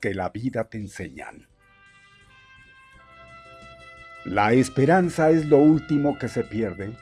[0.00, 1.48] Que la vida te enseñan.
[4.26, 6.94] La esperanza es lo último que se pierde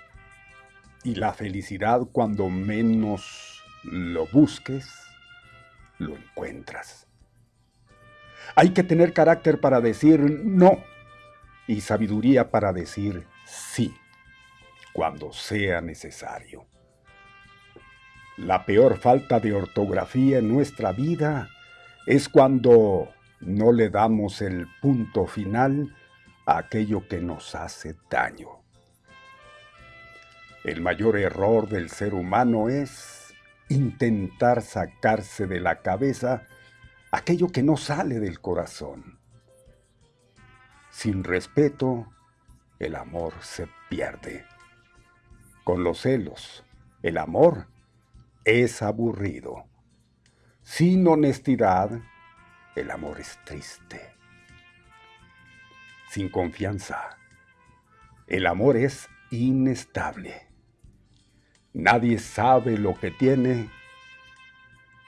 [1.03, 4.89] y la felicidad cuando menos lo busques,
[5.99, 7.09] lo encuentras.
[8.55, 10.85] Hay que tener carácter para decir no
[11.67, 13.93] y sabiduría para decir sí
[14.93, 16.65] cuando sea necesario.
[18.37, 21.51] La peor falta de ortografía en nuestra vida
[22.07, 23.09] es cuando
[23.41, 25.95] no le damos el punto final
[26.47, 28.49] a aquello que nos hace daño.
[30.65, 33.35] El mayor error del ser humano es
[33.69, 36.47] intentar sacarse de la cabeza
[37.11, 39.19] aquello que no sale del corazón.
[40.91, 42.07] Sin respeto,
[42.79, 44.45] el amor se pierde.
[45.65, 46.65] Con los celos,
[47.03, 47.67] el amor
[48.45, 49.67] es aburrido.
[50.67, 51.91] Sin honestidad,
[52.75, 54.01] el amor es triste.
[56.11, 57.17] Sin confianza,
[58.27, 60.49] el amor es inestable.
[61.73, 63.71] Nadie sabe lo que tiene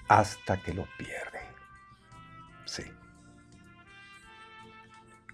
[0.06, 1.40] hasta que lo pierde.
[2.64, 2.84] Sí.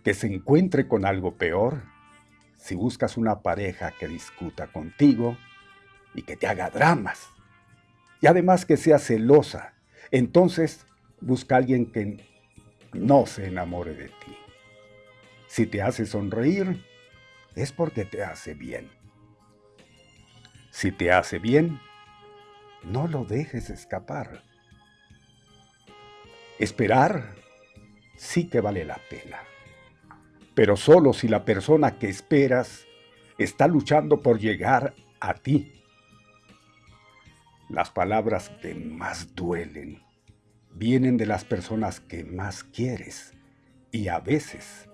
[0.02, 1.82] Que se encuentre con algo peor
[2.56, 5.36] si buscas una pareja que discuta contigo
[6.14, 7.28] y que te haga dramas.
[8.22, 9.73] Y además que sea celosa.
[10.14, 10.86] Entonces
[11.20, 12.24] busca a alguien que
[12.92, 14.36] no se enamore de ti.
[15.48, 16.84] Si te hace sonreír,
[17.56, 18.92] es porque te hace bien.
[20.70, 21.80] Si te hace bien,
[22.84, 24.44] no lo dejes escapar.
[26.60, 27.34] Esperar
[28.16, 29.40] sí que vale la pena,
[30.54, 32.86] pero solo si la persona que esperas
[33.36, 35.82] está luchando por llegar a ti.
[37.74, 40.00] Las palabras que más duelen
[40.70, 43.32] vienen de las personas que más quieres
[43.90, 44.88] y a veces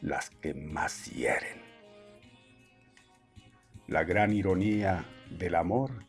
[0.00, 1.60] las que más hieren.
[3.88, 5.04] La gran ironía
[5.38, 6.06] del amor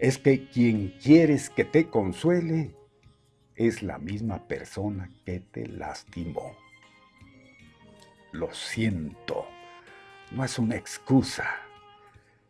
[0.00, 2.74] es que quien quieres que te consuele
[3.54, 6.56] es la misma persona que te lastimó.
[8.32, 9.46] Lo siento,
[10.32, 11.48] no es una excusa.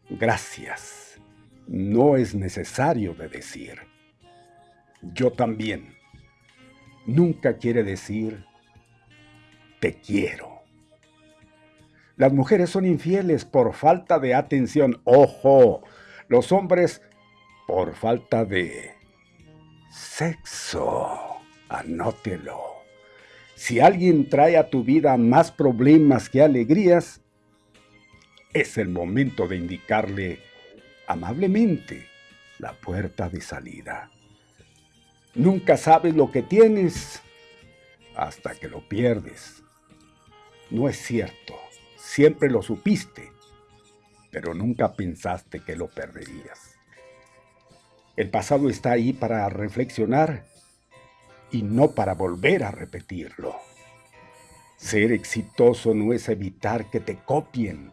[0.09, 1.21] Gracias,
[1.71, 3.79] no es necesario de decir.
[5.15, 5.95] Yo también.
[7.07, 8.45] Nunca quiere decir
[9.79, 10.63] te quiero.
[12.17, 15.01] Las mujeres son infieles por falta de atención.
[15.05, 15.83] Ojo,
[16.29, 17.03] los hombres
[17.67, 18.91] por falta de
[19.91, 21.09] sexo.
[21.69, 22.61] Anótelo.
[23.55, 27.23] Si alguien trae a tu vida más problemas que alegrías,
[28.53, 30.50] es el momento de indicarle
[31.13, 32.09] amablemente
[32.59, 34.11] la puerta de salida.
[35.35, 37.23] Nunca sabes lo que tienes
[38.17, 39.63] hasta que lo pierdes.
[40.71, 41.55] No es cierto
[42.01, 43.31] siempre lo supiste,
[44.31, 46.75] pero nunca pensaste que lo perderías.
[48.17, 50.47] El pasado está ahí para reflexionar
[51.53, 53.55] y no para volver a repetirlo.
[54.77, 57.93] Ser exitoso no es evitar que te copien,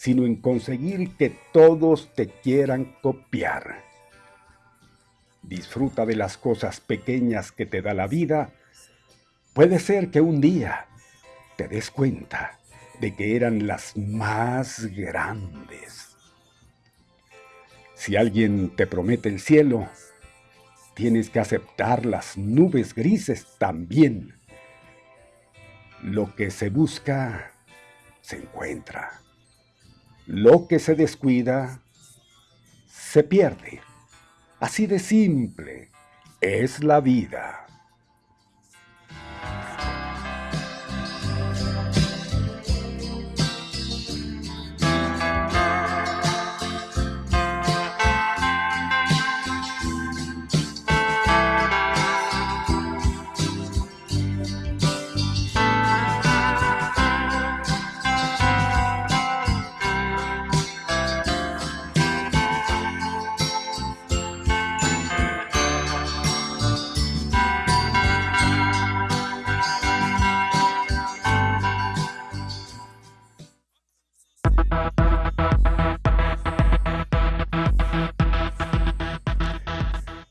[0.00, 3.84] sino en conseguir que todos te quieran copiar.
[5.42, 8.54] Disfruta de las cosas pequeñas que te da la vida.
[9.52, 10.86] Puede ser que un día
[11.58, 12.58] te des cuenta
[12.98, 16.16] de que eran las más grandes.
[17.94, 19.86] Si alguien te promete el cielo,
[20.94, 24.32] tienes que aceptar las nubes grises también.
[26.02, 27.52] Lo que se busca,
[28.22, 29.20] se encuentra.
[30.26, 31.82] Lo que se descuida,
[32.86, 33.80] se pierde.
[34.60, 35.90] Así de simple
[36.40, 37.66] es la vida.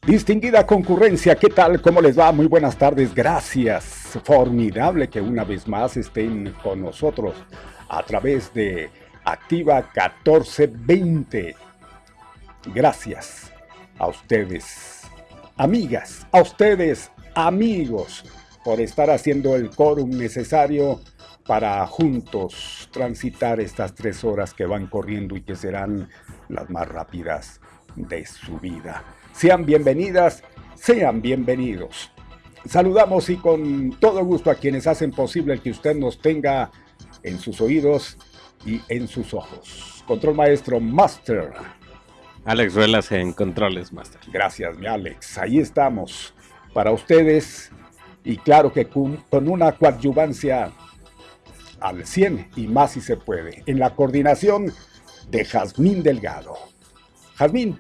[0.10, 1.84] Distinguida concurrencia, ¿qué tal?
[1.84, 2.32] ¿Cómo les va?
[2.32, 4.18] Muy buenas tardes, gracias.
[4.24, 7.36] Formidable que una vez más estén con nosotros
[7.88, 8.90] a través de
[9.24, 11.56] Activa 1420.
[12.74, 13.54] Gracias
[14.00, 15.02] a ustedes,
[15.58, 18.26] amigas, a ustedes, amigos,
[18.66, 21.02] por estar haciendo el quórum necesario
[21.46, 26.10] para juntos transitar estas tres horas que van corriendo y que serán
[26.48, 27.62] las más rápidas
[27.96, 29.04] de su vida.
[29.34, 30.44] Sean bienvenidas,
[30.76, 32.12] sean bienvenidos.
[32.66, 36.72] Saludamos y con todo gusto a quienes hacen posible que usted nos tenga
[37.24, 38.18] en sus oídos
[38.66, 40.04] y en sus ojos.
[40.06, 41.54] Control Maestro Master.
[42.46, 44.22] Alex Ruelas en Controles Master.
[44.32, 45.38] Gracias, mi Alex.
[45.38, 46.34] Ahí estamos
[46.74, 47.72] para ustedes
[48.24, 50.72] y claro que con, una coadyuvancia
[51.80, 53.64] al 100 y más si se puede.
[53.66, 54.74] En la coordinación
[55.30, 56.56] de Jazmín Delgado.
[57.36, 57.80] Jazmín,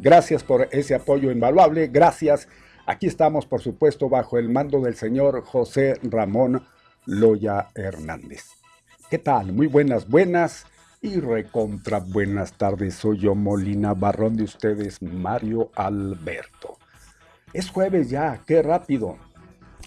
[0.00, 1.88] Gracias por ese apoyo invaluable.
[1.88, 2.48] Gracias.
[2.86, 6.64] Aquí estamos, por supuesto, bajo el mando del señor José Ramón
[7.06, 8.44] Loya Hernández.
[9.10, 9.52] ¿Qué tal?
[9.52, 10.66] Muy buenas, buenas
[11.00, 12.94] y recontra buenas tardes.
[12.94, 16.78] Soy yo, Molina Barrón de ustedes, Mario Alberto.
[17.52, 19.16] Es jueves ya, qué rápido.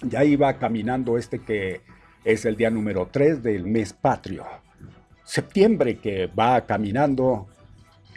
[0.01, 1.81] Ya iba caminando este que
[2.23, 4.45] es el día número 3 del mes patrio.
[5.23, 7.47] Septiembre que va caminando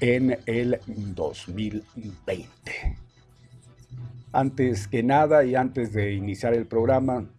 [0.03, 2.97] en el 2020.
[4.33, 7.31] Antes que nada y antes de iniciar el programa,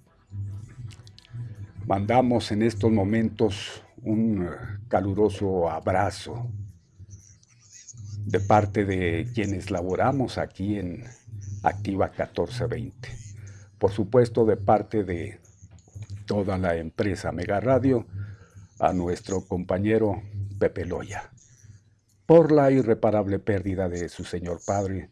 [1.85, 4.47] mandamos en estos momentos un
[4.87, 6.49] caluroso abrazo
[8.25, 11.03] de parte de quienes laboramos aquí en
[11.63, 13.09] Activa 1420.
[13.77, 15.41] Por supuesto, de parte de
[16.25, 18.07] toda la empresa Mega Radio,
[18.79, 20.23] a nuestro compañero
[20.57, 21.32] Pepe Loya,
[22.25, 25.11] por la irreparable pérdida de su señor padre,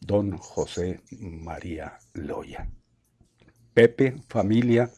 [0.00, 2.68] don José María Loya.
[3.74, 4.90] Pepe, familia,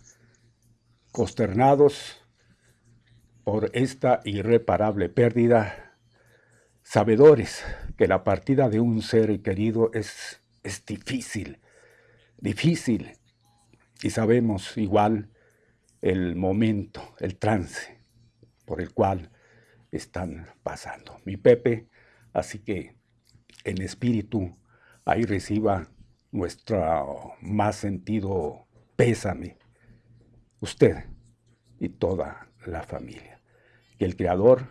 [1.10, 2.24] consternados
[3.44, 5.98] por esta irreparable pérdida,
[6.82, 7.62] sabedores
[7.98, 11.60] que la partida de un ser querido es, es difícil,
[12.38, 13.18] difícil,
[14.02, 15.30] y sabemos igual
[16.00, 18.00] el momento, el trance
[18.64, 19.30] por el cual
[19.92, 21.20] están pasando.
[21.24, 21.88] Mi Pepe,
[22.32, 22.96] así que
[23.64, 24.58] en espíritu
[25.04, 25.88] ahí reciba
[26.32, 29.58] nuestro más sentido pésame,
[30.60, 31.04] usted
[31.78, 33.40] y toda la familia.
[33.98, 34.66] Que el Creador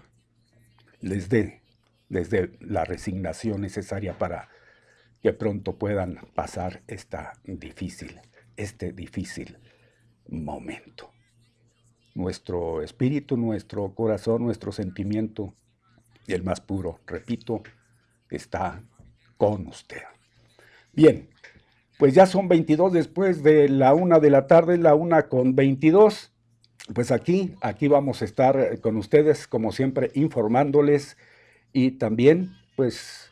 [0.99, 1.61] les dé,
[2.09, 4.49] les la resignación necesaria para
[5.21, 8.19] que pronto puedan pasar esta difícil,
[8.57, 9.59] este difícil
[10.27, 11.13] momento
[12.15, 15.53] nuestro espíritu, nuestro corazón, nuestro sentimiento,
[16.27, 17.63] el más puro, repito,
[18.29, 18.83] está
[19.37, 20.01] con usted.
[20.93, 21.29] Bien,
[21.97, 26.31] pues ya son 22 después de la una de la tarde, la una con 22.
[26.93, 31.17] Pues aquí, aquí vamos a estar con ustedes, como siempre, informándoles
[31.73, 33.29] y también, pues,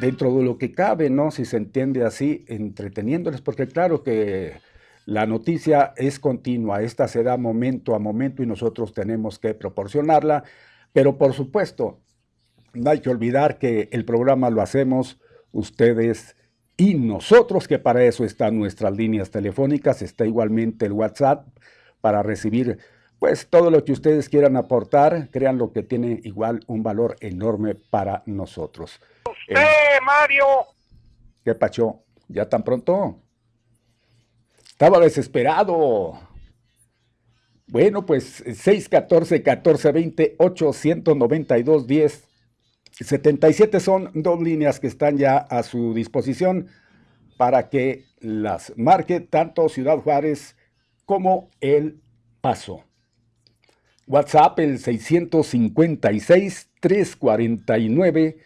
[0.00, 1.30] dentro de lo que cabe, ¿no?
[1.30, 4.60] Si se entiende así, entreteniéndoles, porque claro que
[5.06, 10.44] la noticia es continua, esta se da momento a momento y nosotros tenemos que proporcionarla,
[10.92, 12.00] pero por supuesto,
[12.72, 15.20] no hay que olvidar que el programa lo hacemos
[15.52, 16.36] ustedes
[16.76, 21.46] y nosotros, que para eso están nuestras líneas telefónicas, está igualmente el WhatsApp
[22.00, 22.78] para recibir
[23.18, 27.74] pues todo lo que ustedes quieran aportar, crean lo que tiene igual un valor enorme
[27.74, 29.00] para nosotros.
[29.30, 30.44] ¡Usted, Mario!
[31.44, 32.02] ¿Qué pacho?
[32.28, 33.23] ¿Ya tan pronto?
[34.74, 36.18] Estaba desesperado.
[37.68, 42.24] Bueno, pues 614 1420 892 10
[42.90, 46.66] 77 son dos líneas que están ya a su disposición
[47.36, 50.56] para que las marque tanto Ciudad Juárez
[51.04, 52.00] como El
[52.40, 52.82] Paso.
[54.08, 58.38] WhatsApp el 656 349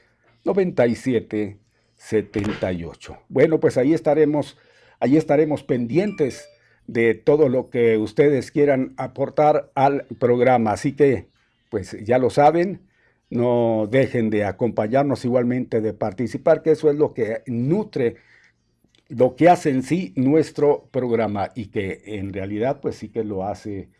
[0.44, 1.58] 97
[1.96, 3.18] 78.
[3.30, 4.58] Bueno, pues ahí estaremos
[5.00, 6.48] Allí estaremos pendientes
[6.86, 10.72] de todo lo que ustedes quieran aportar al programa.
[10.72, 11.28] Así que,
[11.70, 12.88] pues ya lo saben,
[13.30, 18.16] no dejen de acompañarnos igualmente, de participar, que eso es lo que nutre,
[19.08, 23.44] lo que hace en sí nuestro programa y que en realidad pues sí que lo
[23.44, 23.90] hace,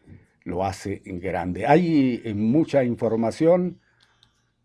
[0.44, 1.66] lo hace grande.
[1.66, 3.80] Hay mucha información,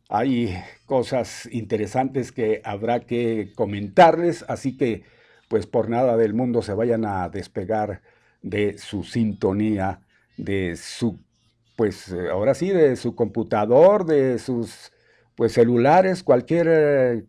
[0.09, 5.03] hay cosas interesantes que habrá que comentarles, así que
[5.53, 8.01] pues por nada del mundo se vayan a despegar
[8.41, 10.01] de su sintonía,
[10.35, 11.19] de su,
[11.75, 14.91] pues eh, ahora sí, de su computador, de sus
[15.35, 17.25] pues celulares, cualquier eh,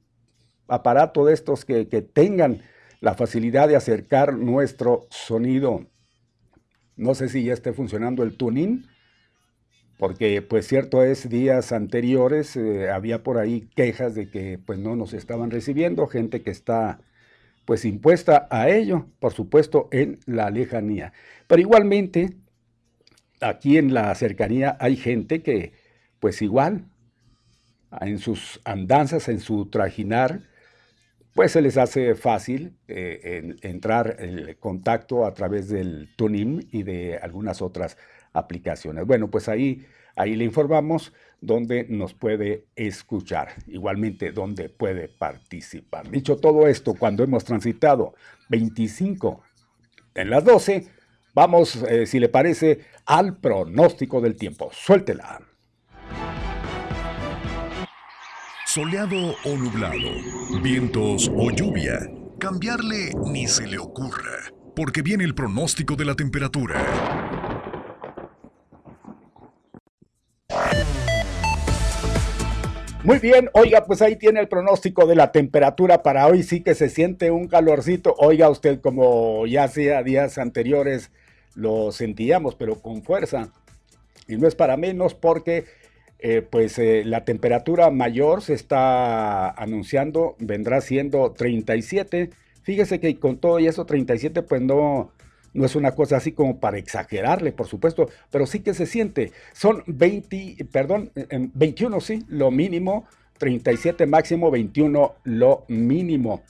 [0.68, 2.62] aparato de estos que, tengan
[3.02, 5.84] la facilidad de acercar nuestro sonido.
[6.96, 8.86] No sé si ya esté funcionando el tuning,
[9.98, 14.96] porque pues cierto es, días anteriores eh, había por ahí quejas de que pues no
[14.96, 17.00] nos estaban recibiendo, gente que está
[17.64, 21.12] pues impuesta a ello, por supuesto, en la lejanía.
[21.46, 22.36] Pero igualmente,
[23.40, 25.72] aquí en la cercanía hay gente que,
[26.20, 26.86] pues igual,
[28.00, 30.40] en sus andanzas, en su trajinar,
[31.34, 37.18] pues se les hace fácil eh, entrar en contacto a través del Tunim y de
[37.18, 37.96] algunas otras
[38.32, 39.04] aplicaciones.
[39.04, 39.84] Bueno, pues ahí,
[40.16, 46.10] ahí le informamos donde nos puede escuchar, igualmente donde puede participar.
[46.10, 48.14] Dicho todo esto, cuando hemos transitado
[48.48, 49.42] 25
[50.14, 50.88] en las 12,
[51.34, 54.70] vamos, eh, si le parece, al pronóstico del tiempo.
[54.72, 55.40] Suéltela.
[58.74, 60.10] soleado o nublado,
[60.60, 62.10] vientos o lluvia.
[62.40, 67.43] Cambiarle ni se le ocurra, porque viene el pronóstico de la temperatura.
[73.04, 76.42] Muy bien, oiga, pues ahí tiene el pronóstico de la temperatura para hoy.
[76.42, 78.14] Sí que se siente un calorcito.
[78.16, 81.10] Oiga usted, como ya sea días anteriores,
[81.54, 83.52] lo sentíamos, pero con fuerza.
[84.26, 85.66] Y no es para menos porque
[86.18, 92.30] eh, pues eh, la temperatura mayor se está anunciando, vendrá siendo 37.
[92.62, 95.12] Fíjese que con todo y eso 37 pues no,
[95.54, 99.32] no es una cosa así como para exagerarle, por supuesto, pero sí que se siente.
[99.52, 103.06] Son 20, perdón, 21 sí, lo mínimo,
[103.38, 106.42] 37 máximo, 21 lo mínimo.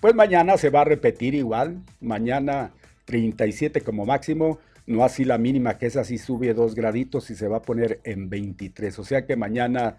[0.00, 2.72] Pues mañana se va a repetir igual, mañana
[3.04, 7.48] 37 como máximo, no así la mínima, que es así sube dos graditos y se
[7.48, 8.98] va a poner en 23.
[8.98, 9.98] O sea que mañana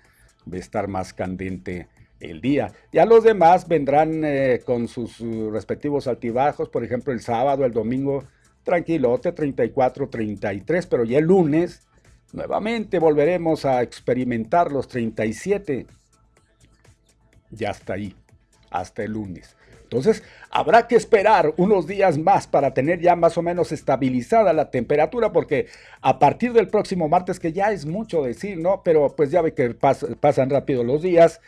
[0.52, 1.88] va a estar más candente
[2.24, 2.72] el día.
[2.92, 5.20] Ya los demás vendrán eh, con sus
[5.52, 8.24] respectivos altibajos, por ejemplo el sábado, el domingo,
[8.64, 11.88] tranquilote, 34, 33, pero ya el lunes
[12.32, 15.86] nuevamente volveremos a experimentar los 37.
[17.52, 18.16] Ya está ahí,
[18.72, 19.56] hasta el lunes.
[19.84, 24.72] Entonces, habrá que esperar unos días más para tener ya más o menos estabilizada la
[24.72, 25.68] temperatura, porque
[26.02, 28.82] a partir del próximo martes, que ya es mucho decir, ¿no?
[28.84, 31.42] Pero pues ya ve que pasan rápido los días,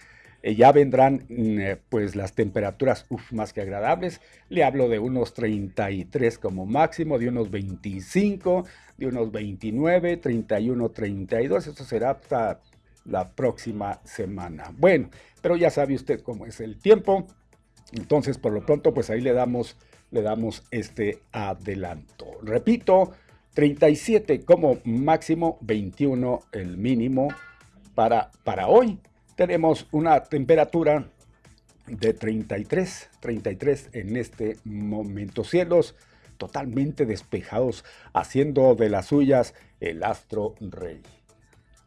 [0.46, 4.22] eh, ya vendrán mm, eh, pues las temperaturas más que agradables.
[4.50, 8.64] Le hablo de unos 33 como máximo, de unos 25,
[8.96, 11.66] de unos 29, 31, 32.
[11.66, 12.62] Eso será hasta
[13.06, 14.72] la próxima semana.
[14.78, 15.10] Bueno,
[15.42, 17.26] pero ya sabe usted cómo es el tiempo.
[17.94, 19.78] Entonces, por lo pronto, pues ahí le damos,
[20.12, 22.28] le damos este adelanto.
[22.44, 23.14] Repito,
[23.56, 27.30] 37 como máximo, 21 el mínimo
[27.96, 29.00] para, para hoy.
[29.36, 31.10] Tenemos una temperatura
[31.88, 35.44] de 33, 33 en este momento.
[35.44, 35.96] Cielos
[36.38, 37.84] totalmente despejados,
[38.14, 41.02] haciendo de las suyas el astro rey.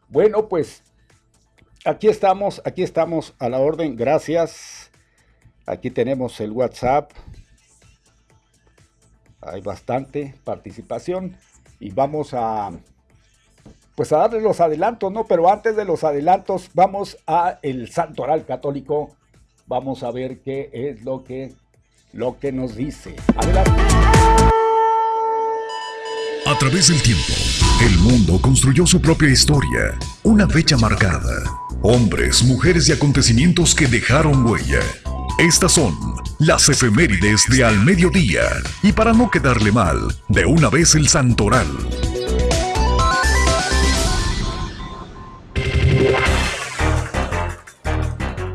[0.09, 0.83] Bueno, pues
[1.85, 3.96] aquí estamos, aquí estamos a la orden.
[3.96, 4.90] Gracias.
[5.66, 7.12] Aquí tenemos el WhatsApp.
[9.40, 11.37] Hay bastante participación
[11.79, 12.70] y vamos a
[13.98, 15.26] pues a darle los adelantos, ¿no?
[15.26, 19.16] Pero antes de los adelantos vamos a el Santo Oral Católico.
[19.66, 21.52] Vamos a ver qué es lo que
[22.12, 23.16] lo que nos dice.
[23.37, 23.72] Adelante.
[26.46, 27.32] A través del tiempo,
[27.82, 31.42] el mundo construyó su propia historia, una fecha marcada,
[31.82, 34.78] hombres, mujeres y acontecimientos que dejaron huella
[35.38, 35.96] estas son
[36.40, 38.42] las efemérides de al mediodía.
[38.82, 39.96] Y para no quedarle mal,
[40.28, 41.68] de una vez el santoral.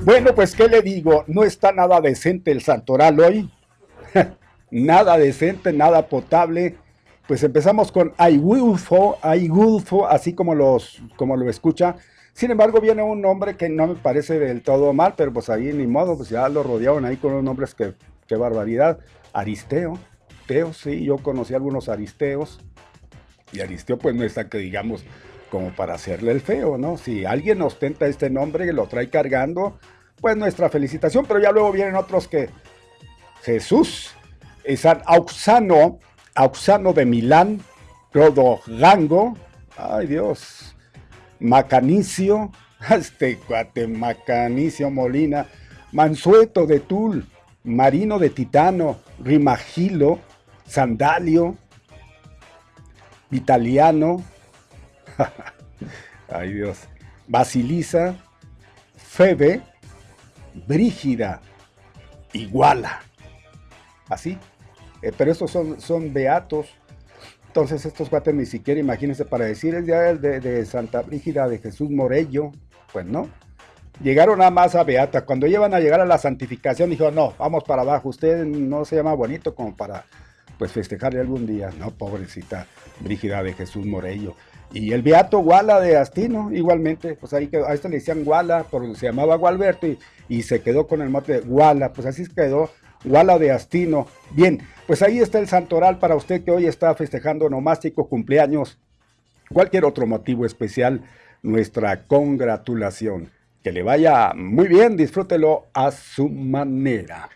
[0.06, 3.50] Bueno, pues qué le digo, no está nada decente el santoral hoy.
[4.72, 6.76] nada decente, nada potable.
[7.26, 11.96] Pues empezamos con Aigulfo, Aigulfo, así como, los, como lo escucha.
[12.34, 15.72] Sin embargo, viene un nombre que no me parece del todo mal, pero pues ahí
[15.72, 17.94] ni modo, pues ya lo rodearon ahí con unos nombres que,
[18.28, 19.00] qué barbaridad.
[19.32, 19.98] Aristeo,
[20.48, 22.60] Teo, sí, yo conocí algunos Aristeos.
[23.54, 25.06] Y Aristeo, pues no está que digamos
[25.50, 26.98] como para hacerle el feo, ¿no?
[26.98, 29.78] Si alguien ostenta este nombre lo trae cargando,
[30.24, 32.50] pues nuestra felicitación, pero ya luego vienen otros que
[33.42, 34.16] Jesús,
[34.78, 36.00] San Auxano,
[36.34, 37.60] Auxano de Milán,
[38.14, 39.36] Rodogango,
[39.76, 40.78] ay Dios,
[41.42, 42.54] Macanicio,
[42.90, 45.46] este cuate, Macanicio Molina,
[45.92, 47.28] Mansueto de Tul,
[47.66, 50.20] Marino de Titano, Rimagilo,
[50.66, 51.58] Sandalio,
[53.30, 54.24] Italiano,
[56.30, 56.78] ay Dios,
[57.28, 58.16] Basilisa,
[58.96, 59.73] Febe,
[60.68, 61.42] Brígida,
[62.34, 63.02] Iguala.
[64.10, 64.38] Así.
[65.02, 66.68] Eh, pero estos son, son beatos
[67.54, 71.88] entonces estos cuates ni siquiera imagínense para decir el día de, Santa Brígida de Jesús
[71.92, 72.52] Morello,
[72.92, 73.30] pues no.
[74.02, 75.24] Llegaron nada más a Beata.
[75.24, 78.10] Cuando llevan a llegar a la santificación, dijo, no, vamos para abajo.
[78.10, 80.04] Usted no se llama bonito como para
[80.58, 81.70] pues festejarle algún día.
[81.78, 82.66] No, pobrecita
[83.02, 84.36] Brígida de Jesús Morello.
[84.74, 88.66] Y el Beato Guala de Astino, igualmente, pues ahí quedó, a este le decían Guala,
[88.70, 92.26] porque se llamaba Gualberto y, y se quedó con el mote de Guala, pues así
[92.28, 92.72] quedó
[93.06, 94.08] Guala de Astino.
[94.32, 98.80] Bien, pues ahí está el santoral para usted que hoy está festejando nomástico, cumpleaños,
[99.52, 101.02] cualquier otro motivo especial,
[101.44, 103.30] nuestra congratulación.
[103.62, 107.30] Que le vaya muy bien, disfrútelo a su manera.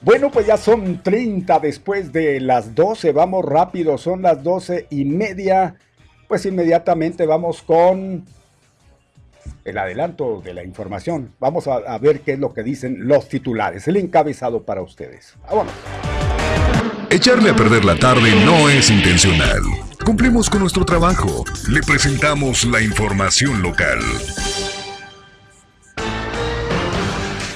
[0.00, 5.04] Bueno, pues ya son 30 después de las 12, vamos rápido, son las 12 y
[5.04, 5.76] media.
[6.30, 8.24] Pues inmediatamente vamos con
[9.64, 11.34] el adelanto de la información.
[11.40, 13.88] Vamos a, ver qué es lo que dicen los titulares.
[13.88, 15.34] El encabezado para ustedes.
[15.42, 15.72] Vámonos.
[17.10, 19.60] Echarle a perder la tarde no es intencional.
[20.06, 21.44] Cumplimos con nuestro trabajo.
[21.68, 23.98] Le presentamos la información local.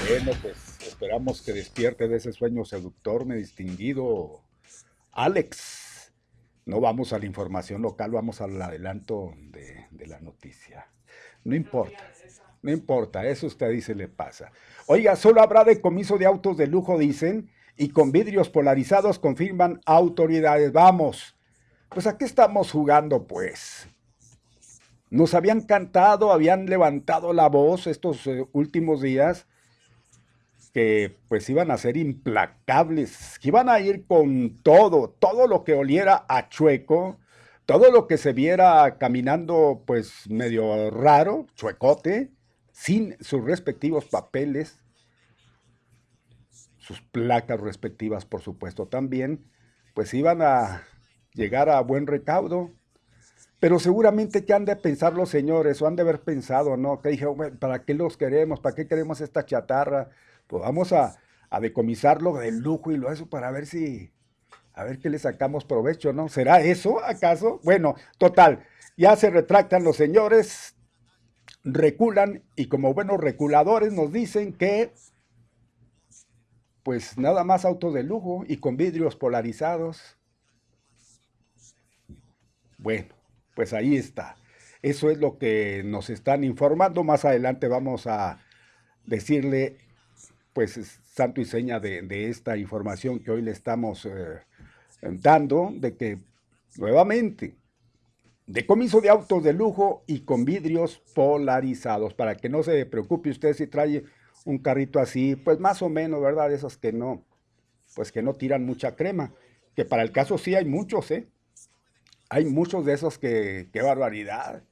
[0.09, 4.43] Bueno, pues esperamos que despierte de ese sueño seductor, mi distinguido
[5.13, 5.84] Alex.
[6.67, 10.87] No vamos a la información local, vamos al adelanto de, la noticia.
[11.45, 12.11] No importa.
[12.63, 14.51] No importa, eso usted dice le pasa.
[14.87, 20.73] Oiga, solo habrá decomiso de autos de lujo, dicen, y con vidrios polarizados confirman autoridades.
[20.73, 21.37] Vamos,
[21.91, 23.89] pues aquí estamos jugando, pues.
[25.11, 29.47] Nos habían cantado, habían levantado la voz estos eh, últimos días
[30.75, 35.75] que pues iban a ser implacables, que iban a ir con todo, todo lo que
[35.75, 37.21] oliera a chueco,
[37.65, 42.33] todo lo que se viera caminando pues medio raro, chuecote,
[42.73, 44.83] sin sus respectivos papeles,
[46.79, 49.45] sus placas respectivas por supuesto también,
[49.95, 50.83] pues iban a
[51.35, 52.73] llegar a buen recaudo.
[53.61, 57.01] Pero seguramente que han de pensar los señores, o han de haber pensado, ¿no?
[57.01, 57.27] Que dije,
[57.61, 58.61] ¿para qué los queremos?
[58.61, 60.11] ¿Para qué queremos esta chatarra?
[60.47, 61.17] Pues vamos a,
[61.51, 64.13] a decomisarlo del lujo y lo eso para ver si,
[64.75, 66.29] a ver qué le sacamos provecho, ¿no?
[66.29, 67.61] ¿Será eso acaso?
[67.65, 68.65] Bueno, total,
[68.97, 70.77] ya se retractan los señores,
[71.63, 74.93] reculan y como buenos reculadores nos dicen que
[76.83, 80.19] pues nada más autos de lujo y con vidrios polarizados.
[82.77, 83.15] Bueno,
[83.55, 84.37] pues ahí está.
[84.83, 87.03] Eso es lo que nos están informando.
[87.03, 88.39] Más adelante vamos a
[89.07, 89.79] decirle,
[90.55, 94.41] pues, santo y seña de, esta información que hoy le estamos eh,
[95.03, 96.19] dando, de que
[96.77, 97.57] nuevamente
[98.47, 103.55] decomiso de autos de lujo y con vidrios polarizados, para que no se preocupe usted
[103.55, 104.05] si trae
[104.45, 106.53] un carrito así, pues más o menos, ¿verdad?
[106.53, 107.25] Esos que no,
[107.95, 109.33] pues que no tiran mucha crema,
[109.75, 111.27] que para el caso sí hay muchos, ¿eh?
[112.29, 114.63] Hay muchos de esos que, qué barbaridad.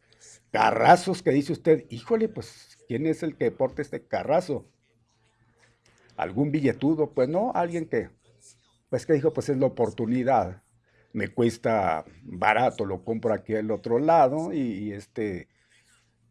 [0.51, 4.67] Carrazos que dice usted, híjole, pues, ¿quién es el que porta este carrazo?
[6.17, 7.11] ¿Algún billetudo?
[7.11, 8.11] Pues no, alguien que,
[8.91, 10.63] pues que dijo, pues es la oportunidad
[11.13, 15.49] me cuesta barato, lo compro aquí al otro lado y, este,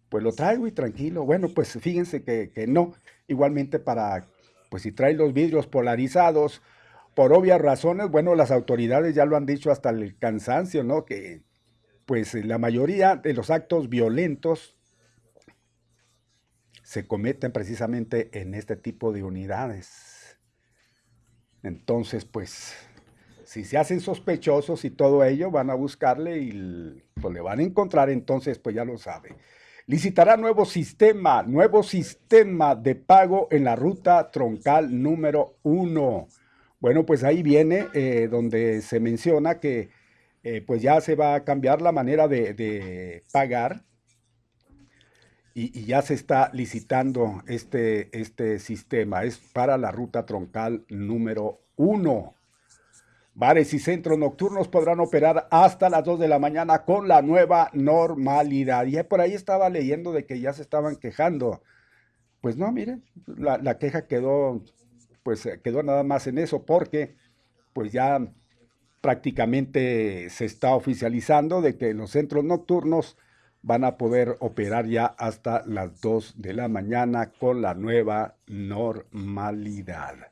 [0.09, 1.23] pues lo traigo y tranquilo.
[1.23, 2.93] Bueno, pues fíjense que, que, no.
[3.27, 4.27] Igualmente para,
[4.69, 6.61] pues si trae los vidrios polarizados,
[7.13, 11.05] por obvias razones, bueno, las autoridades ya lo han dicho hasta el cansancio, ¿no?
[11.05, 11.41] Que
[12.05, 14.75] pues la mayoría de los actos violentos
[16.91, 20.37] se cometen precisamente en este tipo de unidades.
[21.63, 22.75] Entonces, pues
[23.45, 27.63] si se hacen sospechosos y todo ello, van a buscarle y pues le van a
[27.63, 29.37] encontrar, entonces pues ya lo sabe.
[29.87, 36.27] Licitará nuevo sistema, nuevo sistema de pago en la ruta troncal número uno.
[36.81, 39.91] Bueno, pues ahí viene eh, donde se menciona que
[40.43, 43.85] eh, pues ya se va a cambiar la manera de, pagar
[45.53, 49.23] y, ya se está licitando este, este sistema.
[49.23, 52.35] Es para la ruta troncal número uno.
[53.33, 57.69] Bares y centros nocturnos podrán operar hasta las 2 de la mañana con la nueva
[57.73, 58.85] normalidad.
[58.85, 61.61] Y por ahí estaba leyendo de que ya se estaban quejando.
[62.41, 64.61] Pues no, miren, la, queja quedó,
[65.23, 67.15] pues quedó nada más en eso, porque
[67.73, 68.19] pues ya
[68.99, 73.17] prácticamente se está oficializando de que los centros nocturnos
[73.61, 80.31] van a poder operar ya hasta las 2 de la mañana con la nueva normalidad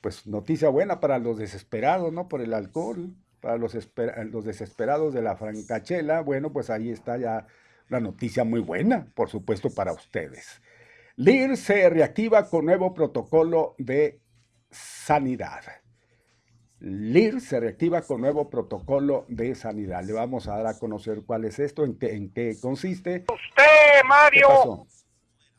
[0.00, 2.28] pues noticia buena para los desesperados, ¿no?
[2.28, 3.72] Por el alcohol, para los,
[4.44, 7.46] desesperados de la francachela, bueno, pues ahí está ya
[7.88, 10.60] la noticia muy buena, por supuesto, para ustedes.
[11.16, 14.20] LIR se reactiva con nuevo protocolo de
[14.70, 15.62] sanidad.
[16.80, 20.02] LIR se reactiva con nuevo protocolo de sanidad.
[20.04, 23.24] Le vamos a dar a conocer cuál es esto, en qué, en qué consiste.
[23.32, 24.86] Usted, Mario.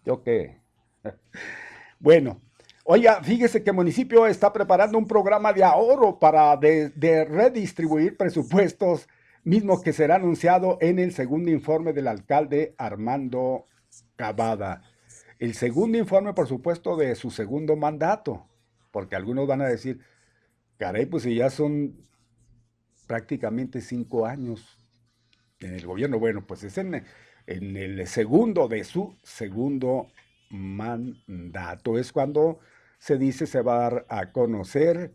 [0.04, 0.60] ¿Yo qué?
[2.00, 2.42] bueno,
[2.84, 9.08] Oiga, fíjese que el municipio está preparando un programa de ahorro para de, redistribuir presupuestos,
[9.44, 13.68] mismo que será anunciado en el segundo informe del alcalde Armando
[14.16, 14.82] Cavada.
[15.38, 18.48] El segundo informe, por supuesto, de su segundo mandato,
[18.90, 20.02] porque algunos van a decir,
[20.82, 22.08] caray, pues si ya son
[23.06, 24.80] prácticamente cinco años
[25.60, 27.06] en el gobierno, bueno, pues es en,
[27.46, 30.08] el segundo de su segundo
[30.50, 32.00] mandato.
[32.00, 32.58] Es cuando
[32.98, 35.12] se dice se va a dar a conocer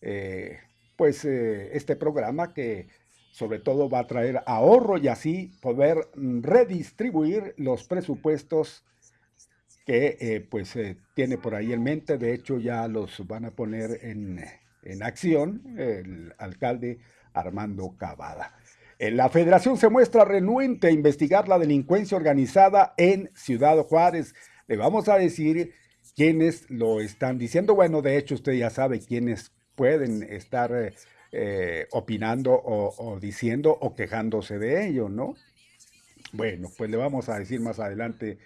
[0.00, 0.60] eh,
[0.96, 2.88] pues eh, este programa que
[3.30, 8.86] sobre todo va a traer ahorro y así poder redistribuir los presupuestos
[9.84, 10.78] que eh, pues
[11.12, 12.16] tiene por ahí en mente.
[12.16, 14.40] De hecho ya los van a poner en,
[14.82, 16.98] en acción el alcalde
[17.32, 18.54] Armando Cavada.
[18.98, 24.34] La federación se muestra renuente a investigar la delincuencia organizada en Ciudad Juárez.
[24.66, 25.72] Le vamos a decir
[26.14, 27.74] quiénes lo están diciendo.
[27.74, 30.92] Bueno, de hecho usted ya sabe quiénes pueden estar eh,
[31.32, 35.34] eh, opinando o, diciendo o quejándose de ello, ¿no?
[36.32, 38.38] Bueno, pues le vamos a decir más adelante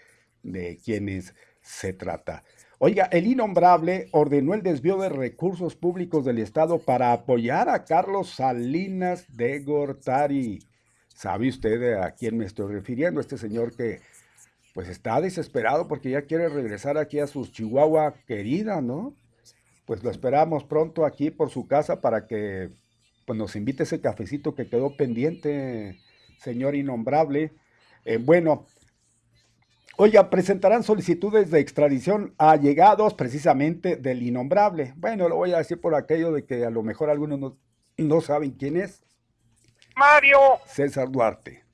[0.44, 2.44] de quiénes se trata.
[2.80, 8.30] Oiga, el innombrable ordenó el desvío de recursos públicos del Estado para apoyar a Carlos
[8.30, 10.58] Salinas de Gortari.
[11.06, 13.20] ¿Sabe usted a quién me estoy refiriendo?
[13.20, 14.00] Este señor que
[14.74, 19.14] pues está desesperado porque ya quiere regresar aquí a su Chihuahua querida, ¿no?
[19.86, 22.70] Pues lo esperamos pronto aquí por su casa para que
[23.24, 26.00] pues, nos invite ese cafecito que quedó pendiente,
[26.40, 27.52] señor innombrable.
[28.04, 28.66] Eh, bueno,
[29.96, 34.92] Oiga, presentarán solicitudes de extradición a llegados precisamente del innombrable.
[34.96, 37.54] Bueno, lo voy a decir por aquello de que a lo mejor algunos
[37.96, 39.02] no, saben quién es.
[39.96, 40.38] Mario.
[40.66, 41.64] César Duarte.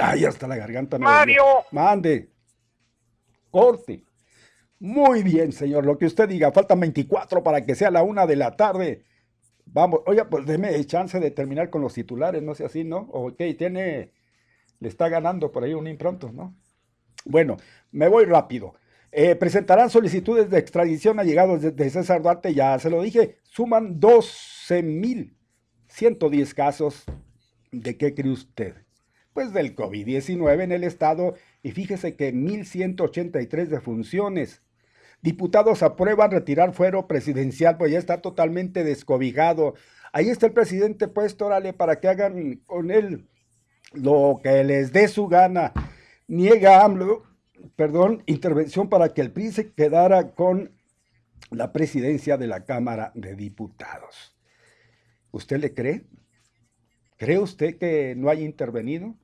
[0.00, 0.98] Ay, hasta la garganta.
[0.98, 1.44] Mario.
[1.70, 2.30] Mande.
[3.48, 4.02] Corte.
[4.80, 6.50] Muy bien, señor, lo que usted diga.
[6.50, 9.04] Faltan 24 para que sea la una de la tarde.
[9.66, 13.08] Vamos, oiga, pues déme chance de terminar con los titulares, no sé así, ¿no?
[13.12, 14.12] Ok, tiene,
[14.80, 16.56] le está ganando por ahí un impronto, ¿no?
[17.28, 17.58] Bueno,
[17.92, 18.74] me voy rápido.
[19.12, 26.54] Eh, presentarán solicitudes de extradición allegados de, César Duarte, ya se lo dije, suman 12.110
[26.54, 27.04] casos.
[27.70, 28.76] ¿De qué cree usted?
[29.34, 34.62] Pues del COVID-19 en el estado y fíjese que 1.183 defunciones.
[35.20, 39.74] Diputados aprueban retirar fuero presidencial, pues ya está totalmente descobijado.
[40.14, 43.28] Ahí está el presidente puesto, órale, para que hagan con él
[43.92, 45.74] lo que les dé su gana
[46.28, 47.24] niega AMLO,
[47.74, 50.70] perdón, intervención para que el PRI quedara con
[51.50, 54.38] la presidencia de la Cámara de Diputados.
[55.32, 56.06] ¿Usted le cree?
[57.16, 59.16] ¿Cree usted que no haya intervenido?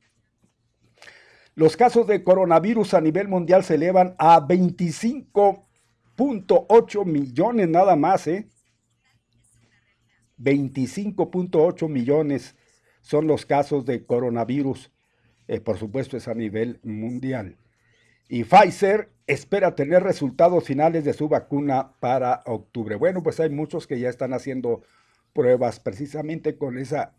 [1.55, 8.51] Los casos de coronavirus a nivel mundial se elevan a 25.8 millones nada más, ¿eh?
[10.39, 12.57] 25.8 millones
[13.03, 14.91] son los casos de coronavirus
[15.49, 17.57] eh, por supuesto es a nivel mundial.
[18.29, 22.97] Y Pfizer espera tener resultados finales de su vacuna para octubre.
[22.97, 24.83] Bueno, pues hay muchos que ya están haciendo
[25.33, 27.15] pruebas precisamente con esa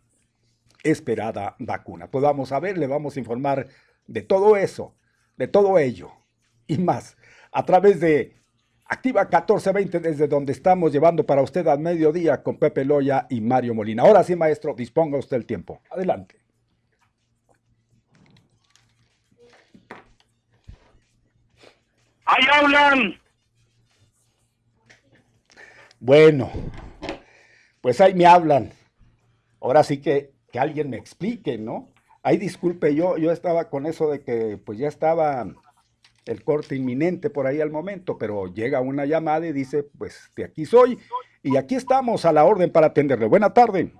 [0.83, 2.09] esperada vacuna.
[2.09, 3.67] Pues vamos a ver, le vamos a informar
[4.07, 4.95] de todo eso,
[5.38, 6.11] de todo ello
[6.67, 7.17] y más
[7.51, 8.35] a través de
[8.88, 13.73] Activa 1420 desde donde estamos llevando para usted al mediodía con Pepe Loya y Mario
[13.73, 14.03] Molina.
[14.03, 15.81] Ahora sí, maestro, disponga usted el tiempo.
[15.89, 16.44] Adelante.
[22.25, 23.19] ¡Ahí hablan!
[25.99, 26.51] Bueno,
[27.81, 28.71] pues ahí me hablan.
[29.61, 31.89] Ahora sí que, que alguien me explique, ¿no?
[32.23, 35.45] Ahí disculpe, yo, yo estaba con eso de que pues ya estaba
[36.25, 40.43] el corte inminente por ahí al momento, pero llega una llamada y dice, pues de
[40.43, 40.97] aquí soy
[41.43, 43.27] y aquí estamos a la orden para atenderle.
[43.27, 43.93] Buena tarde.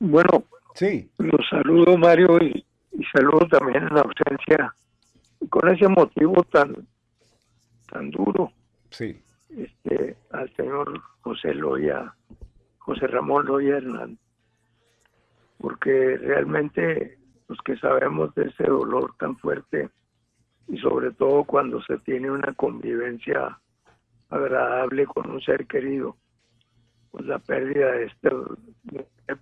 [0.00, 1.08] Bueno, sí.
[1.18, 4.74] Los saludo Mario y, y saludo también en la ausencia
[5.48, 6.86] con ese motivo tan
[7.90, 8.52] tan duro.
[8.90, 9.20] Sí.
[9.50, 12.14] Este, al señor José Loya,
[12.78, 14.18] José Ramón Loya Hernández.
[15.58, 19.90] Porque realmente los que sabemos de ese dolor tan fuerte
[20.68, 23.58] y sobre todo cuando se tiene una convivencia
[24.30, 26.16] agradable con un ser querido,
[27.10, 28.30] pues la pérdida de este,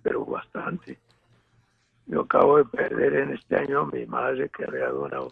[0.01, 0.97] pero bastante.
[2.07, 5.31] Yo acabo de perder en este año a mi madre que había donado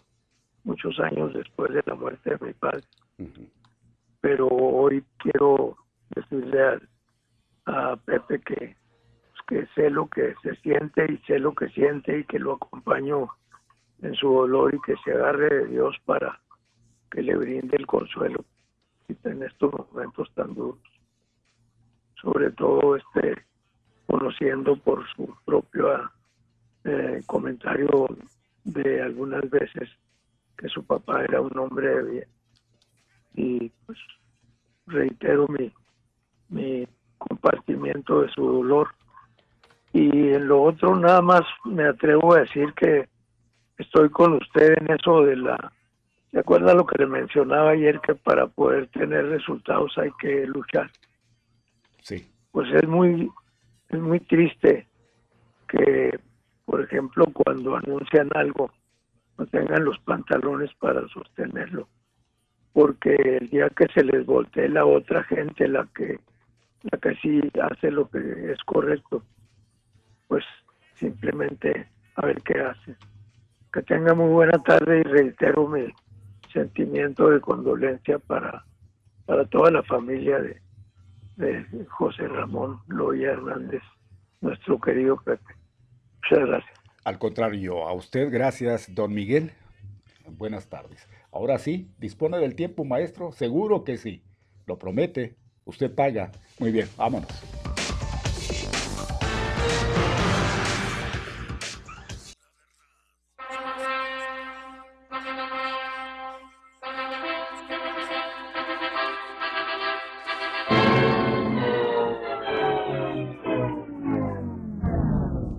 [0.64, 2.84] muchos años después de la muerte de mi padre.
[4.20, 5.76] Pero hoy quiero
[6.10, 6.80] decirle
[7.66, 12.20] a, Pepe que, pues, que sé lo que se siente y sé lo que siente
[12.20, 13.28] y que lo acompaño
[14.00, 16.40] en su dolor y que se agarre de Dios para
[17.10, 18.44] que le brinde el consuelo
[19.24, 20.80] en estos momentos tan duros.
[22.20, 23.46] Sobre todo este
[24.06, 26.10] conociendo por su propio
[26.84, 28.08] eh, comentario
[28.64, 29.88] de algunas veces
[30.58, 32.28] que su papá era un hombre de bien
[33.38, 33.98] y pues
[34.86, 35.72] reitero mi,
[36.48, 36.86] mi
[37.18, 38.88] compartimiento de su dolor.
[39.92, 43.08] Y en lo otro nada más me atrevo a decir que
[43.78, 45.72] estoy con usted en eso de la...
[46.30, 50.90] ¿Se acuerda lo que le mencionaba ayer que para poder tener resultados hay que luchar?
[52.02, 52.28] Sí.
[52.50, 53.30] Pues es muy,
[53.88, 54.86] es muy triste
[55.68, 56.18] que,
[56.66, 58.70] por ejemplo, cuando anuncian algo,
[59.38, 61.88] no tengan los pantalones para sostenerlo,
[62.72, 66.18] porque el día que se les voltee la otra gente, la que,
[66.82, 69.22] la que sí hace lo que es correcto,
[70.26, 70.44] pues
[70.96, 72.96] simplemente a ver qué hace.
[73.72, 75.86] Que tenga muy buena tarde y reitero mi
[76.52, 78.64] sentimiento de condolencia para,
[79.24, 80.60] para toda la familia de,
[81.36, 83.82] de José Ramón Loya Hernández,
[84.40, 85.54] nuestro querido Pepe.
[86.22, 86.77] Muchas gracias.
[87.04, 89.52] Al contrario, a usted gracias, don Miguel.
[90.26, 91.06] Buenas tardes.
[91.32, 93.32] Ahora sí, dispone del tiempo, maestro.
[93.32, 94.22] Seguro que sí.
[94.66, 95.36] Lo promete.
[95.64, 96.32] Usted paga.
[96.58, 97.28] Muy bien, vámonos.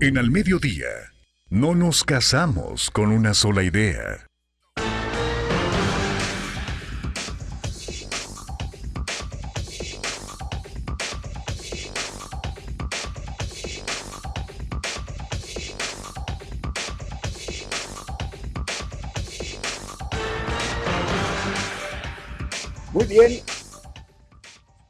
[0.02, 0.88] En Al Mediodía,
[1.50, 4.29] no nos casamos con una sola idea.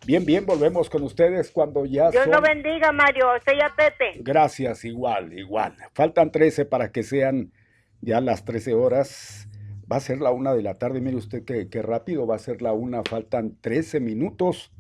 [0.10, 2.34] Bien, bien, volvemos con ustedes cuando ya Dios son...
[2.34, 3.28] lo bendiga, Mario.
[3.38, 4.20] Usted y a Pepe.
[4.24, 5.76] Gracias, igual, igual.
[5.94, 7.52] Faltan 13 para que sean
[8.02, 9.48] ya las 13 horas.
[9.82, 11.00] Va a ser la una de la tarde.
[11.00, 13.04] Mire usted qué, qué rápido va a ser la una.
[13.04, 14.72] Faltan 13 minutos.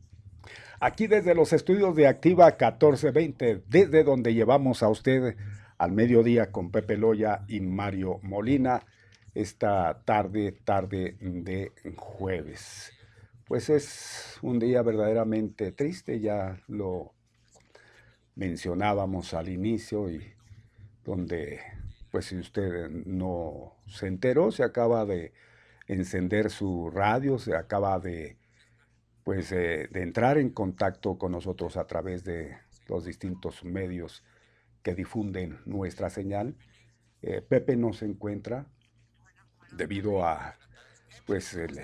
[0.80, 5.36] Aquí desde los estudios de Activa 1420, desde donde llevamos a usted
[5.78, 8.82] al mediodía con Pepe Loya y Mario Molina,
[9.36, 12.99] esta tarde, tarde de jueves.
[13.50, 17.16] Pues es un día verdaderamente triste, ya lo
[18.36, 20.36] mencionábamos al inicio y
[21.04, 21.60] donde,
[22.12, 25.34] pues si usted no se enteró, se acaba de
[25.88, 28.38] encender su radio, se acaba de,
[29.24, 32.56] pues, de entrar en contacto con nosotros a través de
[32.88, 34.24] los distintos medios
[34.84, 36.56] que difunden nuestra señal.
[37.24, 38.68] Eh, Pepe no se encuentra
[39.72, 40.56] debido a,
[41.26, 41.80] pues, el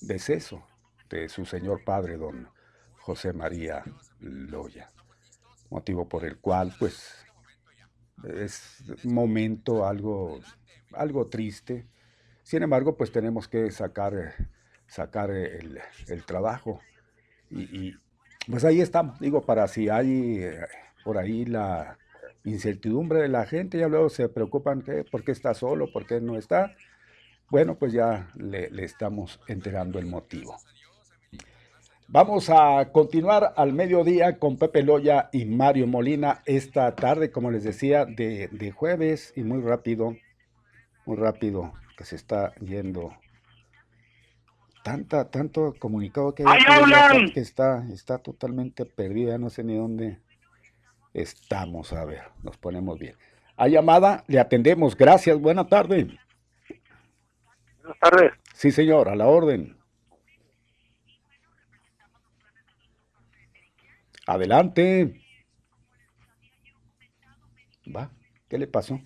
[0.00, 0.67] deceso
[1.08, 2.48] de su señor padre, don
[2.98, 3.82] José María
[4.20, 4.90] Loya,
[5.70, 7.24] motivo por el cual, pues,
[8.24, 10.40] es momento algo,
[10.92, 11.86] algo triste.
[12.42, 14.34] Sin embargo, pues tenemos que sacar,
[14.86, 16.80] sacar el, el trabajo.
[17.50, 17.94] Y, y,
[18.46, 20.66] pues ahí estamos, digo, para si hay eh,
[21.04, 21.98] por ahí la
[22.44, 26.20] incertidumbre de la gente, ya luego se preocupan que por qué está solo, por qué
[26.20, 26.74] no está.
[27.50, 30.56] Bueno, pues ya le, le estamos enterando el motivo.
[32.10, 37.64] Vamos a continuar al mediodía con Pepe Loya y Mario Molina esta tarde, como les
[37.64, 40.16] decía, de, de, jueves y muy rápido,
[41.04, 43.14] muy rápido que se está yendo.
[44.82, 50.18] Tanta, tanto comunicado que, hay, que está, está totalmente perdido, ya no sé ni dónde
[51.12, 51.92] estamos.
[51.92, 53.16] A ver, nos ponemos bien.
[53.58, 54.96] A llamada, le atendemos.
[54.96, 56.18] Gracias, buena tarde.
[57.82, 58.32] Buenas tardes.
[58.54, 59.77] Sí, señor, a la orden.
[64.28, 65.22] Adelante.
[67.96, 68.10] Va,
[68.46, 69.00] ¿qué le pasó?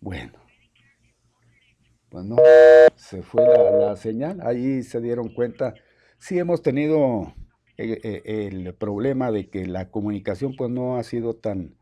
[0.00, 0.32] Bueno.
[2.10, 2.36] Bueno,
[2.96, 5.74] se fue la, la, señal, ahí se dieron cuenta.
[6.16, 7.34] Sí hemos tenido
[7.76, 11.76] el, el, problema de que la comunicación pues no ha sido tan,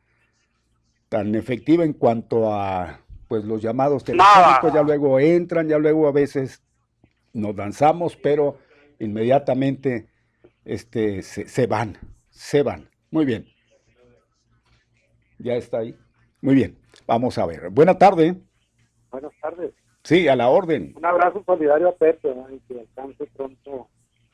[1.09, 6.13] tan efectiva en cuanto a pues los llamados telefónicos, ya luego entran, ya luego a
[6.13, 6.65] veces
[7.33, 8.59] nos danzamos, pero
[8.99, 10.12] inmediatamente
[10.65, 11.99] este, se, se, van,
[12.31, 12.89] se van.
[13.11, 13.47] Muy bien.
[15.39, 15.97] Ya está ahí.
[16.41, 16.79] Muy bien.
[17.07, 17.71] Vamos a ver.
[17.71, 18.37] Buena tarde.
[19.11, 19.73] Buenas tardes.
[20.05, 20.95] Sí, a la orden.
[20.97, 22.51] Un abrazo solidario a Pepe, ¿no?
[22.51, 23.89] y que alcance pronto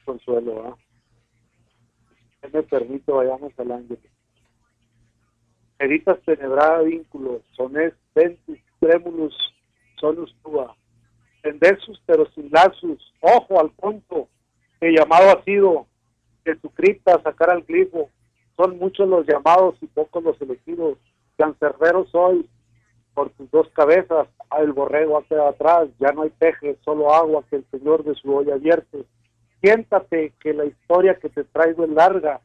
[0.04, 0.62] consuelo.
[0.62, 0.78] ¿no?
[2.52, 3.98] me permito, vayamos al ángel.
[5.78, 9.36] Editas tenebrada vínculos, sones ventus, trémulus,
[10.00, 10.74] sonus tua.
[11.42, 13.14] Endersus, pero sin lazos.
[13.20, 14.28] Ojo al punto.
[14.80, 15.86] El llamado ha sido
[16.52, 18.08] de su cripta sacar al glifo.
[18.56, 20.98] Son muchos los llamados y pocos los elegidos.
[21.36, 22.48] Cancerbero soy
[23.14, 24.28] por tus dos cabezas.
[24.58, 25.88] El borrego ha quedado atrás.
[25.98, 29.04] Ya no hay peje, solo agua que el señor de su olla vierte.
[29.60, 32.40] Siéntate que la historia que te traigo es larga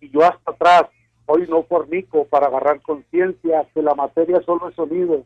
[0.00, 0.84] y yo hasta atrás.
[1.26, 5.24] Hoy no fornico para agarrar conciencia que la materia solo es sonido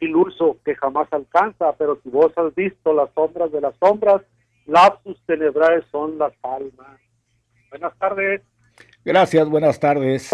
[0.00, 4.22] iluso que jamás alcanza, pero si vos has visto las sombras de las sombras,
[4.66, 7.00] lapsus tenebrales son las almas.
[7.74, 8.40] Buenas tardes.
[9.04, 10.32] Gracias, buenas tardes.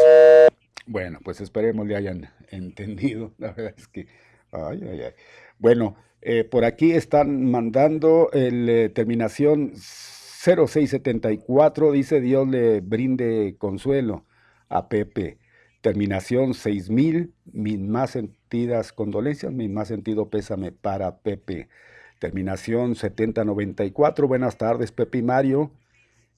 [0.87, 3.33] Bueno, pues esperemos le hayan entendido.
[3.39, 4.09] La verdad es que,
[4.53, 5.13] ay, ay, ay.
[5.59, 14.27] Bueno, eh, por aquí están mandando el eh, terminación 0674, dice Dios le brinde consuelo
[14.69, 15.39] a Pepe.
[15.81, 21.71] Terminación 6000, mis más sentidas condolencias, mi más sentido pésame para Pepe.
[22.19, 25.73] Terminación 7094, buenas tardes Pepe y Mario.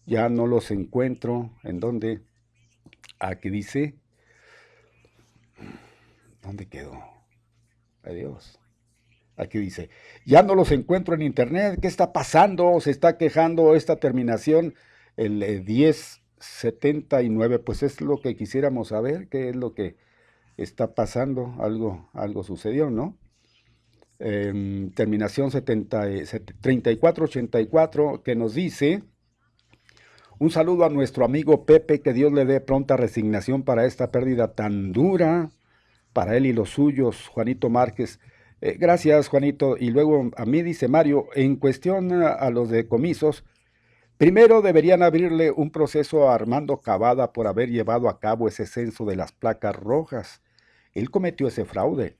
[0.07, 1.51] Ya no los encuentro.
[1.63, 2.23] ¿En dónde?
[3.19, 3.95] Aquí dice.
[6.43, 6.93] ¿Dónde quedó?
[8.03, 8.59] Adiós.
[9.37, 9.89] Aquí dice,
[10.27, 12.79] ya no los encuentro en internet, ¿qué está pasando?
[12.81, 14.75] Se está quejando esta terminación,
[15.17, 19.97] el 1079, eh, pues es lo que quisiéramos saber, qué es lo que
[20.59, 23.17] está pasando, algo, algo sucedió, ¿no?
[24.19, 26.03] Em, terminación 70,
[26.61, 29.03] 3484, que nos dice,
[30.43, 34.55] un saludo a nuestro amigo Pepe, que Dios le dé pronta resignación para esta pérdida
[34.55, 35.53] tan dura,
[36.12, 38.18] para él y los suyos, Juanito Márquez.
[38.61, 39.76] Eh, gracias, Juanito.
[39.78, 43.45] Y luego a mí dice Mario, en cuestión a, los decomisos,
[44.18, 49.05] primero deberían abrirle un proceso a Armando Cavada por haber llevado a cabo ese censo
[49.05, 50.43] de las placas rojas.
[50.93, 52.16] Él cometió ese fraude.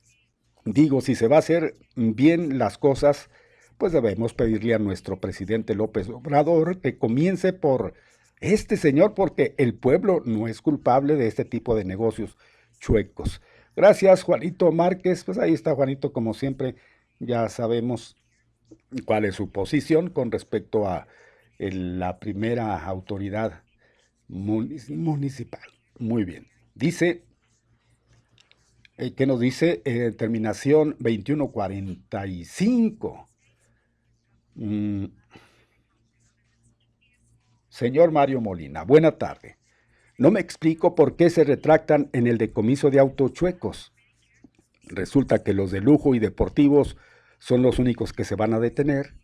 [0.65, 3.31] Digo, si se va a hacer bien las cosas,
[3.79, 7.95] pues debemos pedirle a nuestro presidente López Obrador que comience por
[8.43, 12.37] este señor, porque el pueblo no es culpable de este tipo de negocios
[12.81, 13.41] chuecos.
[13.75, 15.25] Gracias, Juanito Márquez.
[15.25, 16.75] Pues ahí está Juanito, como siempre,
[17.21, 18.17] ya sabemos
[19.07, 21.07] cuál es su posición con respecto a
[21.59, 23.63] la primera autoridad
[24.29, 25.63] municipal.
[25.99, 26.49] Muy bien.
[26.75, 27.25] Dice,
[28.97, 29.83] eh, ¿qué nos dice?
[29.85, 33.29] Eh, terminación 2145.
[34.55, 35.05] Mm.
[37.73, 39.57] Señor Mario Molina, buena tarde.
[40.19, 43.95] No me explico por qué se retractan en el decomiso de autos chuecos.
[44.85, 46.99] Resulta que los de lujo y deportivos
[47.39, 49.15] son los únicos que se van a detener.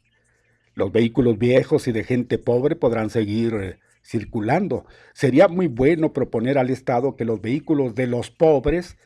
[0.72, 4.86] Los vehículos viejos y de gente pobre podrán seguir eh, circulando.
[5.12, 8.96] Sería muy bueno proponer al Estado que los vehículos de los pobres,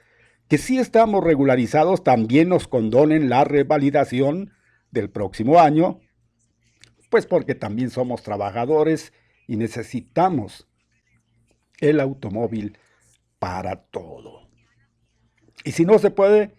[0.47, 4.53] que sí estamos regularizados, también nos condonen la revalidación
[4.93, 5.99] del próximo año,
[7.11, 9.13] pues porque también somos trabajadores
[9.47, 10.69] y necesitamos
[11.81, 12.79] el automóvil
[13.39, 14.49] para todo.
[15.65, 16.55] Y si no se puede,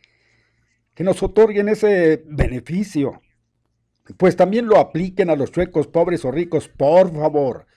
[0.93, 3.21] que nos otorguen ese beneficio.
[4.17, 7.67] Pues también lo apliquen a los chuecos, pobres o ricos, por favor.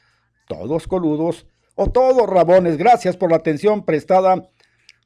[0.48, 1.46] Todos coludos
[1.76, 2.76] o todos rabones.
[2.76, 4.50] Gracias por la atención prestada,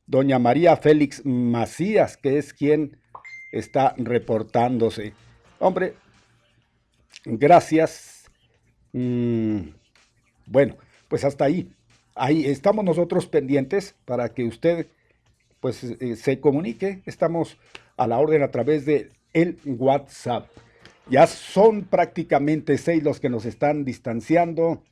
[0.06, 2.98] doña María Félix Macías, que es quien
[3.52, 5.12] está reportándose.
[5.58, 5.94] Hombre,
[7.24, 8.30] gracias.
[8.92, 9.79] Mm,
[10.50, 10.76] bueno,
[11.08, 11.70] pues hasta ahí
[12.14, 14.86] ahí estamos nosotros pendientes para que usted
[15.60, 17.02] pues eh, se comunique.
[17.06, 17.58] Estamos
[17.96, 20.48] a la orden a través de el WhatsApp.
[21.08, 24.82] Ya son prácticamente seis los que nos están distanciando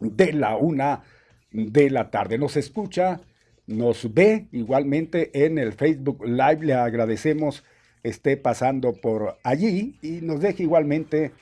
[0.00, 1.02] de la una
[1.50, 2.38] de la tarde.
[2.38, 3.20] Nos escucha,
[3.66, 6.64] nos ve igualmente en el Facebook Live.
[6.64, 7.64] Le agradecemos
[8.02, 11.32] esté pasando por allí y nos deje igualmente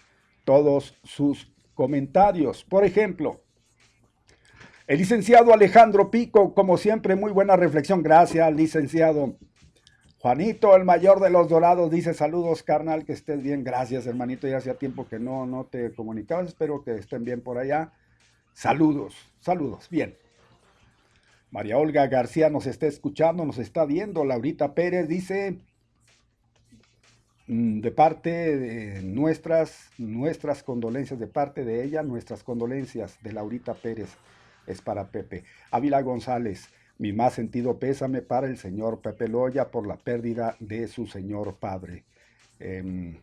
[0.44, 2.64] todos sus comentarios.
[2.64, 3.40] Por ejemplo,
[4.91, 8.03] el licenciado Alejandro Pico, como siempre, muy buena reflexión.
[8.03, 9.36] Gracias, licenciado.
[10.18, 13.62] Juanito, el mayor de los dorados, dice saludos, carnal, que estés bien.
[13.62, 14.49] Gracias, hermanito.
[14.49, 16.49] Ya hacía tiempo que no, no te comunicabas.
[16.49, 17.93] Espero que estén bien por allá.
[18.53, 19.86] Saludos, saludos.
[19.91, 20.16] Bien.
[21.53, 24.24] María Olga García nos está escuchando, nos está viendo.
[24.24, 25.61] Laurita Pérez dice,
[27.47, 33.74] mm, de parte de nuestras, nuestras condolencias, de parte de ella, nuestras condolencias de Laurita
[33.74, 34.16] Pérez
[34.71, 35.45] es para Pepe.
[35.71, 36.68] Ávila González,
[36.99, 41.57] mi más sentido pésame para el señor Pepe Loya por la pérdida de su señor
[41.57, 42.05] padre.
[42.59, 43.16] Em,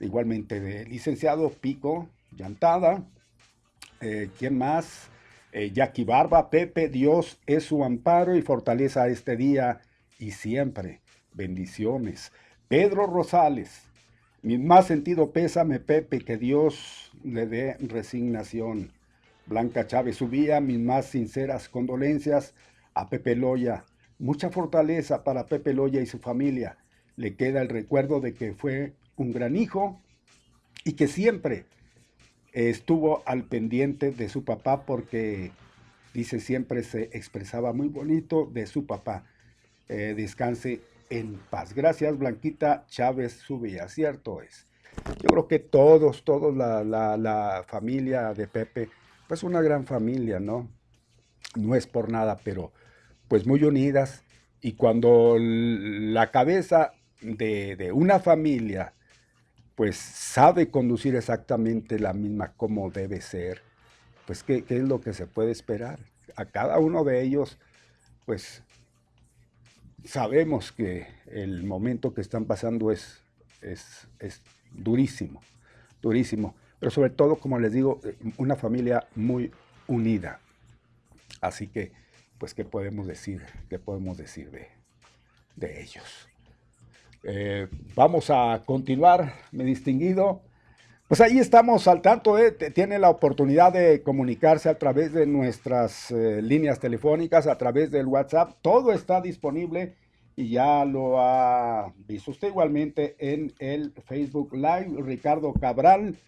[0.00, 3.04] igualmente de licenciado Pico Llantada.
[4.00, 5.10] Eh, ¿Quién más?
[5.52, 9.82] Eh, Jackie Barba, Pepe, Dios es su amparo y fortaleza este día
[10.18, 11.00] y siempre.
[11.32, 12.32] Bendiciones.
[12.68, 13.82] Pedro Rosales,
[14.42, 18.93] mi más sentido pésame, Pepe, que Dios le dé resignación.
[19.46, 22.54] Blanca Chávez subía mis más sinceras condolencias
[22.94, 23.84] a Pepe Loya.
[24.18, 26.78] Mucha fortaleza para Pepe Loya y su familia.
[27.16, 30.00] Le queda el recuerdo de que fue un gran hijo
[30.84, 31.66] y que siempre
[32.52, 35.52] estuvo al pendiente de su papá porque,
[36.14, 39.24] dice, siempre se expresaba muy bonito de su papá.
[39.88, 40.80] Eh, descanse
[41.10, 41.74] en paz.
[41.74, 43.88] Gracias, Blanquita Chávez Subía.
[43.88, 44.66] Cierto es.
[45.20, 48.88] Yo creo que todos, todos, la, la familia de Pepe,
[49.28, 50.68] pues una gran familia, ¿no?
[51.56, 52.72] No es por nada, pero
[53.28, 54.22] pues muy unidas.
[54.60, 58.94] Y cuando la cabeza de, una familia
[59.74, 63.60] pues sabe conducir exactamente la misma como debe ser,
[64.26, 65.98] pues ¿qué, ¿qué, es lo que se puede esperar?
[66.36, 67.58] A cada uno de ellos,
[68.24, 68.62] pues
[70.04, 73.20] sabemos que el momento que están pasando es,
[73.62, 75.40] es, es durísimo,
[76.00, 76.54] durísimo,
[76.84, 77.98] pero sobre todo, como les digo,
[78.36, 79.50] una familia muy
[79.86, 80.40] unida.
[81.40, 81.92] Así que,
[82.36, 83.40] pues, ¿qué podemos decir?
[83.70, 84.68] ¿Qué podemos decir de,
[85.56, 86.28] de ellos?
[87.22, 90.42] Eh, vamos a continuar, mi distinguido.
[91.08, 92.52] Pues ahí estamos al tanto, ¿eh?
[92.52, 98.08] tiene la oportunidad de comunicarse a través de nuestras eh, líneas telefónicas, a través del
[98.08, 99.94] WhatsApp, todo está disponible
[100.36, 105.00] y ya lo ha visto usted igualmente en el Facebook Live.
[105.02, 106.18] Ricardo Cabral,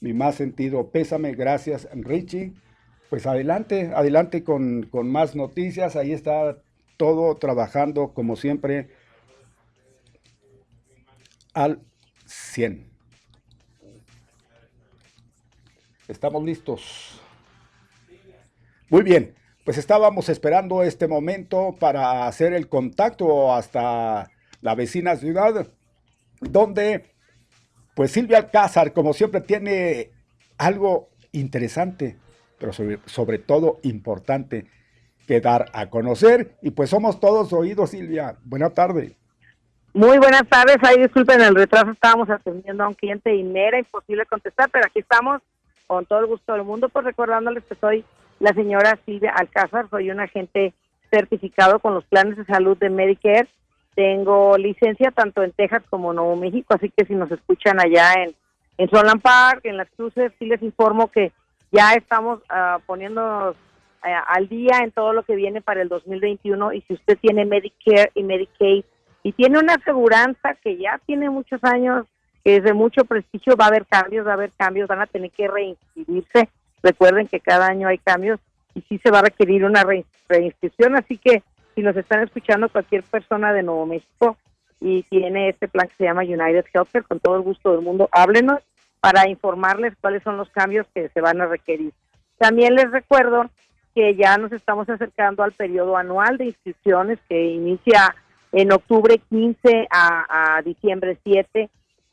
[0.00, 2.54] mi más sentido pésame, gracias Richie.
[3.08, 6.58] Pues adelante, adelante con, con más noticias, ahí está
[6.96, 8.90] todo trabajando como siempre
[11.54, 11.80] al
[12.26, 12.88] 100.
[16.08, 17.20] Estamos listos.
[18.88, 19.34] Muy bien,
[19.64, 24.30] pues estábamos esperando este momento para hacer el contacto hasta
[24.60, 25.68] la vecina ciudad,
[26.40, 27.09] donde
[27.94, 30.10] pues Silvia Alcázar, como siempre, tiene
[30.58, 32.16] algo interesante,
[32.58, 32.72] pero
[33.06, 34.66] sobre, todo importante
[35.26, 36.56] que dar a conocer.
[36.62, 38.36] Y pues somos todos oídos, Silvia.
[38.44, 39.16] Buena tarde.
[39.92, 43.78] Muy buenas tardes, ahí disculpen el retraso, estábamos atendiendo a un cliente y me era
[43.78, 45.42] imposible contestar, pero aquí estamos
[45.88, 48.04] con todo el gusto del mundo, pues recordándoles que soy
[48.38, 50.74] la señora Silvia Alcázar, soy un agente
[51.10, 53.48] certificado con los planes de salud de Medicare,
[54.00, 58.14] tengo licencia tanto en Texas como en Nuevo México, así que si nos escuchan allá
[58.14, 58.34] en,
[58.78, 61.32] en Solán Park, en las cruces, sí les informo que
[61.70, 66.72] ya estamos uh, poniéndonos uh, al día en todo lo que viene para el 2021
[66.72, 68.84] y si usted tiene Medicare y Medicaid,
[69.22, 72.06] y tiene una aseguranza que ya tiene muchos años,
[72.42, 75.06] que es de mucho prestigio, va a haber cambios, va a haber cambios, van a
[75.08, 76.48] tener que reinscribirse.
[76.82, 78.40] Recuerden que cada año hay cambios
[78.74, 79.84] y sí se va a requerir una
[80.26, 81.42] reinscripción, así que
[81.74, 84.36] si nos están escuchando cualquier persona de Nuevo México
[84.80, 88.08] y tiene este plan que se llama United Healthcare, con todo el gusto del mundo,
[88.12, 88.60] háblenos
[89.00, 91.92] para informarles cuáles son los cambios que se van a requerir.
[92.38, 93.50] También les recuerdo
[93.94, 98.14] que ya nos estamos acercando al periodo anual de inscripciones que inicia
[98.52, 101.70] en octubre 15 a, diciembre 7,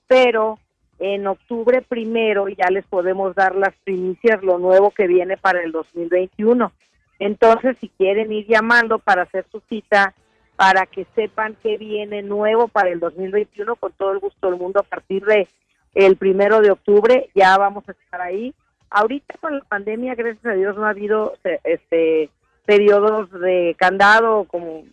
[0.08, 0.60] pero
[0.99, 5.72] en octubre primero ya les podemos dar las primicias, lo nuevo que viene para el
[5.72, 6.72] 2021.
[7.20, 10.13] Entonces, si quieren ir llamando para hacer su cita,
[10.55, 14.80] para que sepan qué viene nuevo para el 2021, con todo el gusto del mundo,
[14.80, 15.47] a partir de
[15.93, 18.53] el primero de octubre ya vamos a estar ahí.
[18.89, 22.30] Ahorita con la pandemia, gracias a Dios, no ha habido este
[22.65, 24.84] periodos de candado, como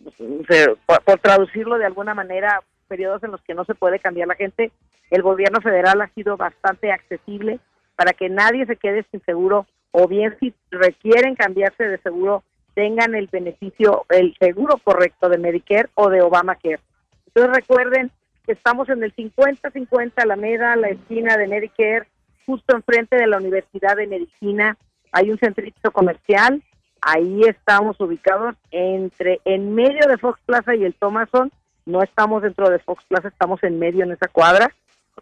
[0.85, 4.71] por, traducirlo de alguna manera, periodos en los que no se puede cambiar la gente.
[5.11, 7.59] El gobierno federal ha sido bastante accesible
[7.95, 9.65] para que nadie se quede sin seguro
[9.95, 12.43] o bien si requieren cambiarse de seguro
[12.73, 16.79] tengan el beneficio, el seguro correcto de Medicare o de Obamacare.
[17.27, 18.11] Entonces recuerden
[18.45, 22.07] que estamos en el 50-50 Alameda, la esquina de Medicare,
[22.45, 24.77] justo enfrente de la Universidad de Medicina.
[25.11, 26.61] Hay un centrito comercial
[27.07, 31.51] Ahí estamos ubicados entre en medio de Fox Plaza y el Thomason.
[31.85, 34.73] No estamos dentro de Fox Plaza, estamos en medio en esa cuadra,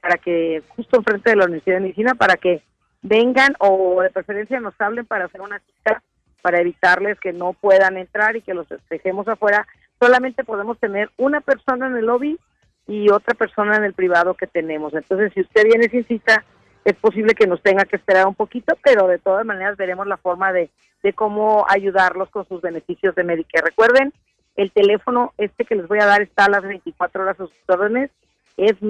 [0.01, 2.63] para que justo enfrente de la Universidad de Medicina, para que
[3.03, 6.01] vengan o de preferencia nos hablen para hacer una cita
[6.41, 9.65] para evitarles que no puedan entrar y que los dejemos afuera.
[9.99, 12.37] Solamente podemos tener una persona en el lobby
[12.85, 14.93] y otra persona en el privado que tenemos.
[14.93, 16.43] Entonces, si usted viene sin cita,
[16.83, 20.17] es posible que nos tenga que esperar un poquito, pero de todas maneras veremos la
[20.17, 20.69] forma de,
[21.01, 23.67] de cómo ayudarlos con sus beneficios de Medicare.
[23.67, 24.11] Recuerden,
[24.57, 27.53] el teléfono este que les voy a dar está a las 24 horas a sus
[27.67, 28.11] órdenes,
[28.57, 28.81] es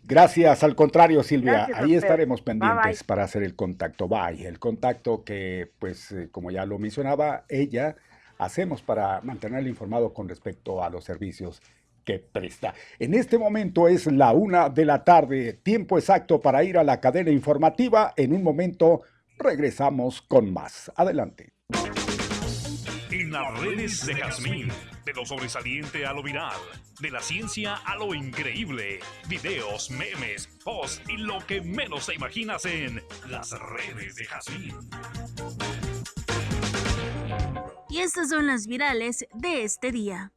[0.04, 1.68] Gracias, al contrario, Silvia.
[1.74, 4.08] Ahí estaremos pendientes para hacer el contacto.
[4.08, 4.46] Bye.
[4.46, 7.96] El contacto que, pues, eh, como ya lo mencionaba, ella
[8.40, 11.62] hacemos para mantenerle informado con respecto a los servicios
[12.04, 12.74] que presta.
[12.98, 17.00] En este momento es la una de la tarde, tiempo exacto para ir a la
[17.00, 18.14] cadena informativa.
[18.16, 19.02] En un momento
[19.38, 20.90] regresamos con más.
[20.96, 21.52] Adelante
[23.10, 24.68] En las redes de Jazmín,
[25.04, 26.58] de lo sobresaliente a lo viral,
[27.00, 32.64] de la ciencia a lo increíble, videos, memes, posts y lo que menos te imaginas
[32.64, 34.74] en las redes de Jazmín.
[37.90, 40.32] Y estas son las virales de este día.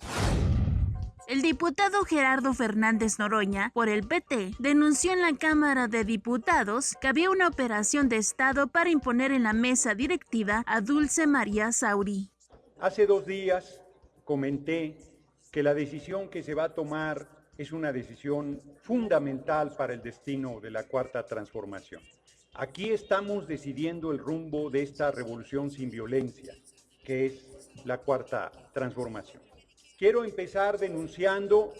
[1.28, 7.08] El diputado Gerardo Fernández Noroña, por el PT, denunció en la Cámara de Diputados que
[7.08, 12.32] había una operación de Estado para imponer en la mesa directiva a Dulce María Sauri.
[12.80, 13.82] Hace dos días
[14.24, 14.98] comenté
[15.52, 17.28] que la decisión que se va a tomar
[17.58, 22.02] es una decisión fundamental para el destino de la cuarta transformación.
[22.56, 26.54] Aquí estamos decidiendo el rumbo de esta revolución sin violencia,
[27.04, 29.42] que es la cuarta transformación.
[29.98, 31.74] Quiero empezar denunciando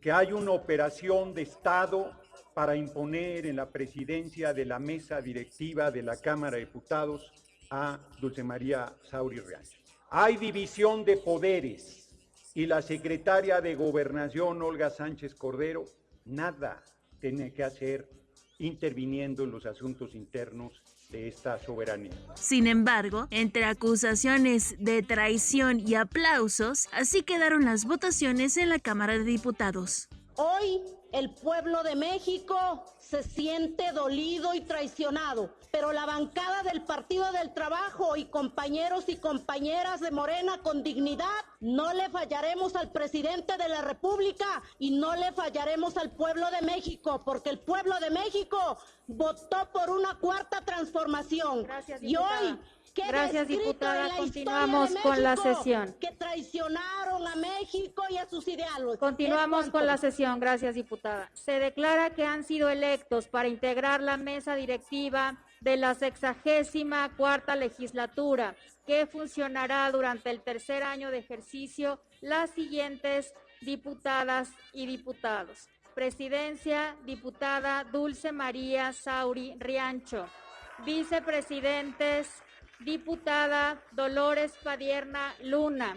[0.00, 2.10] que hay una operación de Estado
[2.54, 7.30] para imponer en la presidencia de la mesa directiva de la Cámara de Diputados
[7.70, 9.62] a Dulce María Sauri Real.
[10.10, 12.10] Hay división de poderes
[12.54, 15.86] y la secretaria de Gobernación, Olga Sánchez Cordero,
[16.26, 16.82] nada
[17.18, 18.10] tiene que hacer
[18.58, 20.82] interviniendo en los asuntos internos
[21.12, 22.10] de esta soberanía.
[22.34, 29.12] Sin embargo, entre acusaciones de traición y aplausos, así quedaron las votaciones en la Cámara
[29.12, 30.08] de Diputados.
[30.36, 37.30] Hoy el pueblo de México se siente dolido y traicionado, pero la bancada del Partido
[37.32, 41.26] del Trabajo y compañeros y compañeras de Morena con dignidad,
[41.60, 46.62] no le fallaremos al presidente de la República y no le fallaremos al pueblo de
[46.62, 51.64] México, porque el pueblo de México votó por una cuarta transformación.
[51.64, 52.58] Gracias, y hoy
[52.94, 54.16] Gracias, diputada.
[54.16, 55.94] Continuamos con la sesión.
[55.98, 58.98] Que traicionaron a México y a sus ideales.
[58.98, 60.38] Continuamos con la sesión.
[60.40, 61.30] Gracias, diputada.
[61.32, 67.56] Se declara que han sido electos para integrar la mesa directiva de la sexagésima cuarta
[67.56, 75.68] legislatura, que funcionará durante el tercer año de ejercicio las siguientes diputadas y diputados.
[75.94, 80.26] Presidencia, diputada Dulce María Sauri Riancho.
[80.84, 82.42] Vicepresidentes,
[82.84, 85.96] diputada Dolores Padierna Luna.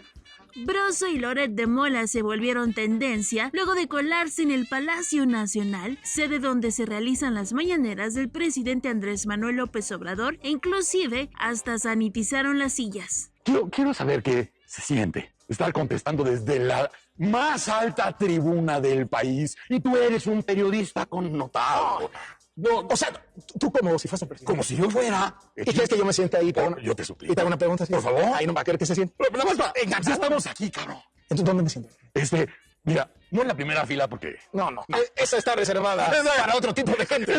[0.64, 5.98] Broso y Loret de Mola se volvieron tendencia luego de colarse en el Palacio Nacional,
[6.02, 11.78] sede donde se realizan las mañaneras del presidente Andrés Manuel López Obrador e inclusive hasta
[11.78, 13.32] sanitizaron las sillas.
[13.44, 19.56] Quiero, quiero saber qué se siente estar contestando desde la más alta tribuna del país
[19.68, 22.10] y tú eres un periodista connotado.
[22.56, 23.12] No, o sea,
[23.60, 24.50] tú como si fueras un presidente.
[24.50, 25.34] Como si yo fuera.
[25.54, 26.52] ¿Y quieres que yo me siente ahí?
[26.52, 27.32] Por, yo te suplico.
[27.32, 27.84] Y te hago una pregunta.
[27.86, 28.24] Por favor.
[28.34, 29.14] Ahí no va a querer que se siente.
[29.16, 30.98] Pero, pero más, venga, ya estamos aquí, cabrón.
[31.22, 31.90] Entonces, ¿dónde me siento?
[32.14, 32.48] Este,
[32.84, 34.36] mira, no en la primera fila porque...
[34.52, 34.84] No, no.
[34.88, 34.98] no.
[35.14, 37.34] Esa está reservada para otro tipo de gente.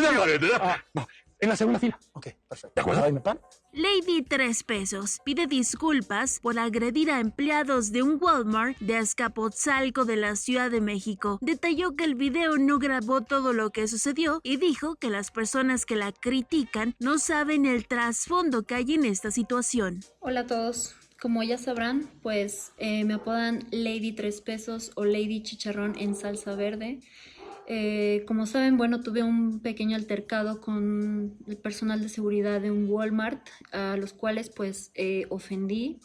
[0.62, 1.08] Ah, no,
[1.40, 2.00] en la segunda fila.
[2.14, 2.72] Ok, perfecto.
[2.76, 3.24] ¿De acuerdo?
[3.24, 3.40] Pan.
[3.74, 10.16] Lady Tres Pesos pide disculpas por agredir a empleados de un Walmart de Azcapotzalco de
[10.16, 11.38] la Ciudad de México.
[11.42, 15.86] Detalló que el video no grabó todo lo que sucedió y dijo que las personas
[15.86, 20.00] que la critican no saben el trasfondo que hay en esta situación.
[20.20, 20.96] Hola a todos.
[21.20, 26.56] Como ya sabrán, pues eh, me apodan Lady Tres Pesos o Lady Chicharrón en salsa
[26.56, 27.00] verde.
[27.68, 32.90] Eh, como saben, bueno, tuve un pequeño altercado con el personal de seguridad de un
[32.90, 36.00] Walmart, a los cuales pues eh, ofendí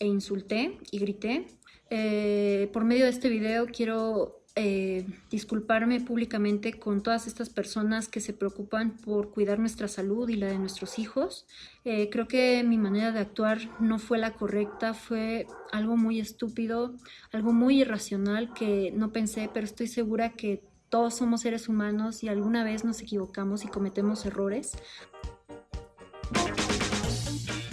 [0.00, 1.46] e insulté y grité.
[1.90, 8.20] Eh, por medio de este video quiero eh, disculparme públicamente con todas estas personas que
[8.20, 11.44] se preocupan por cuidar nuestra salud y la de nuestros hijos.
[11.84, 16.94] Eh, creo que mi manera de actuar no fue la correcta, fue algo muy estúpido,
[17.32, 20.62] algo muy irracional que no pensé, pero estoy segura que
[20.94, 24.78] todos somos seres humanos y alguna vez nos equivocamos y cometemos errores.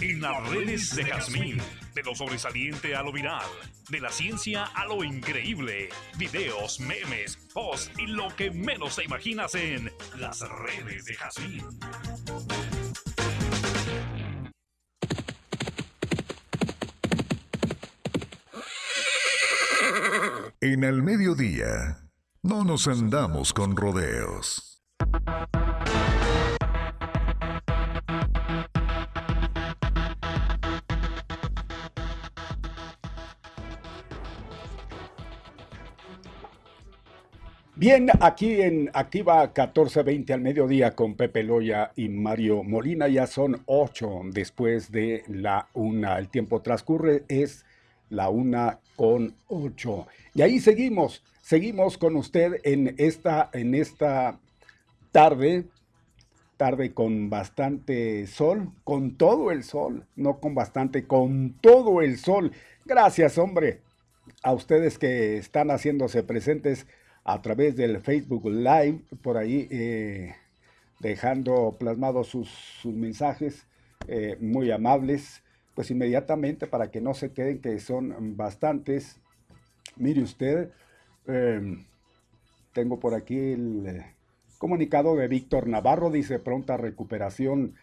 [0.00, 1.58] En las redes de Jazmín,
[1.94, 3.46] de lo sobresaliente a lo viral,
[3.90, 9.54] de la ciencia a lo increíble, videos, memes, posts y lo que menos te imaginas
[9.54, 11.64] en las redes de Jazmín.
[20.60, 22.01] En el mediodía,
[22.44, 24.82] no nos andamos con rodeos.
[37.76, 43.06] Bien, aquí en Activa 1420 al mediodía con Pepe Loya y Mario Molina.
[43.08, 46.18] Ya son ocho después de la una.
[46.18, 47.64] El tiempo transcurre, es
[48.10, 50.06] la una con ocho.
[50.34, 54.40] Y ahí seguimos, seguimos con usted en esta, en esta
[55.10, 55.66] tarde,
[56.56, 62.52] tarde con bastante sol, con todo el sol, no con bastante, con todo el sol
[62.84, 63.80] Gracias, hombre.
[64.42, 66.86] A ustedes que están haciéndose presentes
[67.22, 70.34] a través del Facebook Live, por ahí eh,
[70.98, 72.50] dejando plasmados sus,
[72.84, 73.66] mensajes
[74.08, 75.44] eh, muy amables,
[75.76, 79.20] pues inmediatamente para que no se queden, que son bastantes.
[79.96, 80.70] Mire usted,
[81.26, 81.84] em,
[82.72, 84.14] tengo por aquí el eh,
[84.58, 87.74] comunicado de Víctor Navarro, dice pronta recuperación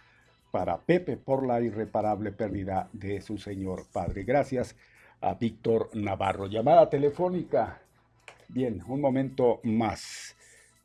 [0.51, 4.23] para Pepe por la irreparable pérdida de su señor padre.
[4.23, 4.75] Gracias
[5.21, 6.47] a Víctor Navarro.
[6.47, 7.81] Llamada telefónica.
[8.47, 10.35] Bien, un momento más.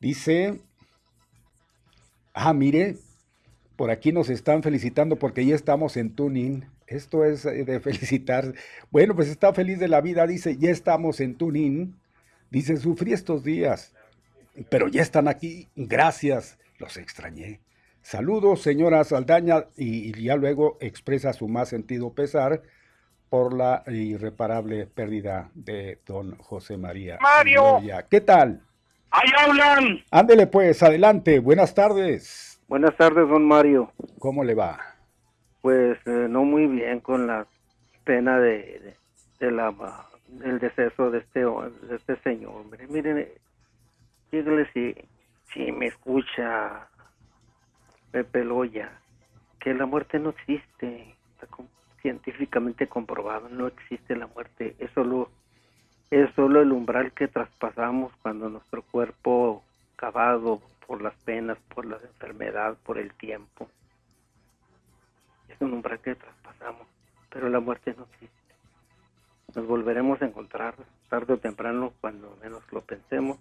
[0.00, 0.61] Dice,
[2.34, 2.96] ah, mire,
[3.76, 6.66] por aquí nos están felicitando porque ya estamos en tuning.
[6.86, 8.55] Esto es eh, de felicitar.
[8.90, 11.94] Bueno, pues está feliz de la vida, dice, ya estamos en tuning.
[12.55, 13.92] Dice, sufrí estos días,
[14.68, 15.66] pero ya están aquí.
[15.74, 17.59] Gracias, los extrañé.
[18.00, 22.62] Saludos, señora Saldaña, y, ya luego expresa su más sentido pesar
[23.28, 27.18] por la irreparable pérdida de don José María.
[27.20, 27.80] Mario.
[28.09, 28.61] ¿Qué tal?
[29.11, 30.05] Ahí hablan.
[30.12, 31.40] Ándele pues, adelante.
[31.40, 32.62] Buenas tardes.
[32.68, 33.90] Buenas tardes, don Mario.
[34.20, 34.78] ¿Cómo le va?
[35.61, 37.48] Pues eh, no muy bien con la
[38.05, 38.94] pena de,
[39.40, 39.72] de, la
[40.39, 42.64] del deceso de este de este señor.
[42.70, 43.28] Miren, miren
[44.30, 44.95] dígale si
[45.55, 46.89] si me escucha
[48.11, 48.91] Pepe Loya,
[49.61, 51.47] que la muerte no existe, está
[52.03, 55.30] científicamente comprobado, no existe la muerte, es solo,
[56.11, 59.62] es solo el umbral que traspasamos cuando nuestro cuerpo
[59.97, 63.68] cavado por las penas, por la enfermedad, por el tiempo,
[65.49, 66.87] es un umbral que traspasamos,
[67.30, 68.43] pero la muerte no existe.
[69.55, 70.74] Nos volveremos a encontrar
[71.09, 73.38] tarde o temprano, cuando menos lo pensemos,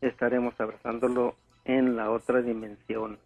[0.00, 3.18] estaremos abrazándolo en la otra dimensión.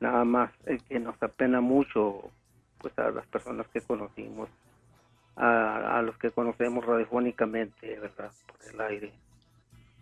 [0.00, 0.50] Nada más
[0.88, 2.30] que nos apena mucho
[2.78, 4.48] pues a las personas que conocimos
[5.36, 9.12] a, los que conocemos radiofónicamente verdad por el aire.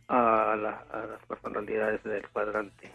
[0.08, 2.90] A, las personalidades del cuadrante.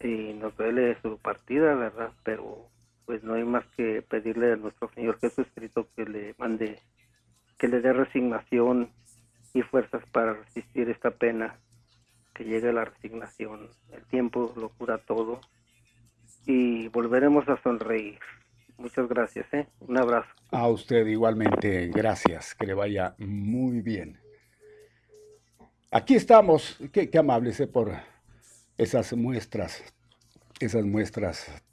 [0.00, 2.66] Y nos duele su partida verdad pero
[3.06, 6.78] pues no hay más que pedirle a nuestro Señor Jesucristo que le mande
[7.58, 8.90] que le dé resignación
[9.54, 11.58] y fuerzas para resistir esta pena
[12.34, 13.70] que llegue la resignación.
[13.92, 15.40] El tiempo lo cura todo
[16.44, 18.18] y volveremos a sonreír.
[18.76, 19.66] Muchas gracias, ¿eh?
[19.80, 20.28] Un abrazo.
[20.50, 24.18] A usted igualmente, gracias, que le vaya muy bien.
[25.90, 27.66] Aquí estamos, qué, amables ¿eh?
[27.66, 27.92] por
[28.76, 29.82] esas muestras,
[30.60, 31.64] esas muestras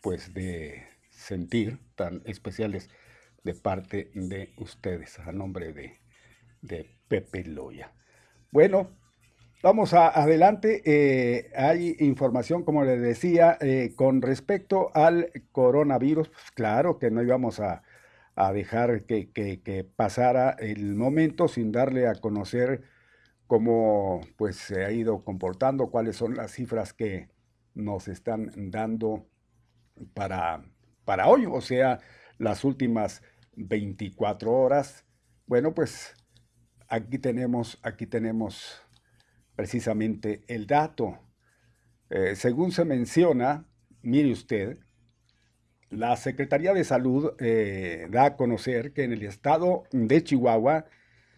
[0.00, 2.88] pues de sentir tan especiales
[3.44, 6.00] de parte de ustedes, a nombre de,
[6.62, 7.92] de Pepe Loya.
[8.50, 9.00] Bueno,
[9.62, 10.80] Vamos a, adelante.
[10.86, 16.30] Eh, hay información, como les decía, eh, con respecto al coronavirus.
[16.30, 17.82] Pues claro que no íbamos a,
[18.54, 22.84] dejar que, pasara el momento sin darle a conocer
[23.46, 27.28] cómo pues, se ha ido comportando, cuáles son las cifras que
[27.74, 29.26] nos están dando
[30.14, 30.64] para,
[31.04, 32.00] para hoy, o sea,
[32.38, 33.22] las últimas
[33.56, 35.04] 24 horas.
[35.46, 36.14] Bueno, pues
[36.88, 38.82] aquí tenemos, aquí tenemos
[39.56, 41.18] precisamente el dato.
[42.08, 43.66] Eh, según se menciona,
[44.02, 44.78] mire usted,
[45.90, 50.86] la Secretaría de Salud eh, da a conocer que en el estado de Chihuahua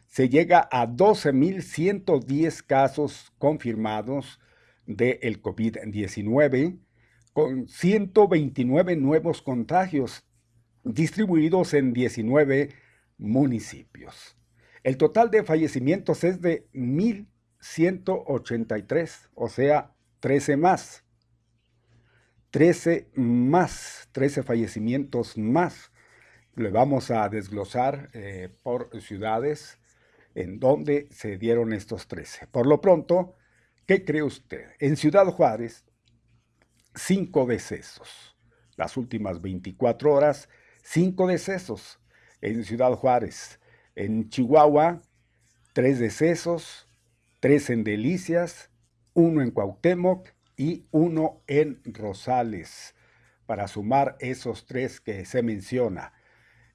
[0.06, 4.40] se llega a 12.110 casos confirmados
[4.86, 6.78] del COVID-19,
[7.32, 10.24] con 129 nuevos contagios
[10.84, 12.70] distribuidos en 19
[13.18, 14.36] municipios.
[14.82, 17.26] El total de fallecimientos es de 1.000
[17.62, 21.04] 183, o sea, 13 más.
[22.50, 25.90] 13 más, 13 fallecimientos más.
[26.54, 29.78] Le vamos a desglosar eh, por ciudades
[30.34, 32.48] en donde se dieron estos 13.
[32.48, 33.36] Por lo pronto,
[33.86, 34.66] ¿qué cree usted?
[34.80, 35.86] En Ciudad Juárez,
[36.94, 38.36] 5 decesos.
[38.76, 40.48] Las últimas 24 horas,
[40.82, 41.98] 5 decesos.
[42.40, 43.60] En Ciudad Juárez.
[43.94, 45.02] En Chihuahua,
[45.74, 46.86] 3 decesos
[47.42, 48.70] tres en Delicias,
[49.14, 52.94] uno en Cuauhtémoc y uno en Rosales,
[53.46, 56.12] para sumar esos tres que se menciona.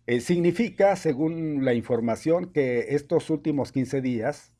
[0.07, 4.57] Eh, significa, según la información, que estos últimos 15 días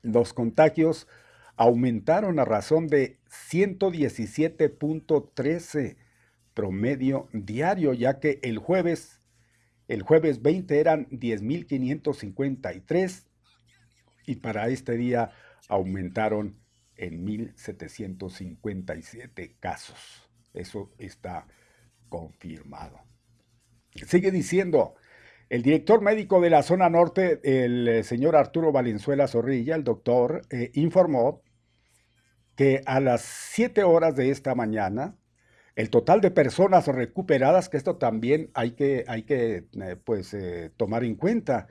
[0.00, 1.08] los contagios
[1.56, 3.18] aumentaron a razón de
[3.50, 5.96] 117.13
[6.54, 9.22] promedio diario, ya que el jueves,
[9.88, 13.24] el jueves 20 eran 10.553
[14.26, 15.32] y para este día
[15.68, 16.60] aumentaron
[16.96, 20.30] en 1.757 casos.
[20.52, 21.48] Eso está
[22.08, 23.00] confirmado.
[24.06, 24.94] Sigue diciendo,
[25.54, 30.42] El director médico de la zona norte, el eh, señor Arturo Valenzuela Zorrilla, el doctor,
[30.50, 31.44] eh, informó
[32.56, 35.16] que a las 7 horas de esta mañana,
[35.76, 40.36] el total de personas recuperadas, que esto también hay que, hay que eh, pues,
[40.76, 41.68] tomar en cuenta,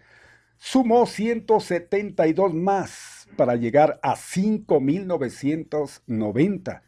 [0.55, 6.83] sumó 172 más para llegar a 5.990.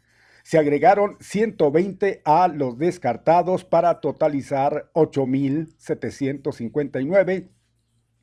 [0.46, 7.48] Se agregaron 120 a los descartados para totalizar 8.759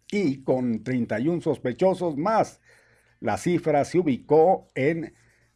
[0.10, 2.62] y con 31 sospechosos más.
[3.20, 5.14] La cifra se ubicó en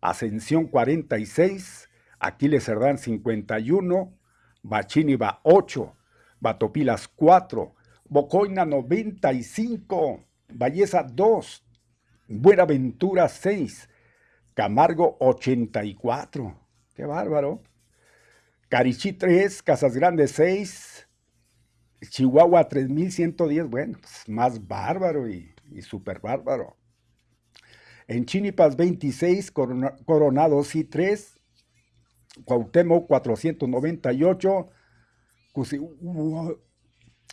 [0.00, 1.88] Ascensión 46,
[2.18, 4.16] Aquiles Cerdán 51,
[4.62, 5.96] Bachíniba 8,
[6.40, 7.74] Batopilas 4,
[8.08, 11.64] Bocoina 95, Balleza 2,
[12.28, 13.88] Buenaventura 6,
[14.54, 16.58] Camargo 84.
[16.94, 17.62] Qué bárbaro.
[18.68, 21.08] Carichí 3, Casas Grandes 6,
[22.10, 26.77] Chihuahua 3110, bueno, pues más bárbaro y, y súper bárbaro.
[28.08, 31.38] En Chinipas 26, Coronados y 3,
[32.44, 34.68] Cuauhtémoc 498,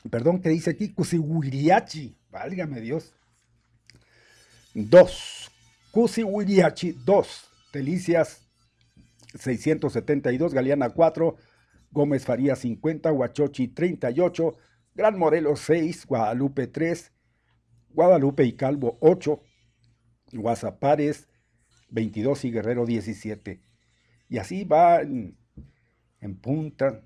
[0.10, 0.94] perdón, ¿qué dice aquí?
[0.94, 3.16] Cusihuiriachi, válgame Dios.
[4.74, 5.52] 2,
[5.92, 8.46] Cusihuiriachi 2, Delicias
[9.40, 11.38] 672, Galeana 4,
[11.92, 14.58] Gómez Faría 50, Huachochi 38,
[14.94, 17.14] Gran Morelos 6, Guadalupe 3,
[17.92, 19.42] Guadalupe y Calvo 8,
[20.38, 21.28] Guasapares
[21.90, 23.62] 22 y Guerrero 17.
[24.30, 25.38] Y así va en,
[26.42, 27.02] punta.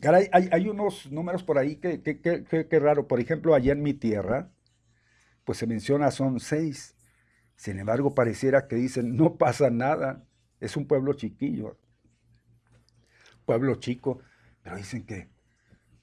[0.00, 3.06] Caray, hay, unos números por ahí que, que, raro.
[3.06, 4.50] Por ejemplo, allá en mi tierra,
[5.44, 6.96] pues se menciona son seis.
[7.56, 10.26] Sin embargo, pareciera que dicen, no pasa nada.
[10.60, 11.78] Es un pueblo chiquillo,
[13.44, 14.20] pueblo chico,
[14.62, 15.28] pero dicen que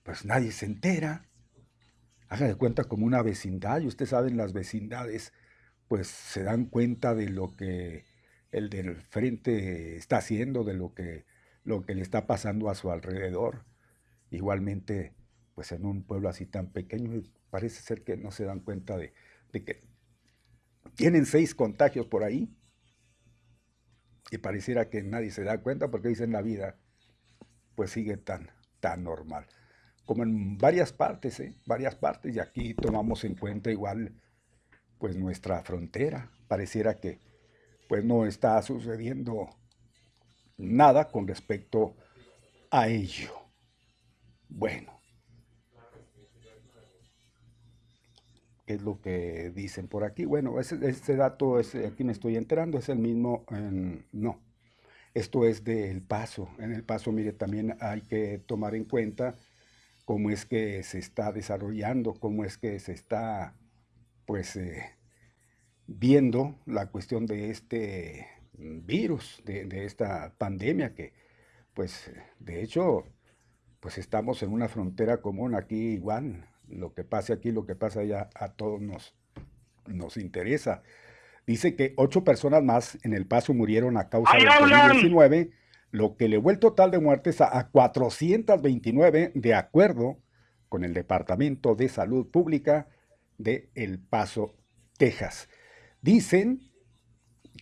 [0.03, 1.25] pues nadie se entera.
[2.27, 5.33] Haga cuenta como una vecindad, y ustedes saben, las vecindades
[5.89, 8.05] pues se dan cuenta de lo que
[8.51, 11.25] el del frente está haciendo, de lo que,
[11.63, 13.65] lo que le está pasando a su alrededor.
[14.29, 15.15] Igualmente,
[15.55, 19.13] pues en un pueblo así tan pequeño, parece ser que no se dan cuenta de,
[19.51, 19.81] de que
[20.95, 22.55] tienen seis contagios por ahí
[24.29, 26.77] y pareciera que nadie se da cuenta porque dicen la vida
[27.73, 29.47] pues sigue tan, tan normal.
[30.05, 31.55] Como en varias partes, ¿eh?
[31.65, 34.13] varias partes, y aquí tomamos en cuenta igual
[34.99, 36.29] pues nuestra frontera.
[36.47, 37.19] Pareciera que
[37.87, 39.49] pues no está sucediendo
[40.57, 41.95] nada con respecto
[42.69, 43.33] a ello.
[44.47, 44.99] Bueno,
[48.73, 50.25] es lo que dicen por aquí.
[50.25, 53.45] Bueno, ese, dato, aquí me estoy enterando, es el mismo,
[54.11, 54.39] no,
[55.13, 56.49] esto es del Paso.
[56.59, 59.35] En el Paso, mire, también hay que tomar en cuenta
[60.05, 63.55] cómo es que se está desarrollando, cómo es que se está,
[64.30, 64.84] pues, eh,
[65.88, 71.13] viendo la cuestión de este virus, de, de, esta pandemia que,
[71.73, 73.05] pues, de hecho,
[73.80, 78.01] pues estamos en una frontera común aquí igual, lo que pase aquí, lo que pasa
[78.01, 79.15] allá, a todos nos,
[79.88, 80.84] nos interesa.
[81.47, 85.53] Dice que ocho personas más en El Paso murieron a causa del COVID-19,
[85.89, 90.19] lo que elevó el total de muertes a, a 429, de acuerdo
[90.67, 92.89] con el Departamento de Salud Pública
[93.39, 94.53] de El Paso,
[94.97, 95.49] Texas.
[96.01, 96.69] Dicen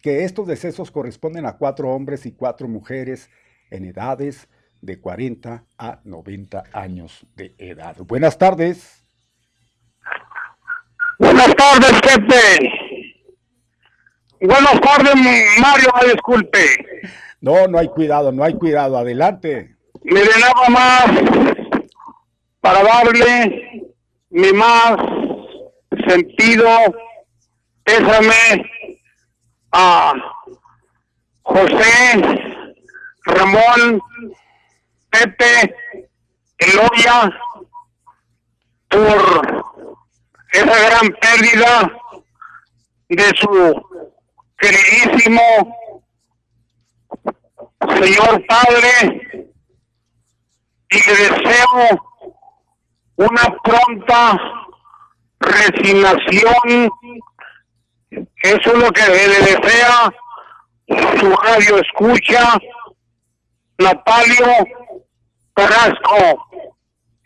[0.04, 3.30] que estos decesos corresponden a cuatro hombres y cuatro mujeres
[3.72, 4.50] en edades
[4.82, 7.96] de 40 a 90 años de edad.
[8.00, 9.04] Buenas tardes.
[11.20, 12.72] Buenas tardes, jefe.
[14.40, 15.16] Buenas tardes,
[15.60, 16.60] Mario, disculpe.
[17.42, 18.98] No, no hay cuidado, no hay cuidado.
[18.98, 19.76] Adelante.
[20.04, 21.06] Mire, nada más
[22.62, 23.90] para darle
[24.30, 25.17] mi más
[26.10, 26.70] sentido
[27.84, 28.72] pésame
[29.72, 30.14] a
[31.44, 32.58] José
[33.26, 34.02] Ramón
[35.10, 35.76] Pepe
[36.58, 37.30] Eloya
[38.90, 39.66] por
[40.52, 41.92] esa gran pérdida
[43.10, 43.86] de su
[44.58, 45.42] queridísimo
[48.00, 49.52] señor padre.
[50.90, 52.06] Y le deseo
[53.18, 54.40] una pronta
[55.40, 56.90] resignación
[58.10, 60.14] eso es lo que le desea
[61.20, 62.60] su radio escucha
[63.80, 64.46] Natalio
[65.54, 66.48] Carrasco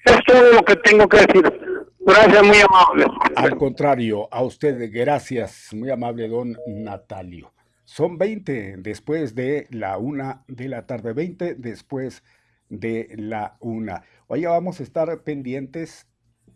[0.05, 1.87] Es todo lo que tengo que decir.
[1.99, 3.05] Gracias, muy amable.
[3.35, 7.53] Al contrario, a usted, gracias, muy amable don Natalio.
[7.85, 12.23] Son 20 después de la una de la tarde, 20 después
[12.69, 14.03] de la una.
[14.27, 16.07] Hoy vamos a estar pendientes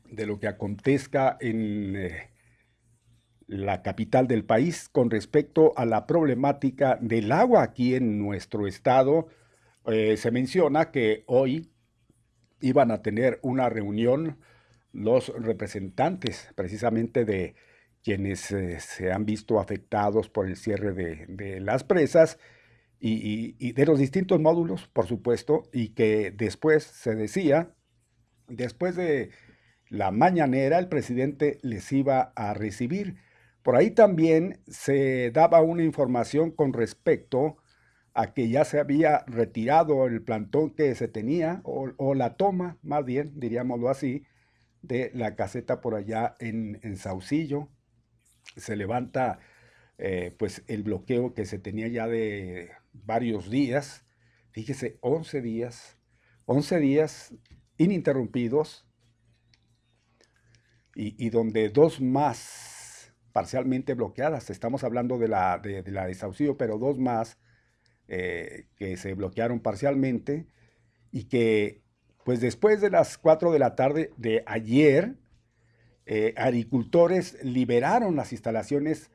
[0.09, 2.29] de lo que acontezca en eh,
[3.47, 9.27] la capital del país con respecto a la problemática del agua aquí en nuestro estado.
[9.87, 11.71] Eh, se menciona que hoy
[12.61, 14.39] iban a tener una reunión
[14.91, 17.55] los representantes precisamente de
[18.01, 22.39] quienes eh, se han visto afectados por el cierre de, las presas
[22.99, 27.75] y, de los distintos módulos, por supuesto, y que después se decía,
[28.47, 29.31] después de
[29.89, 33.17] la mañanera, el presidente les iba a recibir.
[33.63, 37.57] Por ahí también se daba una información con respecto
[38.13, 43.03] a que ya se había retirado el plantón que se tenía, o, la toma, más
[43.05, 44.23] bien, diríamoslo así,
[44.81, 47.69] de la caseta por allá en, en Saucillo.
[48.55, 49.39] Se levanta
[49.97, 54.05] eh, pues el bloqueo que se tenía ya de varios días,
[54.51, 55.97] fíjese, 11 días,
[56.45, 57.33] 11 días
[57.77, 58.84] ininterrumpidos
[60.95, 66.77] y, donde dos más parcialmente bloqueadas, estamos hablando de la de, la de Saucillo, pero
[66.77, 67.37] dos más
[68.07, 70.47] eh, que se bloquearon parcialmente
[71.11, 71.83] y que
[72.23, 75.15] pues después de las 4 de la tarde de ayer,
[76.07, 79.11] eh, agricultores liberaron las instalaciones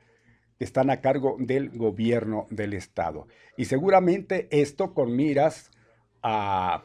[0.59, 3.27] que están a cargo del gobierno del estado.
[3.57, 5.71] Y seguramente esto con miras
[6.23, 6.85] a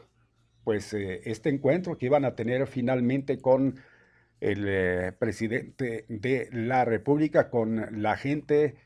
[0.64, 3.76] pues eh, este encuentro que iban a tener finalmente con
[4.40, 8.76] el presidente de la República, con la gente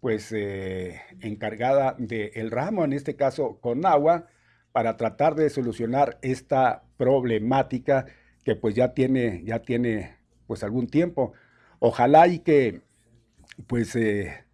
[0.00, 4.26] pues eh, encargada del ramo, en este caso con agua,
[4.72, 8.06] para tratar de solucionar esta problemática
[8.44, 11.32] que pues ya tiene, ya tiene pues algún tiempo.
[11.78, 12.82] Ojalá y que
[13.66, 14.44] pues eh,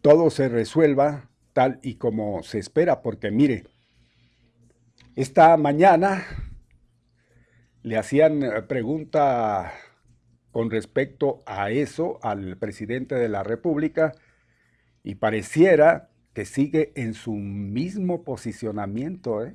[0.00, 3.64] todo se resuelva tal y como se espera, porque mire,
[5.14, 6.24] esta mañana
[7.82, 9.72] le hacían eh, pregunta
[10.56, 14.14] con respecto a eso al presidente de la República
[15.02, 19.44] y pareciera que sigue en su mismo posicionamiento.
[19.44, 19.54] ¿eh?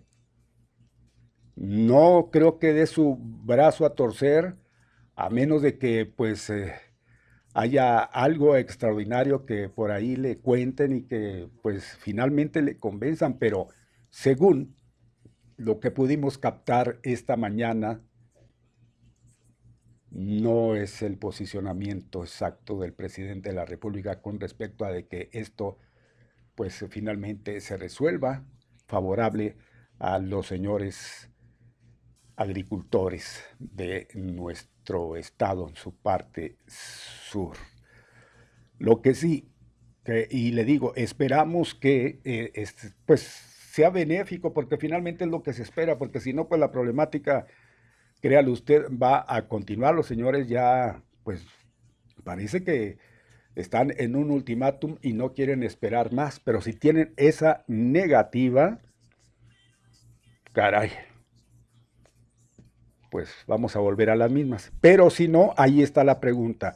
[1.56, 4.58] No creo que dé su brazo a torcer,
[5.16, 6.72] a menos de que pues eh,
[7.56, 13.70] haya algo extraordinario que por ahí le cuenten y que pues finalmente le convenzan, pero
[14.12, 14.76] según
[15.58, 18.04] lo que pudimos captar esta mañana,
[20.12, 25.30] no es el posicionamiento exacto del presidente de la República con respecto a de que
[25.32, 25.80] esto
[26.56, 28.46] pues finalmente se resuelva
[28.88, 29.56] favorable
[30.00, 31.30] a los señores
[32.36, 37.56] agricultores de nuestro estado en su parte sur.
[38.80, 39.50] Lo que sí,
[40.30, 42.68] y le digo, esperamos que eh,
[43.06, 46.72] pues sea benéfico porque finalmente es lo que se espera, porque si no, pues la
[46.72, 47.48] problemática
[48.22, 49.96] créalo usted, va a continuar.
[49.96, 51.46] Los señores ya, pues,
[52.24, 52.98] parece que
[53.56, 56.40] están en un ultimátum y no quieren esperar más.
[56.40, 58.80] Pero si tienen esa negativa,
[60.54, 60.92] caray,
[63.10, 64.72] pues vamos a volver a las mismas.
[64.80, 66.76] Pero si no, ahí está la pregunta.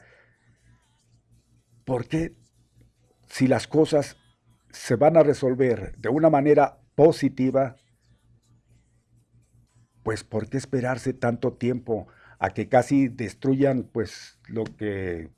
[1.85, 2.35] ¿Por qué
[3.27, 4.17] si las cosas
[4.71, 7.77] se van a resolver de una manera positiva,
[10.05, 15.31] pues ¿por qué esperarse tanto tiempo a que casi destruyan pues lo que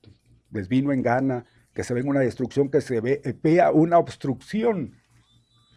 [0.51, 4.97] les vino en gana, que se venga una destrucción, que se ve, vea una obstrucción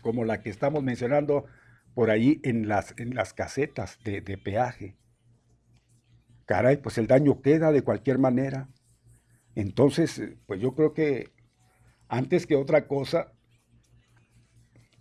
[0.02, 1.44] como la que estamos mencionando
[1.94, 4.96] por ahí en las, en las casetas de, de peaje?
[6.44, 8.68] Caray, pues el daño queda de cualquier manera.
[9.54, 11.30] Entonces, pues yo creo que
[12.08, 13.34] antes que otra cosa,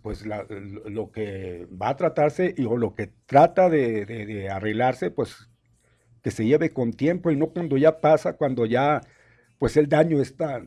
[0.02, 5.48] pues lo que va a tratarse y, o lo que trata de, arreglarse, pues
[6.22, 9.00] que se lleve con tiempo y no cuando ya pasa, cuando ya
[9.58, 10.62] pues el daño está,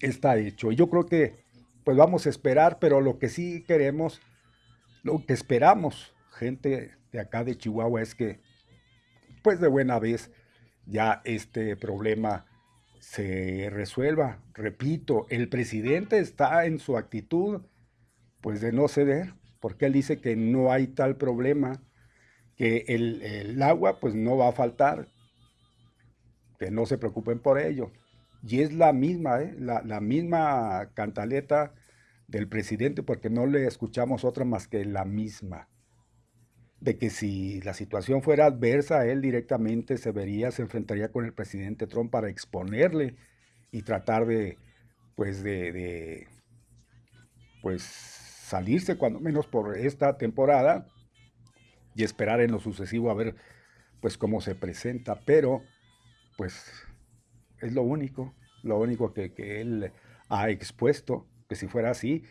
[0.00, 0.72] está hecho.
[0.72, 1.44] Y yo creo que
[1.84, 4.20] pues vamos a esperar, pero lo que sí queremos,
[5.02, 8.40] lo que esperamos, gente de acá de Chihuahua, es que
[9.42, 10.30] pues de buena vez
[10.86, 12.46] ya este problema
[12.98, 14.42] se resuelva.
[14.54, 17.62] Repito, el presidente está en su actitud
[18.40, 21.82] pues de no ceder, porque él dice que no hay tal problema,
[22.56, 25.08] que el, agua pues no va a faltar,
[26.58, 27.90] que no se preocupen por ello.
[28.46, 29.54] Y es la misma, ¿eh?
[29.58, 31.74] la, la misma cantaleta
[32.28, 35.68] del presidente, porque no le escuchamos otra más que la misma.
[36.80, 41.32] de que si la situación fuera adversa, él directamente se vería, se enfrentaría con el
[41.34, 43.16] presidente Trump para exponerle
[43.72, 44.58] y tratar de,
[45.16, 46.28] pues, de, de
[47.62, 48.17] pues,
[48.48, 50.86] salirse cuando menos por esta temporada
[51.94, 53.34] y esperar en lo sucesivo a ver,
[54.00, 55.20] pues, cómo se presenta.
[55.24, 55.62] Pero,
[56.36, 56.64] pues,
[57.60, 59.92] es lo único, lo único que, él
[60.28, 62.24] ha expuesto, que si fuera así,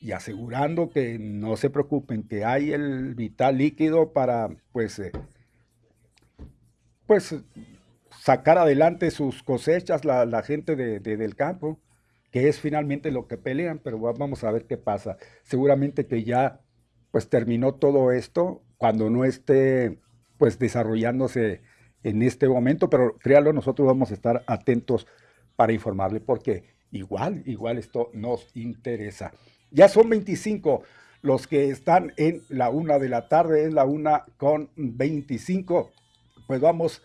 [0.00, 5.12] y asegurando que no se preocupen, que hay el vital líquido para, pues, eh,
[7.06, 7.34] pues
[8.18, 11.78] sacar adelante sus cosechas la, la gente de, del campo,
[12.32, 15.18] que es finalmente lo que pelean, pero vamos a ver qué pasa.
[15.44, 16.60] Seguramente que ya
[17.12, 20.00] pues terminó todo esto cuando no esté
[20.38, 21.60] pues desarrollándose
[22.02, 25.06] en este momento, pero créalo, nosotros vamos a estar atentos
[25.54, 29.32] para informarle porque igual, igual esto nos interesa.
[29.70, 30.82] Ya son 25
[31.20, 35.92] los que están en la una de la tarde, es la una con 25.
[36.46, 37.02] Pues vamos,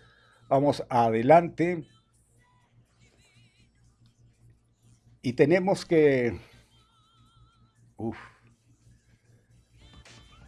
[0.50, 1.86] vamos adelante.
[5.28, 6.40] Y tenemos que...
[7.98, 8.18] Uf,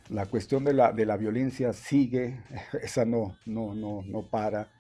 [0.08, 2.42] la cuestión de la, de la violencia sigue,
[2.82, 4.72] esa no, no, no, no para.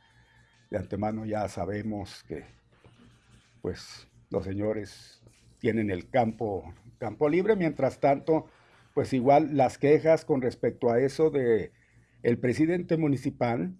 [0.71, 2.45] De antemano ya sabemos que
[3.61, 5.21] pues los señores
[5.57, 7.57] tienen el campo campo libre.
[7.57, 8.45] Mientras tanto,
[8.93, 11.73] pues igual las quejas con respecto a eso de
[12.23, 13.75] el presidente municipal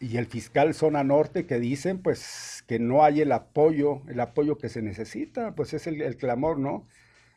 [0.00, 4.56] y el fiscal zona norte que dicen pues que no hay el apoyo, el apoyo
[4.56, 6.86] que se necesita, pues es el, clamor, ¿no?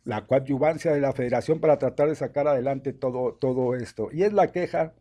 [0.06, 4.10] La coadyuvancia de la federación para tratar de sacar adelante todo, todo esto.
[4.14, 4.94] Y es la queja,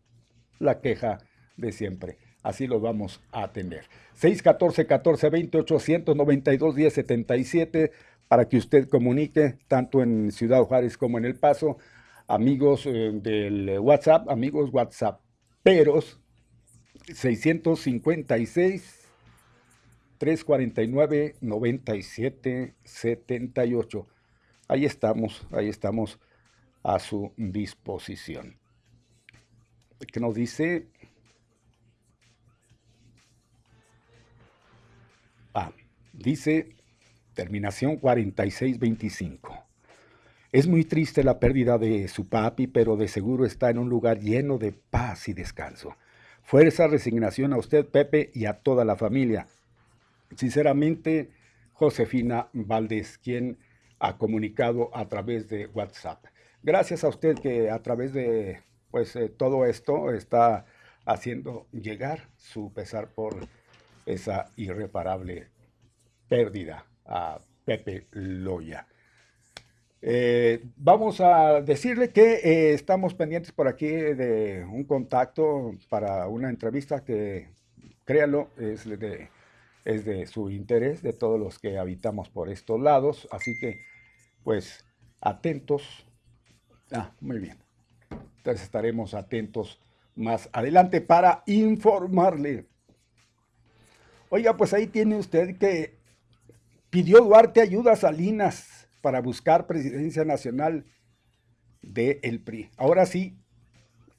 [0.59, 1.19] la queja
[1.55, 2.17] de siempre.
[2.41, 3.85] Así lo vamos a atender.
[4.15, 7.91] 614 14 20 892 10 77
[8.27, 11.77] para que usted comunique tanto en Ciudad Juárez como en El Paso,
[12.27, 16.19] amigos eh, del WhatsApp, amigos WhatsApperos,
[17.07, 19.03] 656
[20.17, 24.07] 349 97 78.
[24.67, 26.19] Ahí estamos, ahí estamos
[26.81, 28.57] a su disposición.
[30.11, 30.87] ¿Qué nos dice?
[35.53, 35.71] Ah,
[36.13, 36.75] dice
[37.33, 39.63] Terminación 4625.
[40.51, 44.19] Es muy triste la pérdida de su papi, pero de seguro está en un lugar
[44.19, 45.95] lleno de paz y descanso.
[46.43, 49.47] Fuerza, resignación a usted, Pepe, y a toda la familia.
[50.35, 51.31] Sinceramente,
[51.73, 53.57] Josefina Valdés, quien
[53.99, 56.25] ha comunicado a través de WhatsApp.
[56.61, 58.61] Gracias a usted que a través de
[58.93, 60.65] pues eh, todo esto está
[61.03, 63.35] haciendo llegar su pesar por
[64.05, 65.47] esa irreparable
[66.27, 68.87] pérdida a Pepe Loya.
[70.05, 76.49] Eh, vamos a decirle que eh, estamos pendientes por aquí de un contacto para una
[76.49, 77.47] entrevista que,
[78.03, 79.29] créalo, es de,
[79.85, 83.29] es de su interés, de todos los que habitamos por estos lados.
[83.31, 83.79] Así que,
[84.43, 84.85] pues,
[85.21, 86.05] atentos.
[86.91, 87.57] Ah, muy bien.
[88.39, 89.79] Entonces estaremos atentos
[90.15, 92.65] más adelante para informarle.
[94.27, 95.95] Oiga, pues ahí tiene usted que
[96.89, 100.85] Pidió Duarte ayuda a Salinas para buscar presidencia nacional
[101.81, 102.71] del el PRI.
[102.77, 103.37] Ahora sí,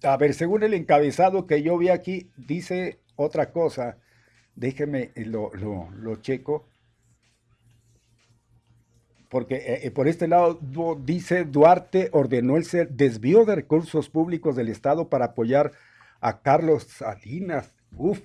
[0.03, 3.97] a ver, según el encabezado que yo vi aquí, dice otra cosa.
[4.55, 6.69] Déjeme lo, lo, checo.
[9.31, 10.61] Porque eh, eh, por este lado
[11.03, 15.73] dice Duarte ordenó el desvío de recursos públicos del Estado para apoyar
[16.21, 17.75] a Carlos Salinas.
[17.97, 18.21] Uf,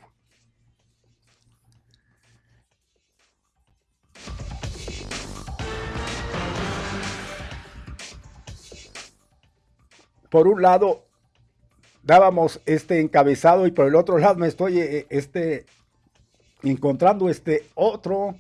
[10.30, 11.06] por un lado
[12.04, 15.66] dábamos este encabezado y por el otro lado me estoy eh, este,
[16.64, 18.36] encontrando este otro.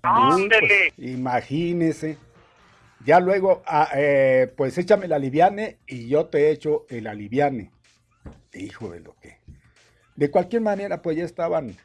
[0.00, 2.18] Pues, imagínese.
[3.04, 7.70] Ya luego, ah, eh, pues échame el aliviane y yo te echo el aliviane.
[8.54, 9.38] Hijo de lo que.
[10.16, 11.76] De cualquier manera, pues ya estaban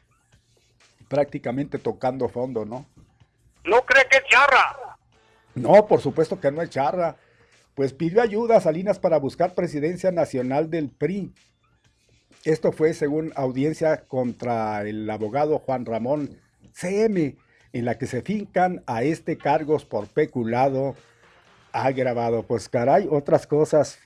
[1.08, 2.86] prácticamente tocando fondo, ¿no?
[3.64, 4.96] ¿No cree que es charra?
[5.54, 7.16] No, por supuesto que no es charra
[7.80, 11.32] pues pidió ayuda a Salinas para buscar presidencia nacional del PRI.
[12.44, 16.36] Esto fue según audiencia contra el abogado Juan Ramón
[16.74, 17.38] CM,
[17.72, 20.94] en la que se fincan a este cargos por peculado
[21.72, 22.42] agravado.
[22.42, 23.98] Pues caray, otras cosas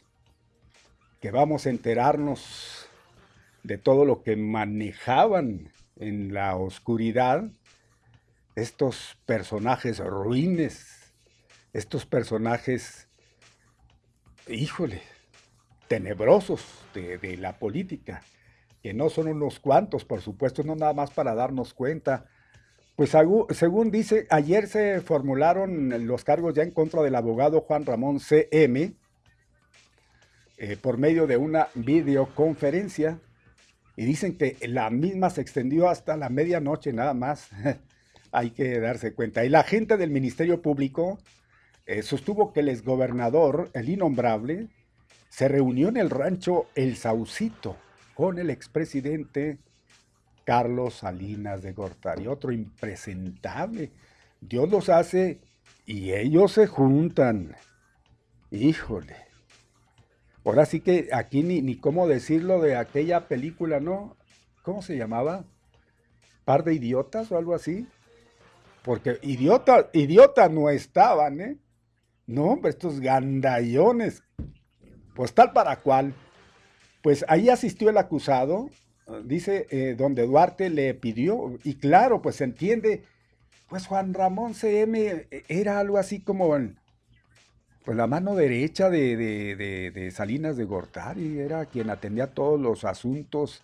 [1.20, 2.88] que vamos a enterarnos
[3.64, 7.50] de todo lo que manejaban en la oscuridad
[8.54, 11.12] estos personajes ruines,
[11.72, 13.08] estos personajes
[14.48, 15.02] híjole,
[15.88, 16.62] tenebrosos
[16.94, 18.22] de, la política,
[18.82, 22.26] que no son unos cuantos, por supuesto, no nada más para darnos cuenta.
[22.96, 28.20] Pues según dice, ayer se formularon los cargos ya en contra del abogado Juan Ramón
[28.20, 28.94] CM
[30.56, 33.18] eh, por medio de una videoconferencia
[33.96, 37.48] y dicen que la misma se extendió hasta la medianoche nada más.
[38.32, 39.44] Hay que darse cuenta.
[39.44, 41.18] Y la gente del Ministerio Público
[41.86, 44.68] eh, sostuvo que el exgobernador, el innombrable,
[45.28, 47.76] se reunió en el rancho El Saucito
[48.14, 49.58] con el expresidente
[50.44, 53.90] Carlos Salinas de Gortari, otro impresentable.
[54.40, 55.40] Dios los hace
[55.86, 57.56] y ellos se juntan.
[58.50, 59.16] Híjole.
[60.44, 64.16] Ahora sí que aquí ni, ni cómo decirlo de aquella película, ¿no?
[64.62, 65.44] ¿Cómo se llamaba?
[66.44, 67.88] ¿Par de idiotas o algo así?
[68.82, 71.56] Porque idiota, idiotas no estaban, ¿eh?
[72.26, 74.22] No, hombre, estos gandallones.
[75.14, 76.14] Pues tal para cual.
[77.02, 78.70] Pues ahí asistió el acusado,
[79.24, 83.02] dice eh, donde Duarte le pidió, y claro, pues se entiende,
[83.68, 86.56] pues Juan Ramón CM era algo así como
[87.84, 92.58] pues la mano derecha de, de- de- de Salinas de Gortari, era quien atendía todos
[92.58, 93.62] los asuntos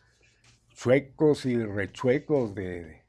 [0.75, 3.01] chuecos y rechuecos de,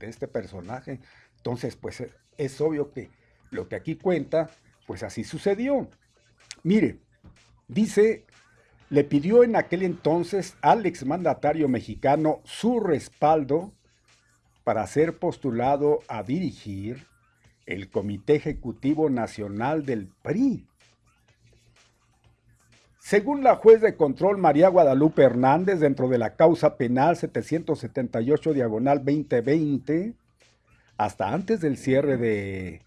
[0.00, 1.00] este personaje.
[1.36, 3.10] Entonces, pues es- es obvio que
[3.50, 4.48] lo que aquí cuenta,
[4.86, 5.88] pues así sucedió.
[6.62, 6.98] Mire,
[7.68, 8.24] dice,
[8.88, 13.72] le pidió en aquel entonces al exmandatario mexicano su respaldo
[14.64, 17.06] para ser postulado a dirigir
[17.66, 20.66] el Comité Ejecutivo Nacional del PRI.
[22.98, 29.04] Según la juez de control María Guadalupe Hernández, dentro de la causa penal 778 diagonal
[29.04, 30.14] 2020,
[30.96, 32.82] hasta antes del cierre de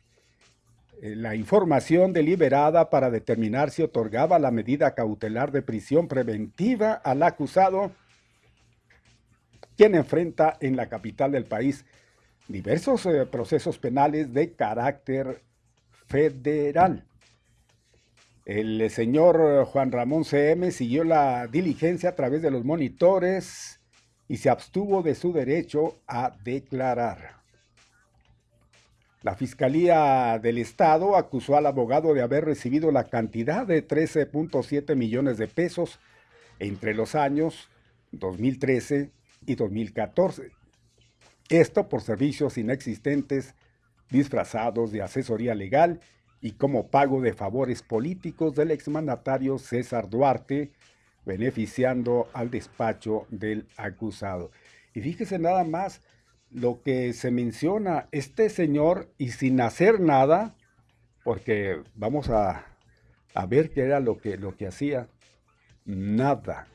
[1.02, 7.92] la información deliberada para determinar si otorgaba la medida cautelar de prisión preventiva al acusado,
[9.78, 11.86] quien enfrenta en la capital del país
[12.50, 15.42] diversos eh, procesos penales de carácter
[16.08, 17.06] federal.
[18.46, 23.80] El eh, señor eh, Juan Ramón CM siguió la diligencia a través de los monitores
[24.28, 27.39] y se abstuvo de su derecho a declarar.
[29.22, 35.38] La Fiscalía del Estado acusó al abogado de haber recibido la cantidad de 13.7 millones
[35.38, 36.00] de pesos
[36.58, 37.70] entre los años
[38.14, 39.12] 2013
[39.46, 40.52] y 2014.
[41.50, 43.56] Esto por servicios inexistentes
[44.10, 46.00] disfrazados de asesoría legal
[46.40, 50.72] y como pago de favores políticos del exmandatario César Duarte,
[51.26, 54.52] beneficiando al despacho del acusado.
[54.94, 56.02] Y fíjese nada más
[56.52, 60.56] lo que se menciona, este señor, y sin hacer nada,
[61.24, 62.66] porque vamos a,
[63.34, 65.08] a ver qué era lo que, lo que hacía,
[65.86, 66.68] nada.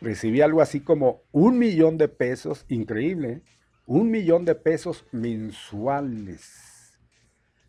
[0.00, 3.42] Recibía algo así como un millón de pesos, increíble,
[3.86, 6.98] un millón de pesos mensuales.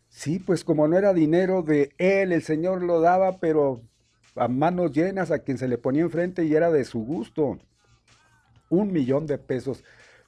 [0.08, 3.80] Sí, pues como no era dinero de él, el Señor lo daba, pero
[4.36, 7.58] a manos llenas a quien se le ponía enfrente y era de su gusto.
[8.68, 9.82] Un millón de pesos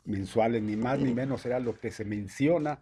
[0.04, 2.80] mensuales, ni más ni menos era lo que se menciona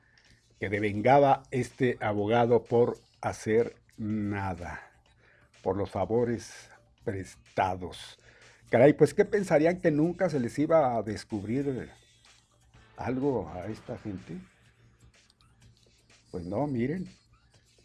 [0.59, 4.81] que devengaba este abogado por hacer nada,
[5.63, 6.71] por los favores
[7.05, 8.19] prestados.
[8.71, 11.91] Caray, pues ¿qué pensarían que nunca se les iba a descubrir
[12.97, 14.37] algo a esta gente?
[16.31, 17.09] Pues no, miren,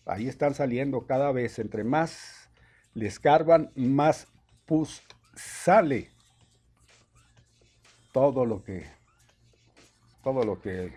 [0.06, 2.50] ahí están saliendo cada vez, entre más
[2.94, 4.28] les carban, más
[4.66, 5.02] pus
[5.36, 6.10] sale.
[8.12, 8.86] Todo lo que,
[10.26, 10.92] todo lo que,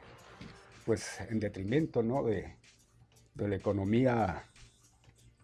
[0.86, 2.24] pues en detrimento, ¿no?
[2.24, 2.56] De,
[3.34, 4.44] de la economía,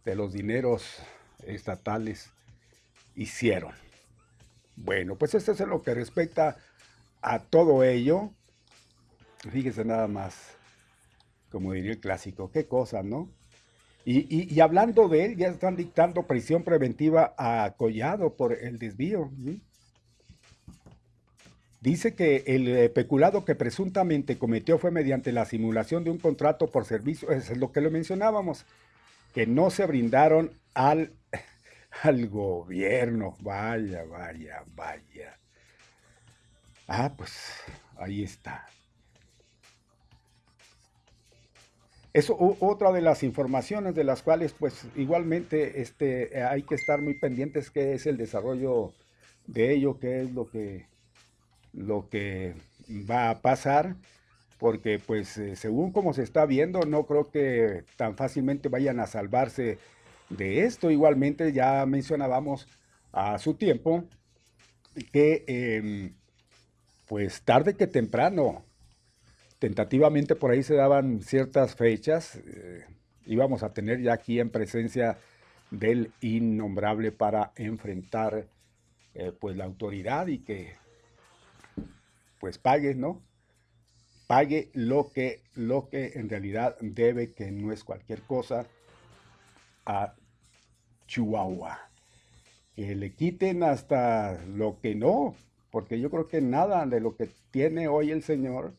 [0.05, 1.01] de los dineros
[1.47, 2.31] estatales,
[3.17, 3.73] hicieron.
[4.77, 6.57] Bueno, pues esto es lo que respecta
[7.23, 8.31] a todo ello.
[9.51, 10.35] Fíjese nada más,
[11.51, 13.29] como diría el clásico, qué cosa, ¿no?
[14.05, 18.79] Y, y- y hablando de él, ya están dictando prisión preventiva a Collado por el
[18.79, 19.31] desvío.
[21.85, 26.73] Dice que el eh, peculado que presuntamente cometió fue mediante la simulación de un contrato
[26.73, 28.65] por servicio, es lo que le mencionábamos,
[29.35, 31.13] que no se brindaron al,
[32.03, 33.37] al gobierno.
[33.41, 35.39] Vaya, vaya, vaya.
[36.89, 37.33] Ah, pues
[37.99, 38.67] ahí está.
[42.15, 47.03] Eso, otra de las informaciones de las cuales, pues, igualmente, este, eh, hay que estar
[47.03, 48.95] muy pendientes, que es el desarrollo
[49.47, 50.87] de ello, qué es lo que,
[51.77, 52.55] lo que
[52.91, 53.97] va a pasar,
[54.59, 59.07] porque, pues, eh, según como se está viendo, no creo que tan fácilmente vayan a
[59.07, 59.79] salvarse
[60.31, 60.91] de esto.
[60.91, 62.69] Igualmente, ya mencionábamos
[63.13, 64.05] a su tiempo
[65.13, 66.15] que em,
[67.07, 68.65] pues tarde que temprano,
[69.59, 72.85] tentativamente por ahí se daban ciertas fechas, eh,
[73.27, 75.19] íbamos a tener ya aquí en presencia
[75.71, 78.47] del innombrable para enfrentar
[79.15, 80.75] eh, pues la autoridad y que
[82.41, 83.23] pues pague, ¿no?
[84.27, 88.67] Pague lo que, lo que en realidad debe, que no es cualquier cosa,
[89.87, 90.15] a
[91.07, 91.79] Chihuahua.
[92.75, 95.37] Que le quiten hasta lo que no,
[95.71, 98.75] porque yo creo que nada de lo que tiene hoy el Señor,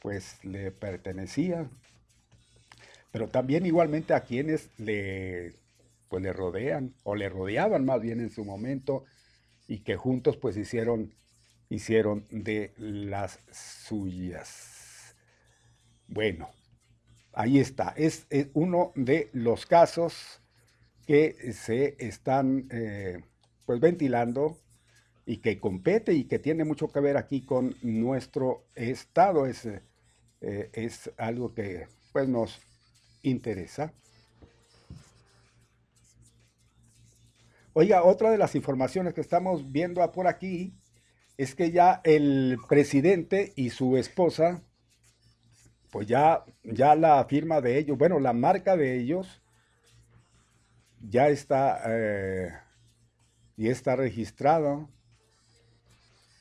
[0.00, 1.70] pues le pertenecía.
[3.12, 5.52] Pero también igualmente a quienes le,
[6.08, 9.04] pues le rodean, o le rodeaban más bien en su momento,
[9.68, 11.14] y que juntos pues hicieron,
[11.72, 15.16] hicieron de las suyas.
[16.06, 16.50] Bueno,
[17.32, 17.94] ahí está.
[17.96, 20.42] Es, uno de los casos
[21.06, 23.24] que se están eh,
[23.64, 24.58] pues ventilando
[25.24, 29.46] y que compete y que tiene mucho que ver aquí con nuestro estado.
[29.46, 32.60] Es, eh, es algo que pues nos
[33.22, 33.94] interesa.
[37.72, 40.74] Oiga, otra de las informaciones que estamos viendo por aquí
[41.36, 44.62] es que ya el presidente y su esposa,
[45.90, 49.42] pues ya, ya la firma de ellos, bueno, la marca de ellos
[51.00, 52.52] ya está, eh,
[53.56, 54.88] y está registrado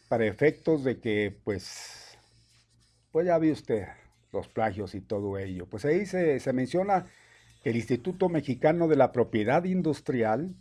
[0.09, 2.17] para efectos de que, pues,
[3.11, 3.87] pues ya ve usted
[4.31, 5.67] los plagios y todo ello.
[5.67, 7.07] Pues ahí se, menciona
[7.63, 10.55] que el Instituto Mexicano de la Propiedad Industrial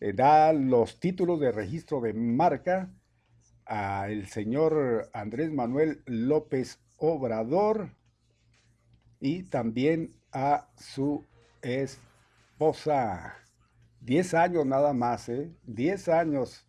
[0.00, 2.90] eh, da los títulos de registro de marca
[3.66, 7.90] al señor Andrés Manuel López Obrador
[9.20, 11.24] y también a su
[11.62, 13.36] esposa.
[14.00, 15.50] Diez años nada más, ¿eh?
[15.62, 16.66] Diez años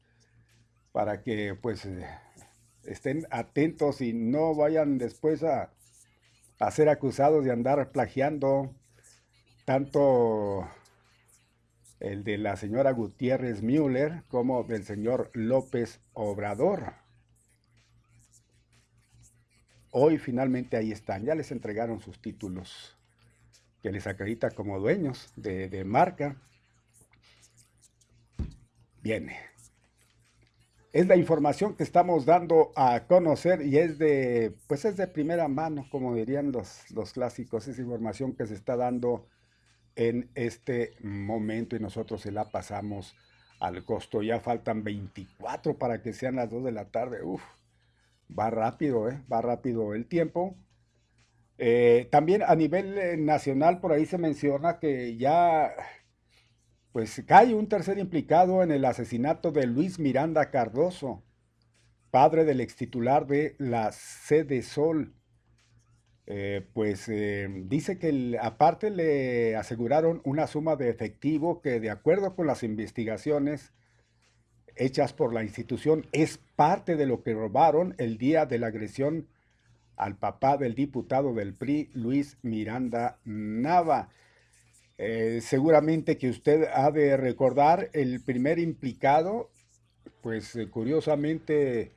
[0.91, 2.05] para que pues eh,
[2.85, 5.71] estén atentos y no vayan después a,
[6.71, 8.73] ser acusados de andar plagiando
[9.65, 10.65] tanto
[12.03, 16.93] el de la señora Gutiérrez Müller como del señor López Obrador.
[19.91, 22.97] Hoy finalmente ahí están, ya les entregaron sus títulos
[23.81, 26.35] que les acredita como dueños de, de marca.
[29.01, 29.53] Viene
[30.93, 35.47] es la información que estamos dando a conocer y es de, pues es de primera
[35.47, 39.27] mano, como dirían los, los clásicos, es información que se está dando
[39.95, 43.15] en este momento y nosotros se la pasamos
[43.59, 44.21] al costo.
[44.21, 47.23] Ya faltan 24 para que sean las 2 de la tarde.
[47.23, 47.43] Uf,
[48.37, 49.21] va rápido, ¿eh?
[49.31, 50.55] va rápido el tiempo.
[51.57, 55.73] Eh, también a nivel eh, nacional, por ahí se menciona que ya
[56.91, 61.23] pues cae un tercer implicado en el asesinato de Luis Miranda Cardoso,
[62.11, 65.13] padre del ex titular de la Sede Sol.
[66.25, 72.33] Eh, pues eh, dice que aparte le aseguraron una suma de efectivo que de acuerdo
[72.33, 73.73] con las investigaciones
[74.77, 79.27] hechas por la institución es parte de lo que robaron el día de la agresión
[79.97, 84.09] al papá del diputado del PRI, Luis Miranda Nava.
[84.97, 89.51] Eh, seguramente que usted ha de recordar el primer implicado,
[90.21, 91.91] pues curiosamente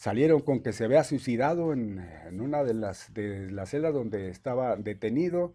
[0.00, 2.00] salieron con que se había suicidado en,
[2.40, 5.54] una de las, de las celdas donde estaba detenido.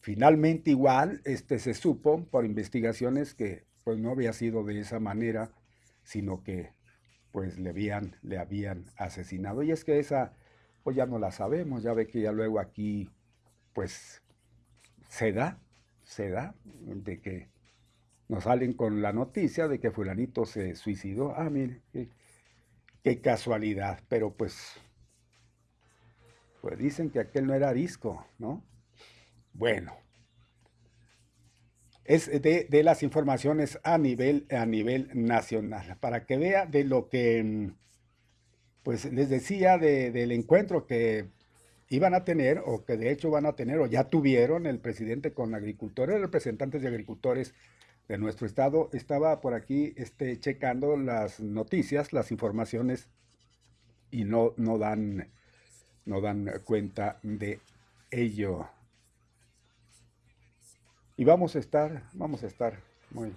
[0.00, 5.52] Finalmente igual este, se supo por investigaciones que pues no había sido de esa manera,
[6.02, 6.74] sino que
[7.30, 9.62] pues le habían, le habían asesinado.
[9.62, 10.34] Y es que esa,
[10.82, 13.08] pues ya no la sabemos, ya ve que ya luego aquí
[13.72, 14.22] pues
[15.08, 15.58] se da,
[16.02, 17.48] se da de que
[18.28, 21.34] nos salen con la noticia de que fulanito se suicidó.
[21.34, 21.80] Ah, mire,
[23.22, 24.74] casualidad, pero pues,
[26.60, 28.64] pues dicen que aquel no era disco, ¿no?
[29.52, 29.96] Bueno,
[32.04, 37.08] es de, de, las informaciones a nivel, a nivel nacional, para que vea de lo
[37.08, 37.72] que,
[38.82, 41.28] pues les decía del encuentro que
[41.88, 45.32] iban a tener, o que de hecho van a tener, o ya tuvieron el presidente
[45.32, 47.54] con agricultores, representantes de agricultores
[48.08, 48.90] de nuestro estado.
[48.92, 53.08] Estaba por aquí este, checando las noticias, las informaciones,
[54.10, 55.30] y no, no, dan,
[56.04, 57.60] no dan cuenta de
[58.10, 58.68] ello.
[61.16, 62.80] Y vamos a estar, vamos a estar
[63.10, 63.34] muy,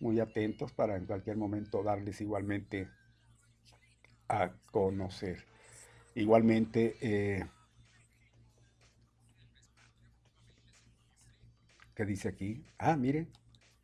[0.00, 2.88] muy atentos para en cualquier momento darles igualmente
[4.28, 5.44] a conocer.
[6.14, 7.44] Igualmente, eh,
[11.98, 12.64] ¿qué dice aquí?
[12.78, 13.26] Ah, mire,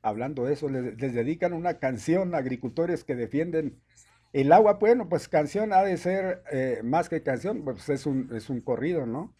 [0.00, 3.82] hablando de eso, les, dedican una canción a agricultores que defienden
[4.32, 4.74] el agua.
[4.74, 8.60] Bueno, pues canción ha de ser eh, más que canción, pues es un, es un
[8.60, 9.34] corrido, ¿no?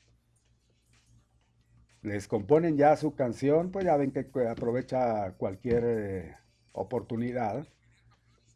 [2.03, 6.37] Les componen ya su canción, pues ya ven que que aprovecha cualquier eh,
[6.73, 7.69] oportunidad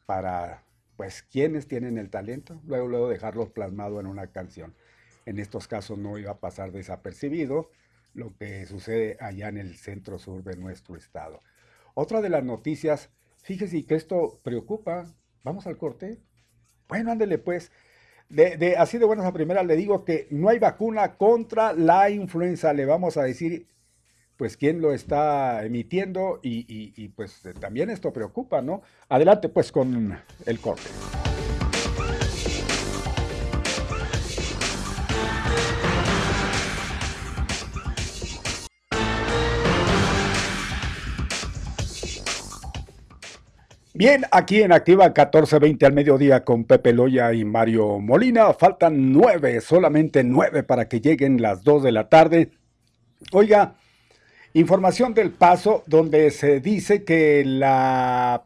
[0.04, 0.64] para,
[0.96, 4.74] pues, quienes tienen el talento, luego, luego dejarlo plasmado en una canción.
[5.26, 7.70] En estos casos no iba a pasar desapercibido
[8.14, 11.42] lo que sucede allá en el centro sur de nuestro estado.
[11.94, 13.10] Otra de las noticias,
[13.42, 15.06] fíjese que esto preocupa.
[15.44, 16.18] Vamos al corte.
[16.88, 17.70] Bueno, ándele pues.
[18.28, 22.72] De, así de buenas a primeras le digo que no hay vacuna contra la influenza.
[22.74, 23.66] Le vamos a decir,
[24.36, 28.82] pues, quién lo está emitiendo y, y- pues también esto preocupa, ¿no?
[29.08, 30.16] Adelante pues con
[30.46, 30.88] el corte.
[43.98, 48.54] Bien, aquí en Activa 1420 al mediodía con Pepe Loya y Mario Molina.
[48.54, 52.52] Faltan nueve, solamente nueve para que lleguen las dos de la tarde.
[53.32, 53.74] Oiga,
[54.54, 58.44] información del paso donde se dice que la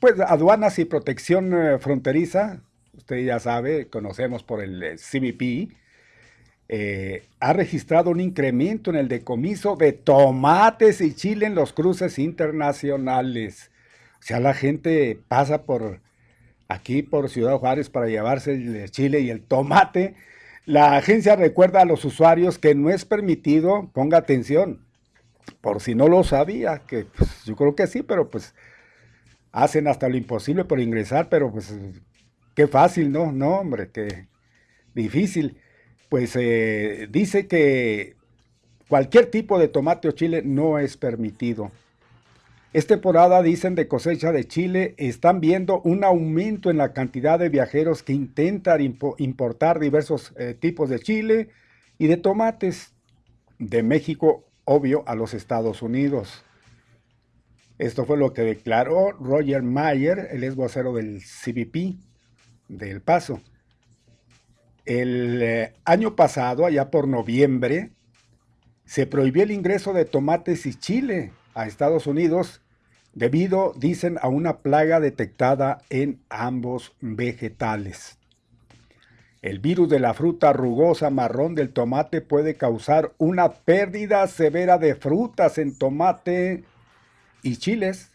[0.00, 2.60] pues aduanas y protección eh, fronteriza,
[2.96, 5.72] usted ya sabe, conocemos por el eh, CBP,
[6.68, 12.18] eh, ha registrado un incremento en el decomiso de tomates y chile en los cruces
[12.18, 13.69] internacionales.
[14.20, 16.00] O sea, la gente pasa por
[16.68, 20.14] aquí, por Ciudad Juárez, para llevarse el chile y el tomate.
[20.66, 24.84] La agencia recuerda a los usuarios que no es permitido, ponga atención,
[25.60, 28.54] por si no lo sabía, que pues, yo creo que sí, pero pues
[29.52, 31.74] hacen hasta lo imposible por ingresar, pero pues
[32.54, 33.32] qué fácil, ¿no?
[33.32, 34.28] No, hombre, qué
[34.94, 35.56] difícil.
[36.08, 38.16] Pues eh, dice que
[38.88, 41.72] cualquier tipo de tomate o chile no es permitido.
[42.72, 44.94] Es temporada, dicen, de cosecha de chile.
[44.96, 50.54] Están viendo un aumento en la cantidad de viajeros que intentan impo- importar diversos eh,
[50.54, 51.48] tipos de chile
[51.98, 52.94] y de tomates
[53.58, 56.44] de México, obvio, a los Estados Unidos.
[57.78, 61.96] Esto fue lo que declaró Roger Mayer, el ex vocero del CBP
[62.68, 63.40] del Paso.
[64.84, 67.90] El eh, año pasado, allá por noviembre,
[68.84, 72.60] se prohibió el ingreso de tomates y chile a Estados Unidos
[73.12, 78.18] debido, dicen, a una plaga detectada en ambos vegetales.
[79.42, 84.94] El virus de la fruta rugosa marrón del tomate puede causar una pérdida severa de
[84.94, 86.64] frutas en tomate
[87.42, 88.10] y chiles.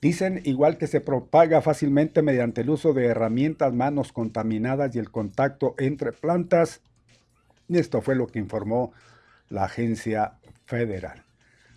[0.00, 5.10] Dicen igual que se propaga fácilmente mediante el uso de herramientas, manos contaminadas y el
[5.10, 6.80] contacto entre plantas.
[7.68, 8.92] Esto fue lo que informó
[9.50, 11.22] la agencia federal.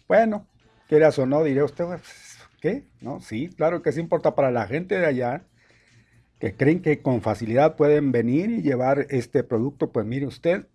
[0.08, 0.48] Bueno,
[0.94, 2.84] quieras o no, usted, pues, ¿qué?
[3.02, 3.20] ¿No?
[3.20, 5.44] Sí, claro que sí importa para la gente de allá
[6.38, 10.68] que creen que con facilidad pueden venir y llevar este producto, pues mire usted,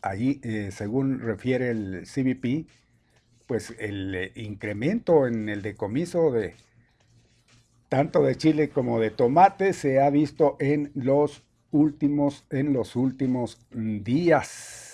[0.00, 2.70] allí, eh, según refiere el CBP,
[3.46, 6.54] pues el eh, incremento en el decomiso de
[7.90, 13.58] tanto de chile como de tomate se ha visto en los últimos, en los últimos
[13.74, 14.87] mm, días.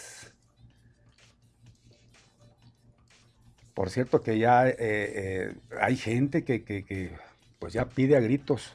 [3.75, 7.11] Por cierto que ya eh, eh, hay gente que, que-
[7.59, 8.75] pues ya pide a gritos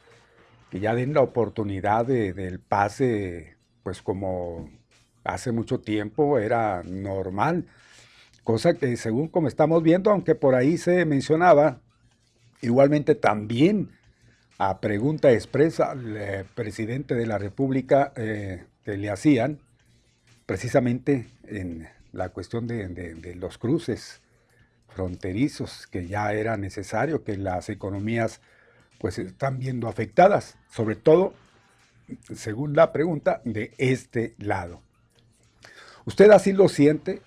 [0.72, 4.70] que ya den la oportunidad de- del pase, pues como
[5.24, 7.66] hace mucho tiempo era normal.
[8.44, 11.82] Cosa que según como estamos viendo, aunque por ahí se mencionaba,
[12.62, 13.92] igualmente también
[14.58, 19.60] a pregunta expresa al presidente de la República eh, que le hacían,
[20.46, 24.22] precisamente en la cuestión de los cruces
[24.90, 28.42] fronterizos, que ya era necesario que las economías
[29.00, 31.34] pues están viendo afectadas, sobre todo,
[32.36, 34.82] según la pregunta, de este lado.
[36.06, 37.22] ¿Usted así lo siente?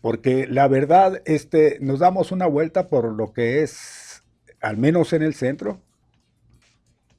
[0.00, 4.22] Porque la verdad, este, nos damos una vuelta por lo que es,
[4.60, 5.80] al menos en el centro,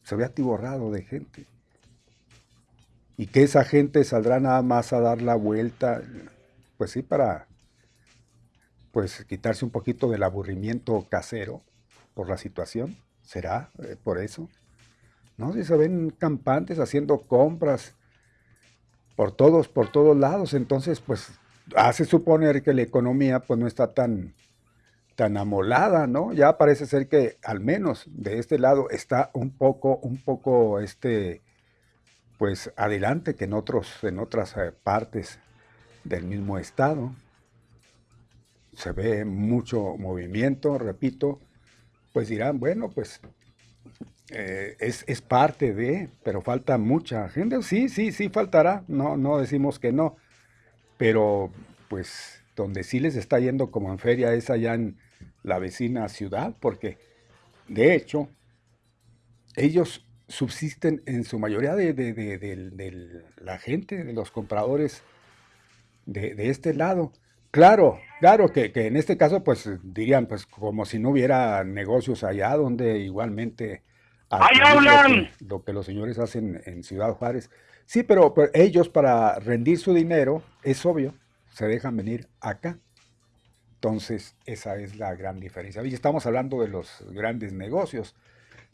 [0.03, 1.45] se ve atiborrado de gente.
[3.17, 6.01] Y que esa gente saldrá nada más a dar la vuelta,
[6.77, 7.47] pues sí, para
[8.95, 11.61] pues quitarse un poquito del aburrimiento casero
[12.13, 12.95] por la situación.
[13.23, 14.47] ¿Será eh, por eso?
[15.35, 17.93] No, si se ven campantes haciendo compras
[19.17, 21.27] por todos, por todos lados, entonces pues
[21.75, 24.33] hace suponer que la economía pues no está tan,
[25.17, 26.31] tan amolada, ¿no?
[26.31, 31.41] Ya parece ser que al menos de este lado está un poco, un poco este,
[32.37, 35.37] pues adelante que en otros, en otras eh, partes
[36.05, 37.11] del mismo estado.
[38.75, 41.39] Se ve mucho movimiento, repito,
[42.13, 43.21] pues dirán, bueno, pues
[44.31, 47.61] eh, es, es parte de, pero falta mucha gente.
[47.63, 50.15] Sí, sí, sí faltará, no, no decimos que no,
[50.97, 51.51] pero
[51.89, 54.97] pues donde sí les está yendo como en feria es allá en
[55.43, 56.97] la vecina ciudad, porque
[57.67, 58.29] de hecho
[59.55, 65.03] ellos subsisten en su mayoría de, de- de- la gente, de los compradores
[66.05, 67.11] de este lado.
[67.55, 72.25] Claro, claro que, que en este caso pues dirían pues como si no hubiera negocios
[72.25, 73.81] allá donde igualmente
[74.29, 75.29] ¡Ahí adquirir lo que- hablan!
[75.47, 77.49] Lo que los señores hacen en Ciudad Juárez.
[77.85, 81.13] Sí, pero, pero ellos para rendir su dinero, es obvio,
[81.47, 82.77] se dejan venir acá.
[83.75, 85.81] Entonces, esa es la gran diferencia.
[85.83, 88.15] Y estamos hablando de los grandes negocios.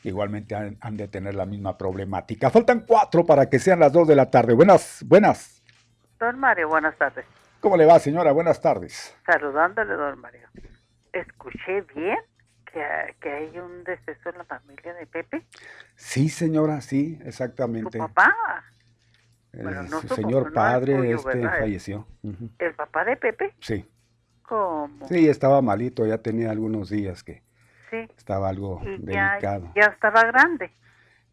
[0.04, 2.50] Igualmente han, han de tener la misma problemática.
[2.50, 4.56] Faltan cuatro para que sean las dos de la tarde.
[4.56, 5.62] Buenas, buenas.
[6.20, 7.26] Don Mario, buenas tardes.
[7.62, 8.32] ¿Cómo le va, señora?
[8.32, 9.16] Buenas tardes.
[9.26, 10.48] Saludándole, don Mario.
[11.14, 12.18] Escuché bien
[12.72, 12.84] que,
[13.22, 15.46] que hay un deceso en la familia de Pepe.
[15.96, 18.00] Sí, señora, sí, exactamente.
[18.00, 18.34] Papá,
[19.54, 21.60] El Bueno, no su su- señor no padre tuyo, este ¿verdad?
[21.60, 22.08] falleció.
[22.24, 22.50] Ujú.
[22.58, 23.54] el papá de Pepe.
[23.60, 23.86] Sí,
[24.44, 25.08] ¿Cómo?
[25.08, 27.44] sí, estaba malito, ya tenía algunos días que
[27.90, 28.08] Sí.
[28.18, 29.72] estaba algo Y ya, delicado.
[29.76, 30.72] ya estaba grande.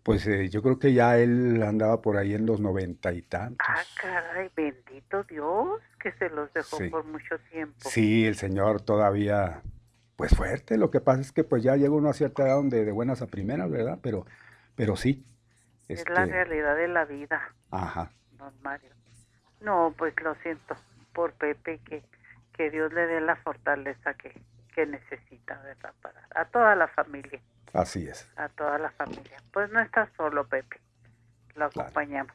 [0.09, 3.67] Pues eh, yo creo que ya él andaba por ahí en los noventa y tantos.
[3.69, 6.89] Ah, caray, bendito Dios que se los dejó Sí.
[6.89, 7.77] por mucho tiempo.
[7.91, 9.61] Sí, el señor todavía,
[10.17, 10.79] pues fuerte.
[10.79, 13.21] Lo que pasa es que pues ya llega uno a cierta edad donde de buenas
[13.21, 13.99] a primeras, ¿verdad?
[14.03, 14.25] Pero,
[14.77, 15.27] pero sí.
[15.89, 18.11] Es la este, realidad de la vida, Ajá.
[18.39, 18.89] don Mario.
[19.61, 20.75] No, pues lo siento
[21.13, 22.03] por Pepe, que,
[22.55, 24.33] que Dios le dé la fortaleza que,
[24.75, 25.93] que necesita, ¿verdad?
[26.03, 27.41] Para, a toda la familia,
[27.73, 28.29] Así es.
[28.37, 29.37] a toda la familia.
[29.53, 30.81] Pues no está solo Pepe,
[31.55, 32.35] lo acompañamos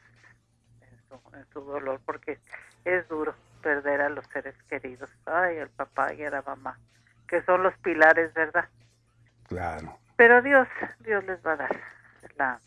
[0.80, 2.38] en su, en su dolor porque
[2.84, 5.08] es duro perder a los seres queridos.
[5.26, 6.78] Ay, el papá y a la mamá,
[7.28, 8.68] que son los pilares, ¿verdad?
[9.48, 9.98] Claro.
[10.16, 10.68] Pero Dios,
[11.00, 11.80] Dios les va a dar
[12.36, 12.60] la,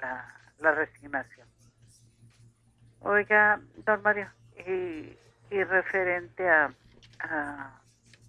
[0.00, 1.46] la, la resignación.
[3.00, 4.28] Oiga, don Mario,
[4.66, 5.16] y,
[5.50, 6.70] y referente a,
[7.20, 7.80] a,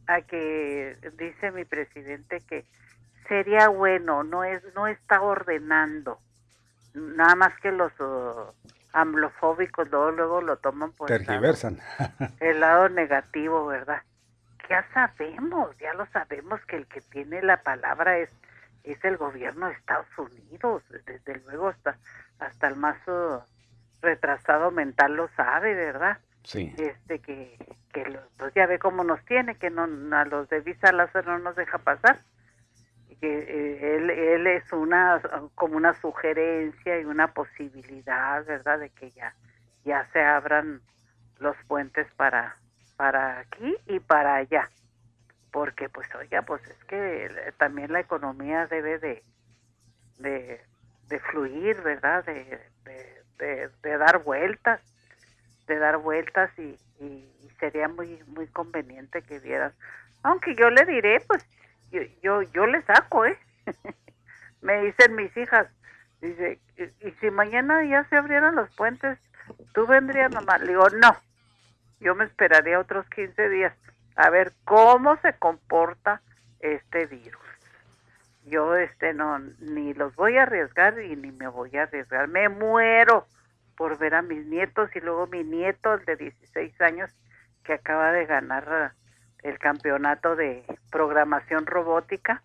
[0.07, 2.65] a que dice mi presidente que
[3.27, 6.19] sería bueno, no es no está ordenando,
[6.93, 8.51] nada más que los uh,
[8.91, 11.79] amblofóbicos luego, luego lo toman por el lado- Tergiversan.
[12.39, 14.01] el lado negativo, ¿verdad?
[14.69, 18.29] Ya sabemos, ya lo sabemos que el que tiene la palabra es
[18.83, 21.95] es el gobierno de Estados Unidos, desde luego hasta
[22.39, 23.39] hasta el más uh,
[24.01, 26.17] retrasado mental lo sabe, ¿verdad?
[26.77, 27.57] Este que
[27.93, 29.83] que lo- pues ya ve cómo nos tiene, que no
[30.15, 32.21] a los de Visa Láser no nos deja pasar.
[33.09, 35.21] Y que eh, él él es una
[35.55, 38.79] como una sugerencia y una posibilidad, ¿verdad?
[38.79, 39.33] De que ya
[39.85, 40.81] ya se abran
[41.39, 42.55] los puentes para
[42.97, 44.69] para aquí y para allá
[45.51, 49.23] porque pues oiga pues es que también la economía debe de
[50.19, 50.61] de,
[51.09, 52.59] de fluir verdad de,
[53.37, 54.79] de- de dar vueltas
[55.67, 56.77] de dar vueltas y,
[57.59, 59.71] sería muy muy conveniente que vieran
[60.21, 61.45] aunque yo le diré pues
[61.91, 63.37] yo yo, yo le saco eh
[64.61, 65.67] me dicen mis hijas
[66.19, 69.17] dice y, y si mañana ya se abrieran los puentes
[69.73, 71.15] tú vendrías nomás le digo no
[72.01, 73.73] yo me esperaría otros 15 días
[74.15, 76.21] a ver cómo se comporta
[76.59, 77.41] este virus.
[78.45, 82.27] Yo este no ni los voy a arriesgar y ni me voy a arriesgar.
[82.27, 83.25] Me muero
[83.75, 87.09] por ver a mis nietos y luego mi nieto el de 16 años
[87.63, 88.93] que acaba de ganar
[89.43, 92.43] eh, el campeonato de programación robótica.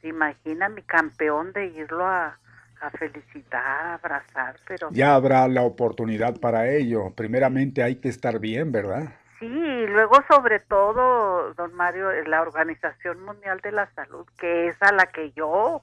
[0.00, 2.38] ¿Se imagina mi campeón de irlo a,
[2.80, 7.10] a felicitar, a abrazar, pero Ya habrá la oportunidad para ello.
[7.14, 9.12] Primeramente hay que estar bien, ¿verdad?
[9.38, 14.82] Sí, y luego sobre todo, don Mario, la Organización Mundial de la Salud, que es
[14.82, 15.82] a la que yo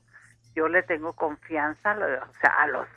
[0.55, 2.87] yo le tengo confianza, o sea, a los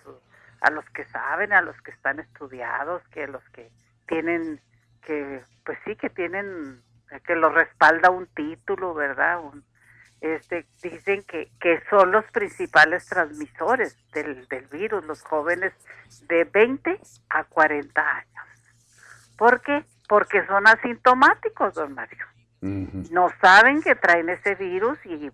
[0.60, 3.70] a los que saben, a los que están estudiados, que los que
[4.06, 4.60] tienen
[5.02, 6.82] que pues sí que tienen
[7.26, 9.40] que los respalda un título, ¿verdad?
[9.40, 9.64] Un,
[10.20, 15.72] este dicen que que son los principales transmisores del del virus, los jóvenes
[16.28, 18.48] de 20 a 40 años.
[19.36, 19.85] ¿Por qué?
[20.09, 22.26] Porque son asintomáticos, don Mario.
[22.60, 25.30] No saben que traen ese virus y,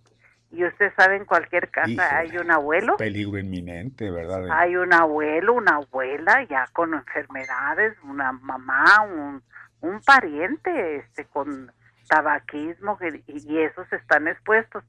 [0.55, 2.09] y usted sabe en cualquier casa Híjole.
[2.09, 4.47] hay un abuelo, Peligro inminente, ¿verdad?
[4.51, 9.43] hay un abuelo, una abuela ya con enfermedades, una mamá, un,
[9.81, 11.73] un pariente este con
[12.09, 14.85] tabaquismo y, esos están expuestos.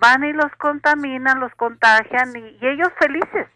[0.00, 3.48] Van y los contaminan, los contagian y, y ellos felices.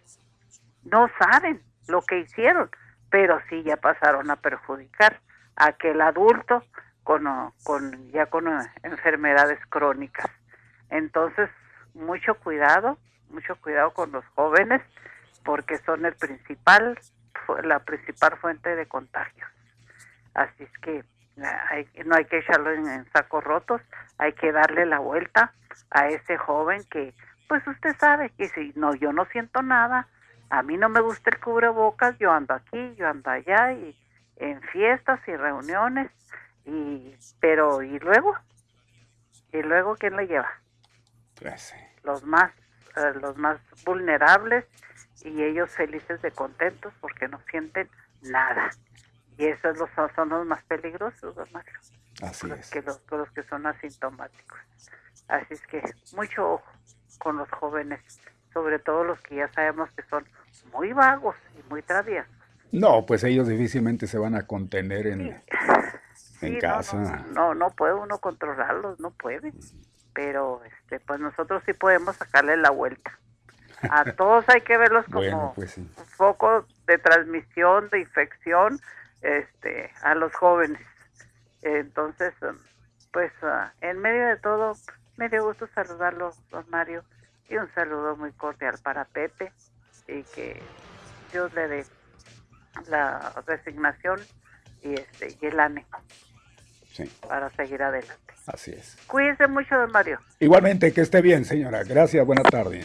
[0.84, 2.68] No saben lo que hicieron,
[3.10, 5.20] pero sí ya pasaron a perjudicar
[5.56, 6.62] a aquel adulto
[7.02, 7.24] con,
[7.64, 10.26] con ya con eh, enfermedades crónicas.
[10.90, 11.50] Entonces,
[11.94, 12.98] mucho cuidado,
[13.30, 14.82] mucho cuidado con los jóvenes,
[15.44, 16.98] porque son el principal,
[17.62, 19.48] la principal fuente de contagios.
[20.34, 21.04] Así es que
[21.70, 23.80] hay, no hay que echarlo en, en sacos rotos,
[24.18, 25.52] hay que darle la vuelta
[25.90, 27.14] a ese joven que,
[27.48, 30.08] pues usted sabe que si no, yo no siento nada,
[30.50, 33.96] a mí no me gusta el cubrebocas, yo ando aquí, yo ando allá y
[34.36, 36.10] en fiestas y reuniones
[36.64, 38.36] y pero y luego
[39.52, 40.50] y luego quién le lleva
[42.04, 42.52] los más
[42.96, 44.64] eh, los más vulnerables
[45.22, 47.90] y ellos felices de contentos porque no sienten
[48.22, 48.70] nada.
[49.38, 51.78] Y esos los, son los más peligrosos don Mario
[52.22, 52.70] Así los es.
[52.70, 54.58] que los, los que son asintomáticos.
[55.28, 55.82] Así es que
[56.12, 56.72] mucho ojo
[57.18, 58.00] con los jóvenes
[58.52, 60.26] sobre todo los que ya sabemos que son
[60.72, 62.32] muy vagos y muy traviesos.
[62.72, 65.42] No, pues ellos difícilmente se van a contener en, en
[66.14, 67.26] Sí, no, casa.
[67.26, 69.54] no, no puede uno controlarlos, no puede.
[70.16, 73.18] Pero este, pues nosotros sí podemos sacarle la vuelta.
[73.90, 75.88] A todos hay que verlos como Bueno, pues sí.
[76.16, 78.80] foco de transmisión, de infección,
[79.20, 80.80] este, a los jóvenes.
[81.60, 82.56] Entonces, um,
[83.12, 84.72] pues ah, en medio de todo,
[85.18, 87.04] me dio gusto saludarlo, don Mario,
[87.50, 89.52] y un saludo muy cordial para Pepe,
[90.08, 90.62] y que
[91.30, 91.86] Dios le dé
[92.88, 94.20] la resignación
[94.82, 95.86] y este y el ánimo
[96.96, 98.14] Sí, para seguir adelante.
[98.46, 98.96] así es.
[99.06, 100.18] Cuídense mucho, don Mario.
[100.40, 101.84] Igualmente, que esté bien, señora.
[101.84, 102.84] Gracias, buena tarde.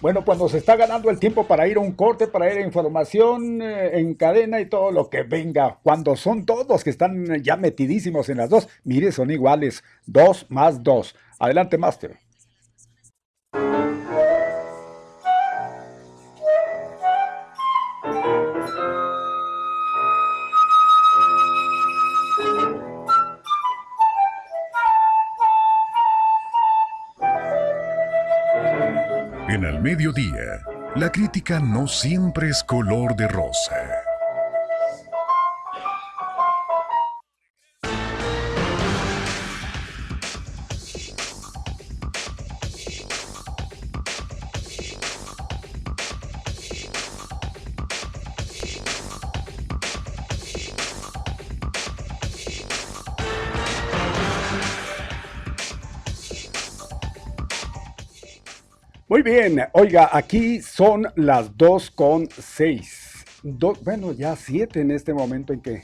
[0.00, 2.66] Bueno, cuando se está ganando el tiempo para ir a un corte, para ir a
[2.66, 7.56] información eh, en cadena y todo lo que venga, cuando son todos que están ya
[7.56, 11.14] metidísimos en las dos, mire, son iguales, dos más dos.
[11.38, 12.23] Adelante, Master.
[31.60, 33.93] No siempre es color de rosa.
[59.24, 63.24] Bien, oiga, aquí son las dos con seis.
[63.42, 65.82] Do- bueno, ya siete en este momento en que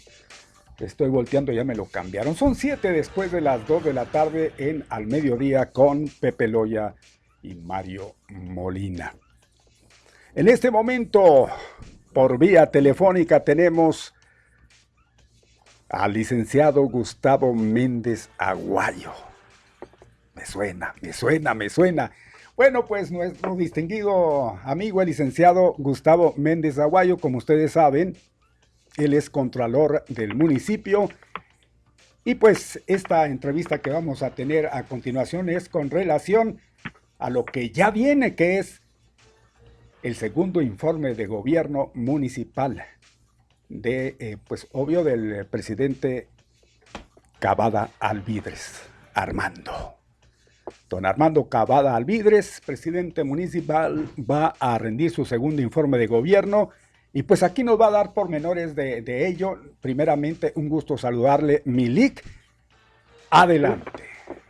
[0.79, 2.35] estoy volteando, ya me lo cambiaron.
[2.37, 6.95] Son siete después de las dos de la tarde en Al Mediodía con Pepe Loya
[7.43, 9.15] y Mario Molina.
[10.35, 11.49] En este momento,
[12.13, 14.15] por vía telefónica, tenemos
[15.89, 19.13] al licenciado Gustavo Méndez Aguayo.
[20.35, 22.13] Me suena, me suena, me suena.
[22.61, 28.19] Bueno, pues nuestro distinguido amigo, el licenciado Gustavo Méndez Aguayo, como ustedes saben,
[28.99, 31.09] él es contralor del municipio.
[32.23, 36.61] Y pues esta entrevista que vamos a tener a continuación es con relación
[37.17, 38.83] a lo que ya viene, que es
[40.03, 42.85] el segundo informe de gobierno municipal
[43.71, 46.29] de, eh, pues obvio, del presidente
[47.39, 48.83] Cavada Alvidres,
[49.15, 50.00] Armando.
[50.91, 56.71] Don Armando Cavada Alvidres, presidente municipal, va a rendir su segundo informe de gobierno
[57.13, 59.57] y pues aquí nos va a dar pormenores de, de ello.
[59.81, 62.25] Primeramente, un gusto saludarle, Milik.
[63.31, 63.89] Adelante.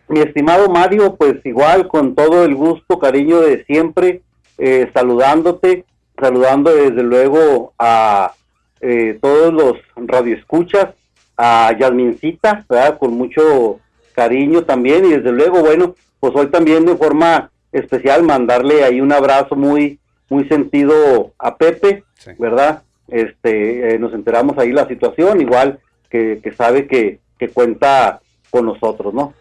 [0.09, 4.23] Mi estimado Mario, pues igual con todo el gusto, cariño de siempre,
[4.57, 5.85] eh, saludándote,
[6.19, 8.33] saludando desde luego a
[8.81, 10.95] eh, todos los radioescuchas,
[11.37, 12.99] a Yasmincita, ¿verdad?
[12.99, 13.79] Con mucho
[14.15, 19.13] cariño también y desde luego, bueno, pues hoy también de forma especial mandarle ahí un
[19.13, 19.99] abrazo muy,
[20.29, 22.05] muy sentido a Pepe,
[22.39, 22.83] ¿verdad?
[23.09, 28.21] Este, eh, nos enteramos ahí la situación, igual que, que sabe que, que cuenta
[28.51, 29.35] con nosotros, ¿no?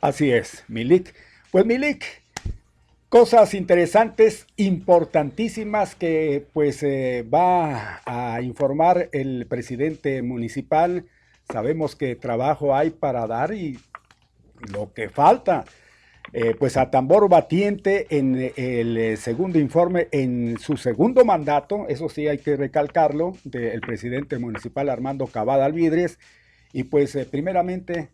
[0.00, 1.14] Así es, Milik.
[1.50, 2.04] Pues Milik,
[3.08, 11.04] cosas interesantes, importantísimas que pues eh, va a informar el presidente municipal.
[11.52, 13.78] Sabemos que trabajo hay para dar y
[14.72, 15.66] lo que falta.
[16.34, 22.08] Eh, pues a tambor batiente en el eh, segundo informe, en su segundo mandato, eso
[22.08, 26.18] sí hay que recalcarlo, del presidente municipal Armando Cavada Alvidres.
[26.72, 28.08] Y pues eh, primeramente,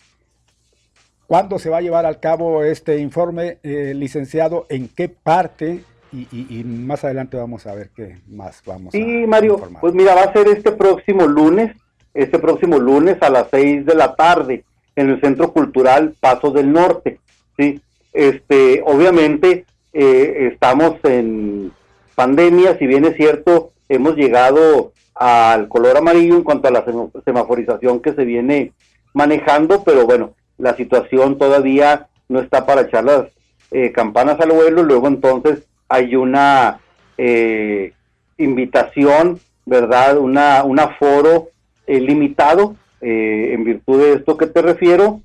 [1.27, 4.67] ¿cuándo se va a llevar al cabo este informe, eh, licenciado?
[4.69, 5.85] ¿En qué parte?
[6.13, 9.81] Y, y- y más adelante vamos a ver qué más vamos Sí, a Mario, informar.
[9.81, 11.77] pues mira, va a ser este próximo lunes,
[12.15, 14.65] este próximo lunes a las seis de la tarde
[14.97, 17.21] en el Centro Cultural Paso del Norte,
[17.59, 17.81] ¿sí?
[18.13, 21.73] Este, obviamente eh, estamos en
[22.15, 27.09] pandemia, si bien es cierto, hemos llegado al color amarillo en cuanto a la sema-
[27.25, 28.73] semaforización que se viene
[29.15, 33.27] manejando, pero bueno, la situación todavía no está para echar las
[33.71, 36.81] eh, campanas al vuelo, luego entonces hay una
[37.17, 37.93] eh,
[38.37, 40.19] invitación, ¿verdad?
[40.19, 41.49] Una, un aforo
[41.87, 45.21] eh, limitado eh, en virtud de esto que te refiero,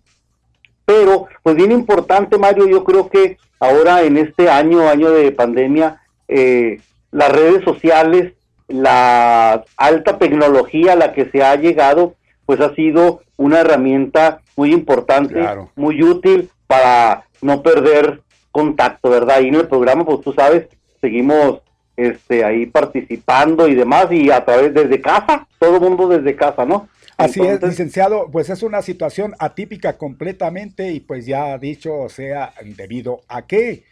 [0.85, 6.01] pero pues bien importante Mario, yo creo que ahora en este año, año de pandemia,
[6.27, 6.81] eh,
[7.11, 8.33] las redes sociales,
[8.67, 12.15] la alta tecnología a la que se ha llegado,
[12.45, 15.69] pues ha sido una herramienta muy importante, Claro.
[15.75, 19.41] muy útil para no perder contacto, ¿verdad?
[19.41, 20.67] Y en el programa, pues tú sabes,
[21.01, 21.59] seguimos
[21.95, 26.65] este ahí participando y demás, y a través desde casa, todo el mundo desde casa,
[26.65, 26.87] ¿no?
[27.17, 33.21] Así es, licenciado, pues es una situación atípica completamente y pues ya dicho sea debido
[33.27, 33.83] a que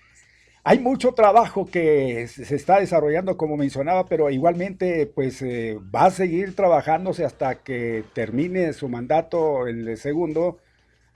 [0.63, 6.05] hay mucho trabajo que se se está desarrollando como mencionaba, pero igualmente pues eh, va
[6.05, 10.59] a seguir trabajándose hasta que termine su mandato el segundo,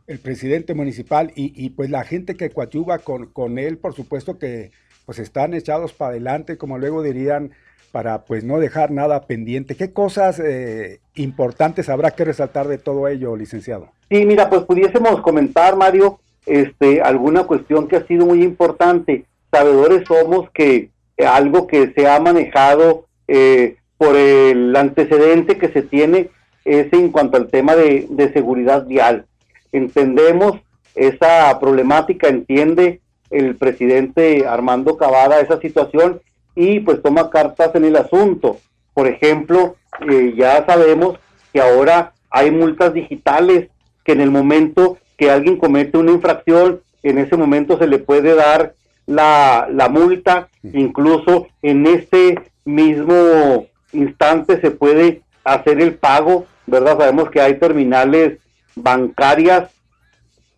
[0.07, 4.38] el presidente municipal y, y, pues la gente que coadyuva con, con él, por supuesto
[4.40, 4.72] que
[5.06, 7.52] pues están echados para adelante, como luego dirían,
[7.96, 9.78] para pues no dejar nada pendiente.
[9.78, 13.88] ¿Qué cosas eh, importantes habrá que resaltar de todo ello, licenciado?
[14.10, 19.24] Sí, mira, pues pudiésemos comentar, Mario, este, alguna cuestión que ha sido muy importante.
[19.50, 20.90] Sabedores somos que
[21.26, 26.32] algo que se ha manejado eh, por el antecedente que se tiene
[26.66, 29.26] es en cuanto al tema de, de seguridad vial.
[29.72, 30.60] Entendemos
[30.96, 33.00] esa problemática, entiende
[33.30, 36.20] el presidente Armando Cavada esa situación
[36.56, 38.57] y pues toma cartas en el asunto.
[38.94, 39.76] Por ejemplo,
[40.10, 41.18] eh, ya sabemos
[41.53, 43.69] que ahora hay multas digitales
[44.03, 48.36] que en el momento que alguien comete una infracción, en ese momento se le puede
[48.36, 48.73] dar
[49.06, 56.98] la, la multa, incluso en este mismo instante se puede hacer el pago, ¿verdad?
[56.98, 58.40] Sabemos que hay terminales
[58.76, 59.69] bancarias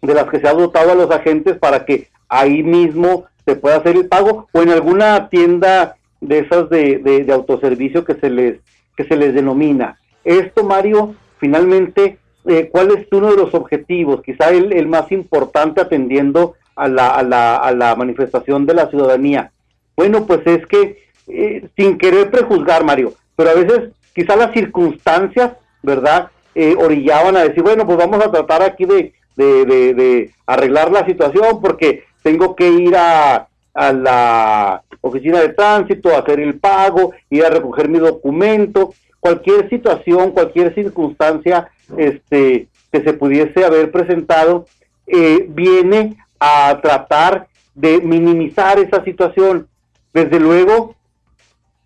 [0.02, 3.78] de las que se ha dotado a los agentes para que ahí mismo se pueda
[3.78, 8.60] hacer el pago o en alguna tienda de esas de, de, autoservicio que se les
[8.98, 9.98] que se les denomina.
[10.26, 14.22] Esto, Mario, finalmente, eh, ¿cuál es uno de los objetivos?
[14.24, 18.90] Quizá el, el más importante atendiendo a la, a, la, a la manifestación de la
[18.90, 19.52] ciudadanía.
[19.96, 25.54] Bueno, pues es que, eh, sin querer prejuzgar, Mario, pero a veces quizá las circunstancias,
[25.84, 30.92] ¿verdad?, eh, orillaban a decir, bueno, pues vamos a tratar aquí de, de, de arreglar
[30.92, 37.14] la situación porque tengo que ir a, a la oficina de tránsito, hacer el pago,
[37.30, 44.66] ir a recoger mi documento, cualquier situación, cualquier circunstancia este, que se pudiese haber presentado,
[45.08, 49.70] eh, viene a tratar de minimizar esa situación.
[50.14, 50.96] Desde luego,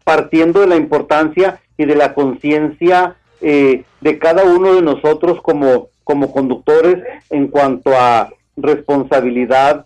[0.03, 5.89] partiendo de la importancia y de la conciencia eh, de cada uno de nosotros como,
[6.03, 6.97] como conductores
[7.29, 9.85] en cuanto a responsabilidad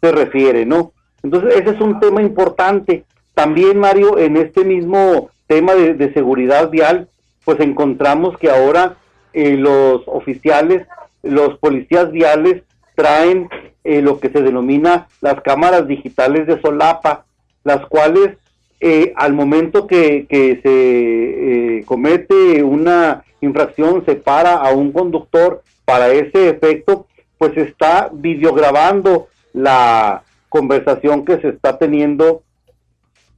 [0.00, 0.92] se refiere, ¿no?
[1.22, 3.04] Entonces, ese es un tema importante.
[3.34, 7.08] También, Mario, en este mismo tema de, de seguridad vial,
[7.44, 8.96] pues encontramos que ahora
[9.32, 10.86] eh, los oficiales,
[11.22, 12.62] los policías viales
[12.94, 13.48] traen
[13.84, 17.24] eh, lo que se denomina las cámaras digitales de solapa,
[17.62, 18.32] las cuales
[18.80, 25.62] eh, al momento que, que se eh, comete una infracción, se para a un conductor
[25.84, 27.06] para ese efecto,
[27.38, 32.42] pues está videograbando la conversación que se está teniendo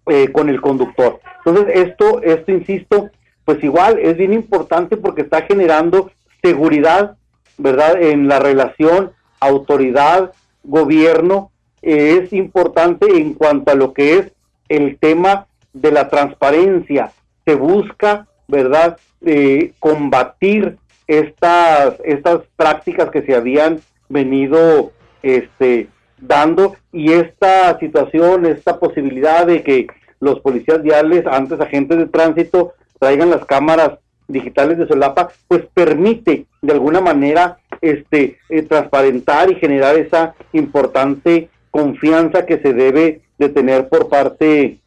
[0.07, 1.21] eh, con el conductor.
[1.45, 3.11] Entonces, esto, esto, insisto,
[3.45, 6.11] pues igual es bien importante porque está generando
[6.43, 7.17] seguridad,
[7.57, 8.03] ¿verdad?
[8.03, 10.33] En la relación autoridad,
[10.65, 14.33] gobierno, eh, es importante en cuanto a lo que es
[14.69, 17.13] el tema de la transparencia.
[17.45, 24.93] Se busca, ¿verdad?, eh, combatir estas, estas prácticas que se habían venido
[25.23, 25.89] este,
[26.21, 29.87] dando y esta situación, esta posibilidad de que
[30.21, 36.47] los policías viales, antes agentes de tránsito, traigan las cámaras digitales de solapa, pues permite
[36.61, 43.49] de alguna manera este eh, transparentar y generar esa importante confianza que se debe de
[43.49, 44.79] tener por parte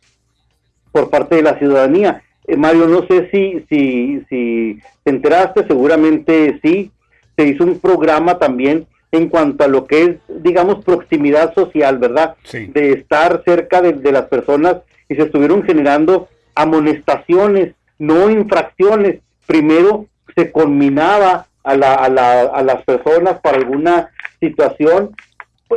[0.91, 2.21] por parte de la ciudadanía.
[2.47, 6.91] Eh, Mario, no sé si, si, si te enteraste, seguramente sí,
[7.37, 12.35] se hizo un programa también en cuanto a lo que es, digamos, proximidad social, ¿verdad?
[12.43, 12.67] Sí.
[12.67, 14.77] De estar cerca de, de las personas
[15.09, 19.19] y se estuvieron generando amonestaciones, no infracciones.
[19.45, 20.05] Primero
[20.35, 24.09] se conminaba a, la, a, la, a las personas para alguna
[24.39, 25.15] situación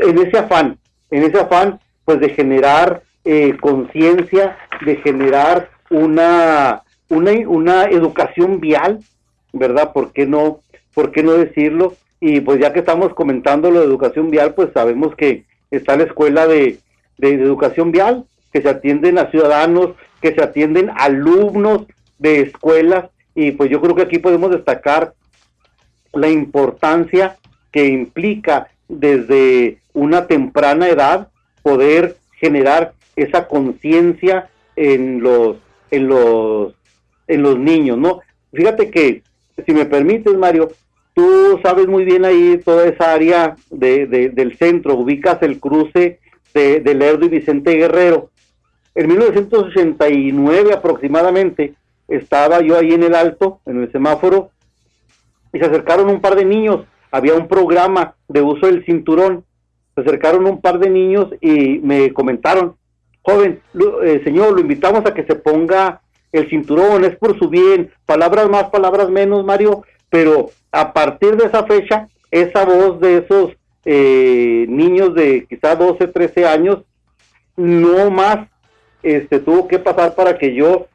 [0.00, 0.78] en ese afán
[1.14, 8.98] en ese afán pues de generar eh, conciencia, de generar una, una, una educación vial,
[9.52, 9.92] ¿verdad?
[9.92, 10.60] ¿Por qué no,
[10.92, 11.94] por qué no decirlo?
[12.26, 16.04] Y pues ya que estamos comentando lo de educación vial, pues sabemos que está la
[16.04, 16.78] escuela de,
[17.18, 19.90] de educación vial, que se atienden a ciudadanos,
[20.22, 21.84] que se atienden alumnos
[22.18, 25.12] de escuelas, y pues yo creo que aquí podemos destacar
[26.14, 27.36] la importancia
[27.70, 31.28] que implica desde una temprana edad
[31.62, 35.58] poder generar esa conciencia en los
[35.90, 36.74] en los
[37.28, 38.20] en los niños, ¿no?
[38.54, 39.22] Fíjate que
[39.66, 40.70] si me permites, Mario,
[41.14, 46.18] tú sabes muy bien ahí toda esa área de, del centro, ubicas el cruce
[46.52, 48.30] de, de Lerdo y Vicente Guerrero.
[48.94, 51.74] En 1989 aproximadamente
[52.08, 54.50] estaba yo ahí en el alto, en el semáforo,
[55.52, 56.84] y se acercaron un par de niños.
[57.10, 59.44] Había un programa de uso del cinturón.
[59.94, 62.74] Se acercaron un par de niños y me comentaron,
[63.22, 63.60] joven,
[64.02, 66.00] eh, señor, lo invitamos a que se ponga
[66.32, 69.84] el cinturón, es por su bien, palabras más, palabras menos, Mario,
[70.14, 73.50] pero a partir de esa fecha, esa voz de esos
[73.84, 76.84] eh, niños de quizá 12, 13 años,
[77.56, 78.48] no más
[79.02, 80.86] este, tuvo que pasar para que yo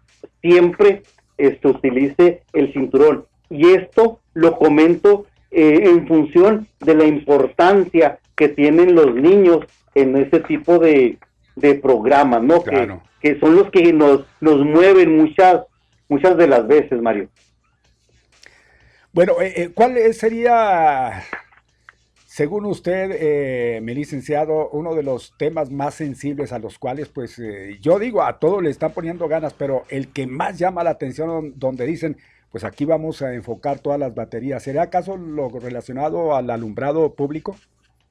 [0.41, 1.03] siempre
[1.37, 3.25] este, utilice el cinturón.
[3.49, 9.65] Y esto lo comento eh, en función de la importancia que tienen los niños
[9.95, 11.17] en ese tipo de,
[11.57, 12.63] de programas, ¿no?
[12.63, 12.89] Que,
[13.19, 15.63] que, son los que nos, nos mueven muchas,
[16.07, 17.27] muchas de las veces, Mario.
[19.11, 21.23] Bueno, eh, eh, ¿cuál sería,
[22.25, 27.41] según usted, mi licenciado, uno de los temas más sensibles a los cuales, pues,
[27.81, 31.53] yo digo, a todos le están poniendo ganas, pero el que más llama la atención,
[31.57, 32.17] donde dicen,
[32.51, 34.63] pues aquí vamos a enfocar todas las baterías.
[34.63, 37.55] ¿Será acaso lo relacionado al alumbrado público?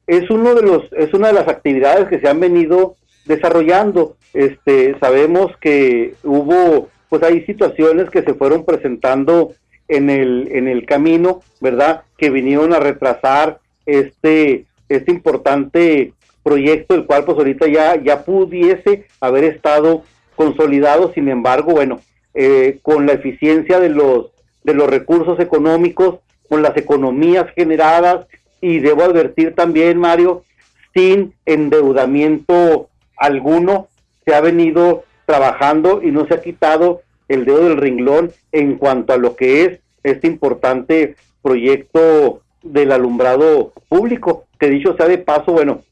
[0.07, 4.17] Es uno de los, es una de las actividades que se han venido desarrollando.
[4.33, 9.55] Este, sabemos que hubo, pues hay situaciones que se fueron presentando
[9.89, 12.03] en el, en el camino, ¿verdad?
[12.17, 16.13] Que vinieron a retrasar este, este importante
[16.43, 20.05] proyecto, el cual pues ahorita ya, ya pudiese haber estado
[20.37, 22.01] consolidado, sin embargo, bueno,
[22.35, 24.31] eh, con la eficiencia de los,
[24.63, 28.27] de los recursos económicos, con las economías generadas
[28.61, 30.45] y debo advertir también, Mario,
[30.95, 33.89] sin endeudamiento alguno,
[34.25, 39.13] se ha venido trabajando y no se ha quitado el dedo del ringlón en cuanto
[39.13, 45.53] a lo que es este importante proyecto del alumbrado público, que dicho sea de paso,
[45.53, 45.83] bueno,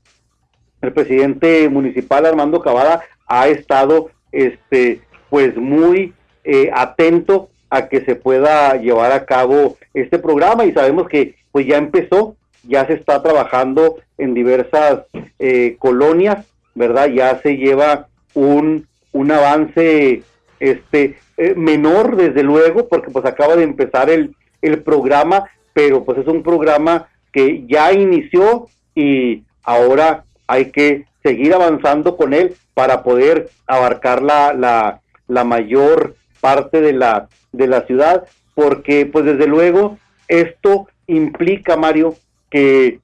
[0.82, 5.00] el presidente municipal Armando Cavada ha estado este
[5.30, 6.12] pues muy
[6.44, 11.66] eh, atento a que se pueda llevar a cabo este programa y sabemos que pues
[11.66, 15.00] ya empezó, ya se está trabajando en diversas
[15.38, 17.08] eh, colonias, ¿verdad?
[17.08, 20.22] Ya se lleva un, un avance
[20.60, 26.18] este eh, menor desde luego porque pues acaba de empezar el, el programa, pero pues
[26.18, 33.02] es un programa que ya inició y ahora hay que seguir avanzando con él para
[33.02, 39.46] poder abarcar la, la, la mayor parte de la, de la ciudad, porque pues desde
[39.46, 39.98] luego
[40.28, 42.14] esto implica, Mario,
[42.50, 43.00] que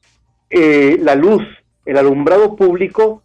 [0.51, 1.43] eh, la luz,
[1.85, 3.23] el alumbrado público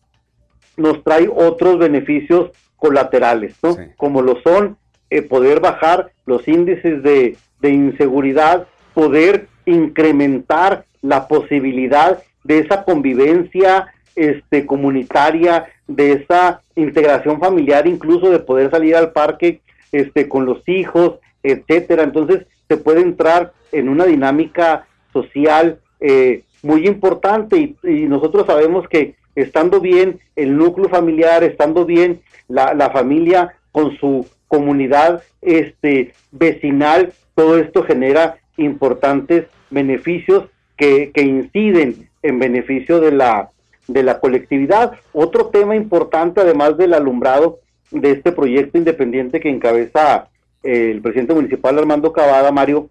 [0.76, 3.76] nos trae otros beneficios colaterales, ¿no?
[3.98, 4.78] Como lo son
[5.10, 13.88] eh, poder bajar los índices de, de inseguridad, poder incrementar la posibilidad de esa convivencia
[14.16, 19.62] este, comunitaria, de esa integración familiar, incluso de poder salir al parque
[19.92, 22.04] este, con los hijos, etcétera.
[22.04, 29.16] Entonces se puede entrar en una dinámica social eh, muy importante y, nosotros sabemos que
[29.36, 37.14] estando bien el núcleo familiar, estando bien la, la familia con su comunidad este, vecinal,
[37.36, 40.46] todo esto genera importantes beneficios
[40.78, 43.50] que, que inciden en beneficio de la,
[43.88, 44.94] de la colectividad.
[45.14, 47.60] Otro tema importante, además del alumbrado,
[47.92, 50.28] de este proyecto independiente que encabeza
[50.64, 52.90] eh, el presidente municipal Armando Cavada, Mario,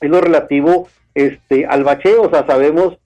[0.00, 2.22] es lo relativo este, al bacheo.
[2.22, 2.96] O sea, sabemos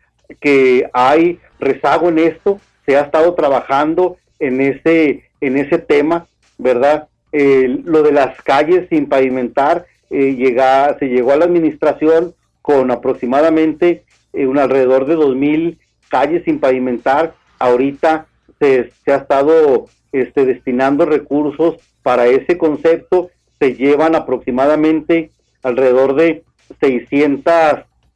[0.41, 6.27] que hay rezago en esto, se ha estado trabajando en ese, en ese tema,
[6.59, 7.09] ¿verdad?
[7.33, 14.05] Lo de las calles sin pavimentar, eh, llega, se llegó a la administración con aproximadamente
[14.33, 15.79] eh, un alrededor de dos mil
[16.09, 17.35] calles sin pavimentar.
[17.59, 18.27] Ahorita
[18.59, 23.31] se, se ha estado este, destinando recursos para ese concepto.
[23.59, 25.31] Se llevan aproximadamente
[25.63, 26.45] alrededor de
[26.81, 27.55] 600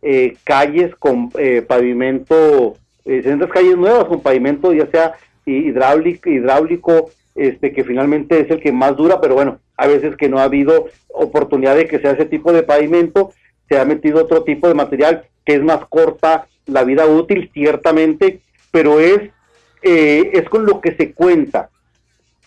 [0.02, 5.14] eh, calles con eh, pavimento eh, 600 calles nuevas con pavimento ya sea
[5.47, 10.28] hidráulico, hidráulico este que finalmente es el que más dura, pero bueno, a veces que
[10.28, 13.32] no ha habido oportunidad de que sea ese tipo de pavimento,
[13.68, 18.40] se ha metido otro tipo de material que es más corta la vida útil, ciertamente,
[18.70, 19.30] pero es,
[19.82, 21.70] eh, es con lo que se cuenta,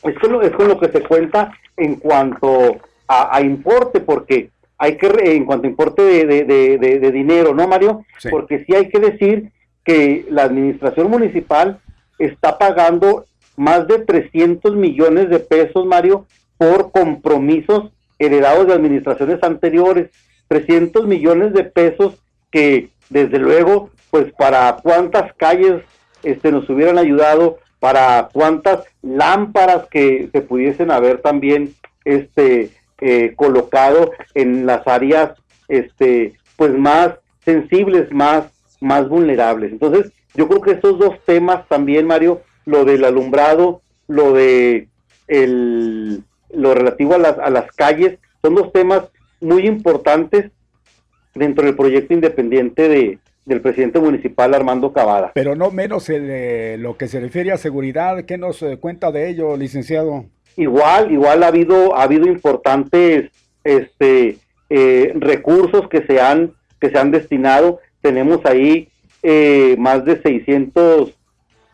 [0.04, 4.98] es con lo, es con lo que se cuenta en cuanto a, importe, porque hay
[4.98, 8.06] que, en cuanto a importe de, de, dinero, ¿no, Mario?
[8.32, 9.52] Porque sí hay que decir
[9.84, 11.80] que la administración municipal
[12.18, 13.26] está pagando
[13.56, 16.26] más de 300 millones de pesos, Mario,
[16.58, 20.10] por compromisos heredados de administraciones anteriores.
[20.48, 22.16] 300 millones de pesos
[22.52, 25.82] que, desde luego, pues para cuántas calles
[26.24, 31.74] este, nos hubieran ayudado, para cuántas lámparas que se pudiesen haber también
[32.04, 32.72] este,
[33.02, 35.32] eh, colocado en las áreas
[35.68, 37.12] este, pues más
[37.44, 38.46] sensibles, más,
[38.80, 39.72] más vulnerables.
[39.72, 44.88] Entonces, yo creo que esos dos temas también, Mario, lo del alumbrado, lo de
[45.28, 49.04] el, lo relativo a las, a las calles, son dos temas
[49.42, 50.52] muy importantes
[51.34, 55.32] dentro del proyecto independiente de, del presidente municipal Armando Cavada.
[55.36, 59.30] Pero no menos eh, lo que se refiere a seguridad, ¿qué nos eh, cuenta de
[59.30, 60.26] ello, licenciado?
[60.58, 63.30] Igual, igual ha habido, ha habido importantes
[63.64, 64.38] este,
[64.70, 67.80] eh, recursos que se han, que se han destinado.
[68.02, 68.90] Tenemos ahí
[69.80, 71.12] más de 600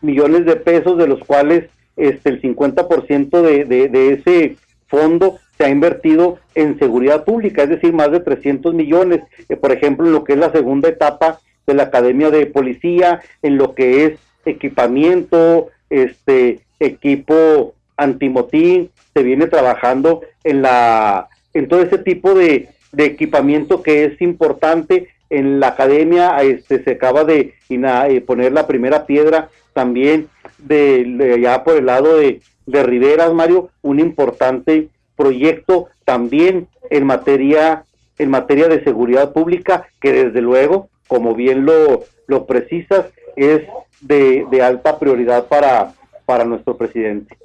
[0.02, 4.56] millones de pesos, de los cuales este, el 50% de, de, ese
[4.86, 9.72] fondo se ha invertido en seguridad pública, es decir, más de 300 millones, eh, por
[9.72, 13.74] ejemplo, en lo que es la segunda etapa de la Academia de Policía, en lo
[13.74, 22.34] que es equipamiento, este equipo antimotín, se viene trabajando en la en todo ese tipo
[22.34, 25.08] de, de equipamiento que es importante.
[25.30, 30.28] En la academia este se acaba de eh, poner la primera piedra también
[30.58, 37.84] de, allá por el lado de, de Riveras, Mario, un importante proyecto también en materia
[38.18, 43.62] en materia de seguridad pública que desde luego como bien lo, lo precisas es
[44.00, 45.92] de, de alta prioridad para,
[46.24, 47.36] para nuestro presidente.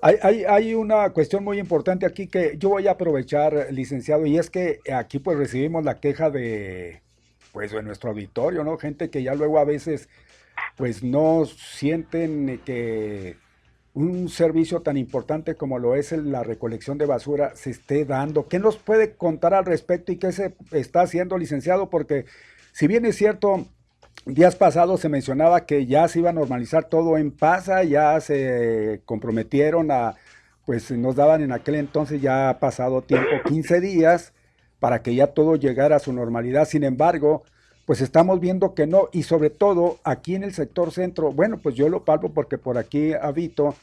[0.00, 4.38] Hay, hay, hay, una cuestión muy importante aquí que yo voy a aprovechar, licenciado, y
[4.38, 7.00] es que aquí pues recibimos la queja de
[7.52, 8.76] pues de nuestro auditorio, ¿no?
[8.76, 10.08] Gente que ya luego a veces
[10.76, 13.36] pues no sienten que
[13.94, 18.46] un servicio tan importante como lo es la recolección de basura se esté dando.
[18.46, 21.90] ¿Qué nos puede contar al respecto y qué se está haciendo, licenciado?
[21.90, 22.24] Porque
[22.72, 23.66] si bien es cierto,
[24.24, 29.02] días pasados se mencionaba que ya se iba a normalizar todo en Pasa, ya se
[29.04, 30.14] comprometieron a,
[30.64, 34.32] pues nos daban en aquel entonces ya pasado tiempo, 15 días,
[34.78, 36.66] para que ya todo llegara a su normalidad.
[36.66, 37.42] Sin embargo,
[37.88, 41.74] pues estamos viendo que no, y sobre todo aquí en el sector centro, bueno, pues
[41.74, 43.74] yo lo palpo porque por aquí habito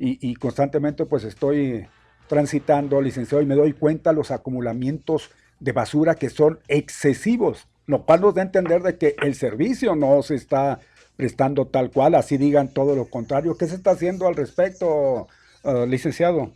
[0.00, 1.86] y, constantemente pues estoy
[2.26, 5.30] transitando, licenciado, y me doy cuenta los acumulamientos
[5.60, 10.20] de basura que son excesivos, lo cual nos da entender de que el servicio no
[10.22, 10.80] se está
[11.14, 13.56] prestando tal cual, así digan todo lo contrario.
[13.56, 15.28] ¿Qué se está haciendo al respecto,
[15.62, 16.50] uh, licenciado?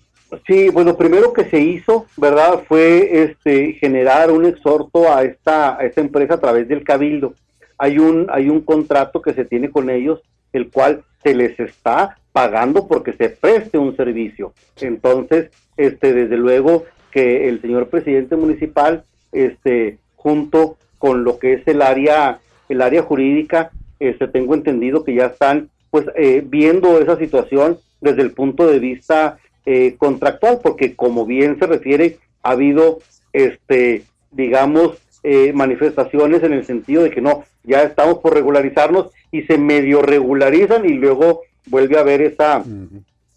[0.47, 2.63] Sí, bueno, primero que se hizo, ¿verdad?
[2.67, 7.35] Fue este generar un exhorto a esta, empresa a través del cabildo.
[7.79, 10.21] Hay un, hay un contrato que se tiene con ellos,
[10.53, 14.53] el cual se les está pagando porque se preste un servicio.
[14.81, 21.69] Entonces, este, desde luego que el señor presidente municipal, este, junto con lo que es
[21.69, 23.71] el área, el área jurídica,
[24.01, 28.79] este, tengo entendido que ya están, pues, eh, viendo esa situación desde el punto de
[28.79, 33.01] vista eh, contractual, porque como bien se refiere, ha habido,
[33.33, 39.43] este, digamos, eh, manifestaciones en el sentido de que no, ya estamos por regularizarnos y
[39.43, 42.63] se medio regularizan y luego vuelve a haber esa,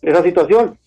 [0.03, 0.77] esa situación.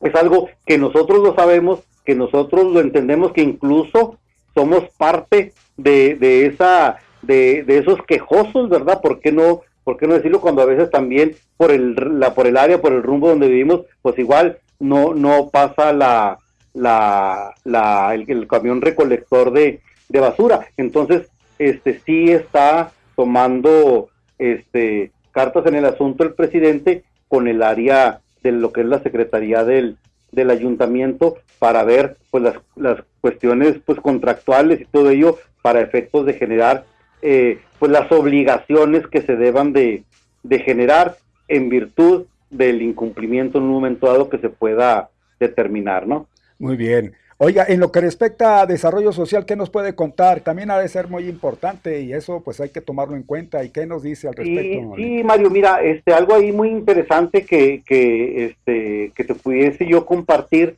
[0.00, 4.18] Es algo que nosotros lo sabemos, que nosotros lo entendemos, que incluso
[4.54, 9.00] somos parte de, de esa, de, de esos quejosos, ¿verdad?
[9.02, 9.62] ¿Por qué no?
[9.82, 12.92] ¿Por qué no decirlo cuando a veces también por el, la, por el área, por
[12.92, 16.38] el rumbo donde vivimos, pues igual no, no pasa la,
[16.74, 20.68] la, la el, camión recolector de, de, basura.
[20.76, 21.28] Entonces,
[21.58, 28.52] este sí está tomando este cartas en el asunto el presidente con el área de
[28.52, 29.96] lo que es la Secretaría del,
[30.32, 36.26] del ayuntamiento para ver pues las, las cuestiones pues contractuales y todo ello para efectos
[36.26, 36.84] de generar
[37.22, 40.04] eh, pues las obligaciones que se deban de,
[40.42, 41.16] de generar
[41.48, 45.10] en virtud del incumplimiento en un momento dado que se pueda
[45.40, 46.26] determinar, ¿no?
[46.58, 47.14] Muy bien.
[47.36, 50.40] Oiga, en lo que respecta a desarrollo social, ¿qué nos puede contar?
[50.40, 53.64] También ha de ser muy importante y eso pues hay que tomarlo en cuenta.
[53.64, 54.94] ¿Y qué nos dice al respecto?
[54.96, 59.84] Sí, sí, Mario, mira, este, algo ahí muy interesante que, que, este, que te pudiese
[59.84, 60.76] yo compartir,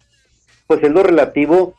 [0.66, 1.74] pues es lo relativo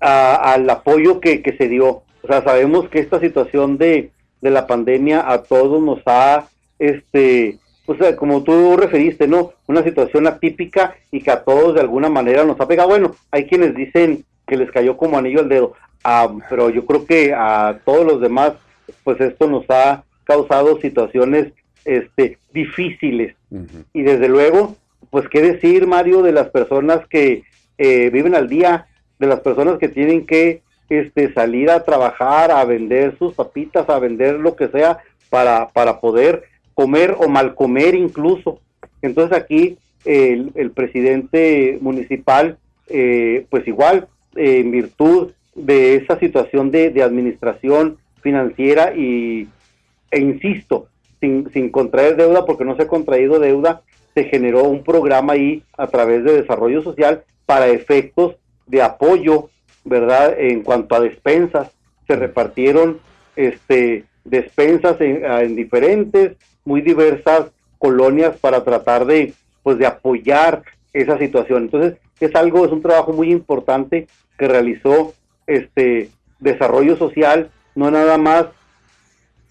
[0.00, 2.02] a- al apoyo que, que se dio.
[2.22, 4.10] O sea, sabemos que esta situación de,
[4.40, 6.48] de la pandemia a todos nos ha,
[6.78, 9.52] este, pues como tú referiste, ¿no?
[9.66, 12.88] Una situación atípica y que a todos de alguna manera nos ha pegado.
[12.88, 17.06] Bueno, hay quienes dicen que les cayó como anillo al dedo, ah, pero yo creo
[17.06, 18.52] que a todos los demás,
[19.02, 21.52] pues esto nos ha causado situaciones,
[21.84, 23.36] este, difíciles.
[23.92, 24.76] Y desde luego,
[25.10, 27.44] pues qué decir, Mario, de las personas que
[27.78, 28.86] eh, viven al día,
[29.18, 33.98] de las personas que tienen que este, salir a trabajar, a vender sus papitas, a
[33.98, 34.98] vender lo que sea
[35.30, 36.44] para, para poder
[36.74, 38.60] comer o mal comer incluso.
[39.02, 46.70] Entonces aquí el, el presidente municipal, eh, pues igual, eh, en virtud de esa situación
[46.70, 49.48] de, de administración financiera y,
[50.10, 50.88] e insisto,
[51.20, 53.82] sin, sin contraer deuda, porque no se ha contraído deuda,
[54.14, 58.36] se generó un programa ahí a través de desarrollo social para efectos
[58.66, 59.50] de apoyo,
[59.84, 60.34] ¿verdad?
[60.38, 61.70] En cuanto a despensas,
[62.06, 62.98] se repartieron
[63.36, 67.46] este despensas en, diferentes, muy diversas
[67.78, 70.62] colonias para tratar de, pues, de apoyar
[70.92, 71.64] esa situación.
[71.64, 74.06] Entonces, es algo, es un trabajo muy importante
[74.38, 75.14] que realizó
[75.46, 78.46] este desarrollo social, no nada más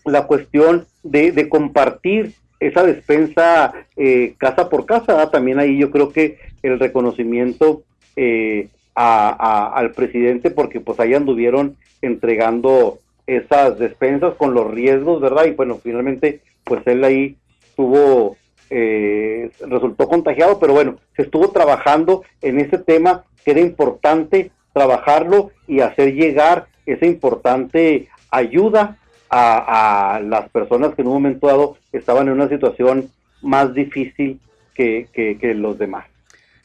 [0.06, 5.30] la cuestión de, de compartir esa despensa eh, casa por casa.
[5.32, 7.84] También ahí yo creo que el reconocimiento
[8.16, 15.22] eh, a- a- al presidente, porque pues ahí anduvieron entregando esas despensas con los riesgos,
[15.22, 15.46] ¿verdad?
[15.46, 17.38] Y bueno, finalmente pues él ahí
[17.76, 18.38] tuvo,
[18.70, 25.52] eh, resultó contagiado, pero bueno, se estuvo trabajando en ese tema que era importante trabajarlo
[25.68, 28.98] y hacer llegar esa importante ayuda
[29.30, 33.10] a, a las personas que en un momento dado estaban en una situación
[33.42, 34.40] más difícil
[34.74, 36.06] que, que- que los demás.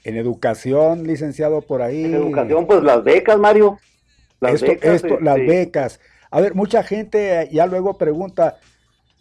[0.04, 2.04] En educación, licenciado por ahí.
[2.04, 3.78] En educación, pues las becas, Mario.
[4.40, 6.00] Las esto, becas, esto, las este, becas.
[6.30, 8.56] A ver, mucha gente ya luego pregunta,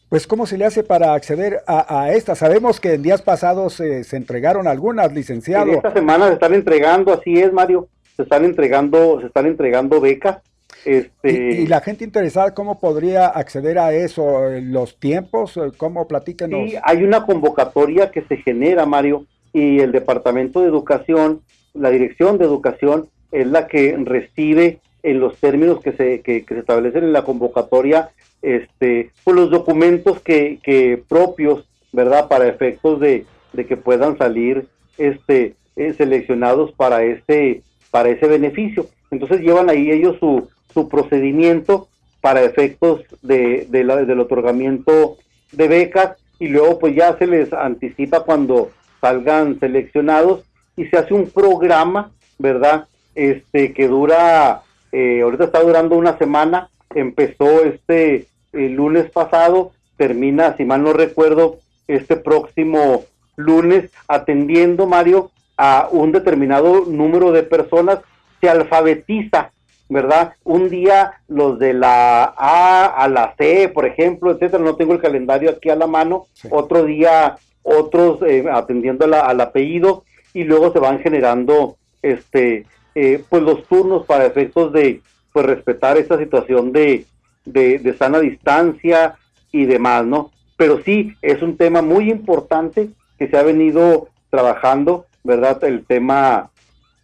[0.10, 2.38] pues, ¿cómo se le hace para acceder a, a estas?
[2.40, 5.72] Sabemos que en días pasados eh, se entregaron algunas, En licenciado.
[5.72, 10.38] esta semana se están entregando, así es, Mario, se están entregando, se están entregando becas.
[10.86, 14.50] Este, Y, y la gente interesada, ¿cómo podría acceder a eso?
[14.50, 15.58] Eh, ¿Los tiempos?
[15.58, 16.08] Eh, ¿Cómo?
[16.08, 16.70] Platíquenos.
[16.70, 21.42] Sí, hay una convocatoria que se genera, Mario, y el Departamento de Educación,
[21.74, 24.80] la Dirección de Educación, es la que recibe
[25.10, 28.10] en los términos que se, que, que se establecen en la convocatoria,
[28.42, 30.60] este, pues los documentos que,
[31.08, 32.28] propios, ¿verdad?
[32.28, 34.68] Para efectos de, de que puedan salir
[34.98, 37.62] este, eh, seleccionados para este,
[37.92, 38.88] para ese beneficio.
[39.12, 41.88] Entonces llevan ahí ellos su, su procedimiento
[42.22, 45.18] para efectos de, de la- del otorgamiento
[45.52, 48.70] de becas y luego pues ya se les anticipa cuando
[49.02, 50.44] salgan seleccionados
[50.76, 52.86] y se hace un programa, ¿verdad?
[53.16, 54.62] Este que dura,
[55.00, 60.94] eh, ahorita está durando una semana, empezó este el lunes pasado, termina, si mal no
[60.94, 61.58] recuerdo,
[61.88, 63.04] este próximo
[63.36, 68.00] lunes, atendiendo, Mario, a un determinado número de personas,
[68.42, 69.52] se alfabetiza,
[69.90, 70.34] ¿verdad?
[70.44, 75.02] Un día los de la A a la C, por ejemplo, etcétera, no tengo el
[75.02, 80.04] calendario aquí a la mano, otro día otros eh, atendiendo la- al apellido
[80.34, 82.66] y luego se van generando este
[83.00, 85.02] eh, pues los turnos para efectos de
[85.32, 87.06] pues respetar esta situación de,
[87.46, 89.16] de, de sana distancia
[89.52, 90.32] y demás, ¿no?
[90.58, 95.64] Pero sí, es un tema muy importante que se ha venido trabajando, ¿verdad?
[95.64, 96.50] El tema,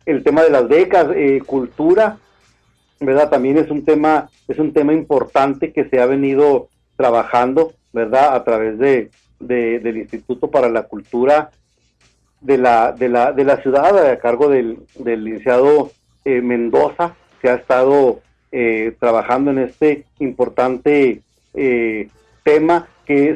[0.05, 2.17] el tema de las becas, eh, cultura,
[2.99, 3.29] ¿verdad?
[3.29, 8.33] También es un tema, es un tema importante que se ha venido trabajando, ¿verdad?
[8.35, 11.51] A través de, de- del Instituto para la Cultura
[12.43, 15.91] de la, de la, de la ciudad, a cargo del, del licenciado
[16.25, 18.19] eh, Mendoza, se ha estado
[18.51, 21.21] eh, trabajando en este importante
[21.53, 22.09] eh,
[22.43, 23.35] tema que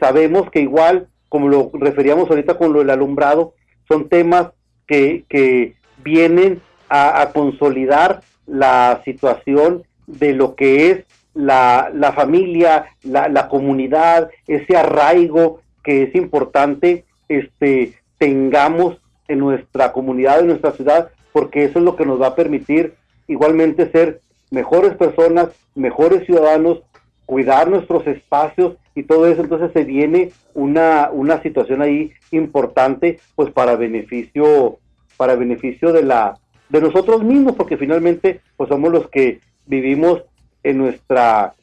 [0.00, 3.52] sabemos que igual, como lo referíamos ahorita con lo del alumbrado,
[3.88, 4.48] son temas
[4.86, 11.04] que, que vienen a, a consolidar la situación de lo que es
[11.34, 18.98] la, la familia, la, la comunidad, ese arraigo que es importante este, tengamos
[19.28, 22.94] en nuestra comunidad, en nuestra ciudad, porque eso es lo que nos va a permitir
[23.26, 24.20] igualmente ser
[24.50, 26.82] mejores personas, mejores ciudadanos,
[27.26, 33.50] cuidar nuestros espacios y todo eso, entonces se viene una, una situación ahí importante, pues
[33.50, 34.78] para beneficio,
[35.16, 36.38] para beneficio de la,
[36.68, 40.22] de nosotros mismos, porque finalmente pues somos los que vivimos
[40.62, 41.54] en nuestra,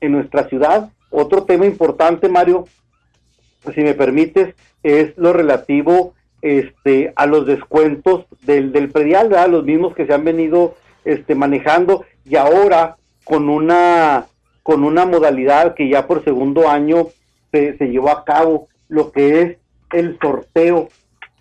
[0.00, 0.90] en nuestra ciudad.
[1.10, 2.66] Otro tema importante, Mario,
[3.74, 9.48] si me permites, es lo relativo este, a los descuentos del, del predial, ¿verdad?
[9.48, 10.74] los mismos que se han venido
[11.04, 14.26] este, manejando y ahora con una,
[14.62, 17.08] con una modalidad que ya por segundo año
[17.52, 19.56] se, se llevó a cabo, lo que es
[19.92, 20.88] el sorteo,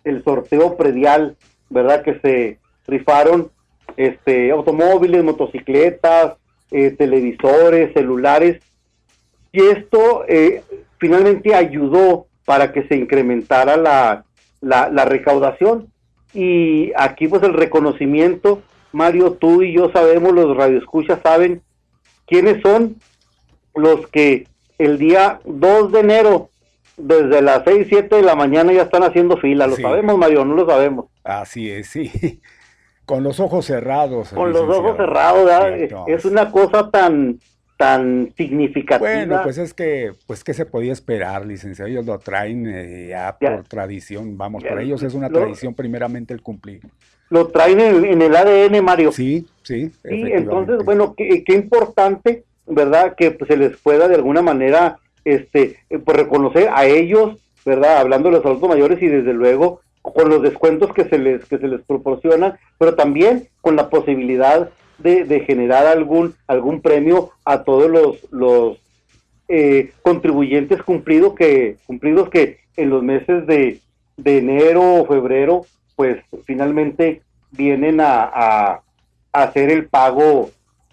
[0.04, 1.36] el sorteo predial,
[1.70, 2.04] ¿verdad?
[2.04, 3.50] Que se rifaron
[3.98, 6.34] este, automóviles, motocicletas,
[6.72, 8.62] eh, televisores, celulares,
[9.52, 10.64] y esto eh,
[11.02, 14.24] finalmente ayudó para que se incrementara la,
[14.62, 15.88] la, la, recaudación.
[16.34, 18.62] Y aquí pues el reconocimiento,
[18.92, 21.62] Mario, tú y yo sabemos, los radioescuchas saben
[22.28, 22.96] quiénes son
[23.76, 24.48] los que
[24.78, 26.50] el día 2 de enero,
[26.98, 29.66] desde las 6, 7 de la mañana ya están haciendo fila.
[29.66, 29.82] ¿Lo Sí.
[29.82, 30.46] sabemos, Mario?
[30.46, 31.06] ¿No lo sabemos?
[31.24, 32.12] Así es, sí.
[33.06, 34.30] Con los ojos cerrados.
[34.30, 36.08] Con los ojos cerrados, ¿verdad?
[36.08, 37.40] Es una cosa tan
[37.82, 39.10] tan significativa.
[39.12, 41.90] Bueno, pues es que, pues que se podía esperar, licenciado.
[41.90, 45.74] Ellos lo traen eh, ya por tradición, vamos, Ya, para ellos es una lo- tradición
[45.74, 46.82] primeramente el cumplir.
[47.32, 49.12] Lo traen en, en el ADN, Mario.
[49.12, 49.90] Sí, sí.
[50.04, 53.16] Sí, entonces, bueno, qué, qué importante, ¿verdad?
[53.16, 57.98] Que pues, se les pueda de alguna manera, este, eh, pues reconocer a ellos, ¿verdad?
[57.98, 61.58] Hablando de los adultos mayores y desde luego con los descuentos que se les que
[61.58, 64.70] se les proporcionan, pero también con la posibilidad
[65.02, 68.78] de, generar algún algún premio a todos los los
[69.48, 73.80] eh, contribuyentes cumplidos que cumplidos que en los meses de,
[74.18, 75.66] de enero o febrero
[75.96, 77.22] pues finalmente
[77.52, 78.82] vienen a, a-
[79.34, 80.50] a hacer el pago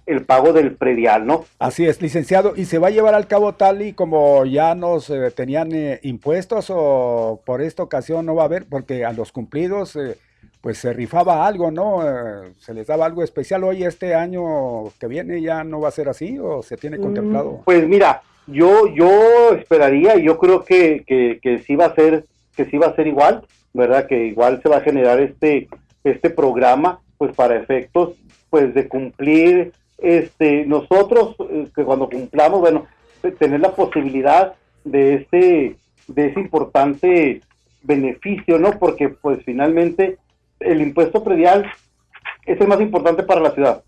[0.06, 2.54] el pago del predial no Así es, licenciado.
[2.56, 6.00] ¿Y se va a llevar al cabo tal y como ya nos eh, tenían eh,
[6.02, 8.64] impuestos o por esta ocasión no va a haber?
[8.66, 10.16] Porque a los cumplidos eh,
[10.60, 12.02] pues se rifaba algo, ¿no?
[12.02, 13.64] Eh, se les daba algo especial.
[13.64, 17.62] Hoy este año que viene ya no va a ser así o se tiene contemplado.
[17.64, 22.24] Pues mira, yo yo esperaría, y yo creo que, que, que sí va a ser
[22.56, 24.06] que sí va a ser igual, ¿verdad?
[24.06, 25.68] Que igual se va a generar este
[26.02, 28.14] este programa pues para efectos
[28.50, 32.86] pues de cumplir este nosotros eh, que cuando cumplamos, bueno,
[33.22, 34.54] de tener la posibilidad
[34.84, 35.76] de ese
[36.08, 37.42] de ese importante
[37.82, 38.72] beneficio, ¿no?
[38.78, 40.18] Porque pues finalmente
[40.60, 41.70] el impuesto predial
[42.46, 43.82] es el más importante para la ciudad.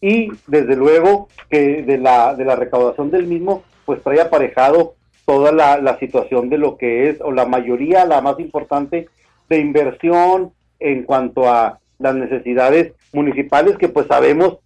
[0.00, 4.94] Y desde luego que de la, de la recaudación del mismo, pues trae aparejado
[5.24, 9.08] toda la, la situación de lo que es, o la mayoría, la más importante,
[9.48, 14.58] de inversión en cuanto a las necesidades municipales, que pues sabemos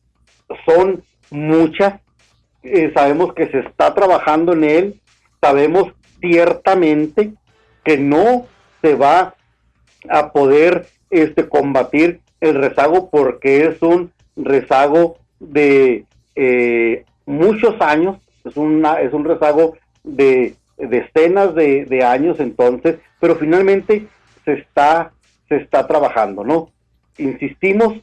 [0.66, 2.00] son muchas,
[2.62, 5.00] eh, sabemos que se está trabajando en él,
[5.40, 7.32] sabemos ciertamente
[7.84, 8.46] que no
[8.82, 9.34] se va
[10.08, 16.04] a poder este combatir el rezago porque es un rezago de
[16.36, 23.36] eh, muchos años, es, una, es un rezago de decenas de, de años entonces, pero
[23.36, 24.06] finalmente
[24.44, 25.12] se está,
[25.48, 26.70] se está trabajando, ¿no?
[27.18, 27.94] Insistimos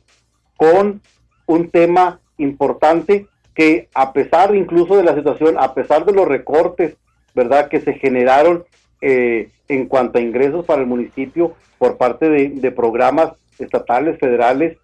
[0.58, 1.02] con
[1.46, 6.98] un tema importante que a pesar incluso de la situación, a pesar de los recortes,
[7.34, 8.66] ¿verdad?, que se generaron
[9.02, 14.78] eh, en cuanto a ingresos para el municipio por parte de, programas estatales, federales,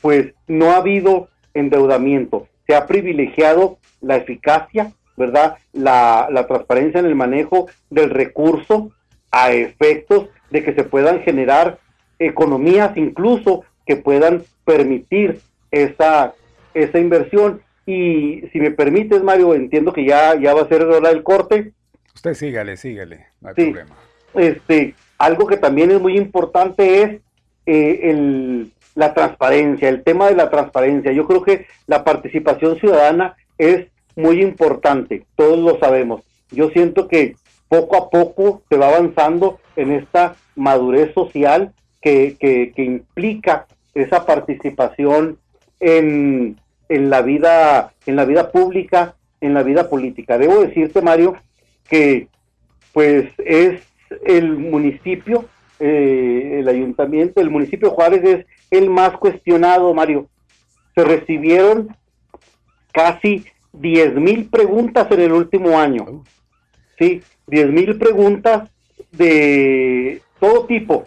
[0.00, 2.46] pues no ha habido endeudamiento.
[2.66, 5.56] Se ha privilegiado la eficacia, ¿verdad?
[5.72, 8.92] La, la transparencia en el manejo del recurso
[9.30, 11.78] a efectos de que se puedan generar
[12.18, 15.40] economías incluso que puedan permitir
[15.70, 16.34] esa,
[16.74, 17.62] esa inversión.
[17.86, 21.72] Y si me permites, Mario, entiendo que ya, ya va a ser hora del corte.
[22.20, 23.62] Usted sígale, sígale, no hay Sí.
[23.70, 23.96] problema.
[24.34, 27.20] Este, algo que también es muy importante es
[27.64, 31.12] eh, el, la transparencia, el tema de la transparencia.
[31.12, 33.86] Yo creo que la participación ciudadana es
[34.16, 36.20] muy importante, todos lo sabemos.
[36.50, 37.36] Yo siento que
[37.68, 41.72] poco a poco se va avanzando en esta madurez social
[42.02, 45.38] que, que, que implica esa participación
[45.80, 46.58] en,
[46.90, 50.36] en la vida, en la vida pública, en la vida política.
[50.36, 51.34] Debo decirte, Mario,
[51.88, 52.28] que
[52.92, 53.80] pues es
[54.24, 55.46] el municipio,
[55.78, 60.28] eh, el ayuntamiento, el municipio de Juárez es el más cuestionado, Mario.
[60.94, 61.96] Se recibieron
[62.92, 66.24] casi 10 mil preguntas en el último año.
[66.98, 68.68] Sí, 10 mil preguntas
[69.12, 71.06] de todo tipo,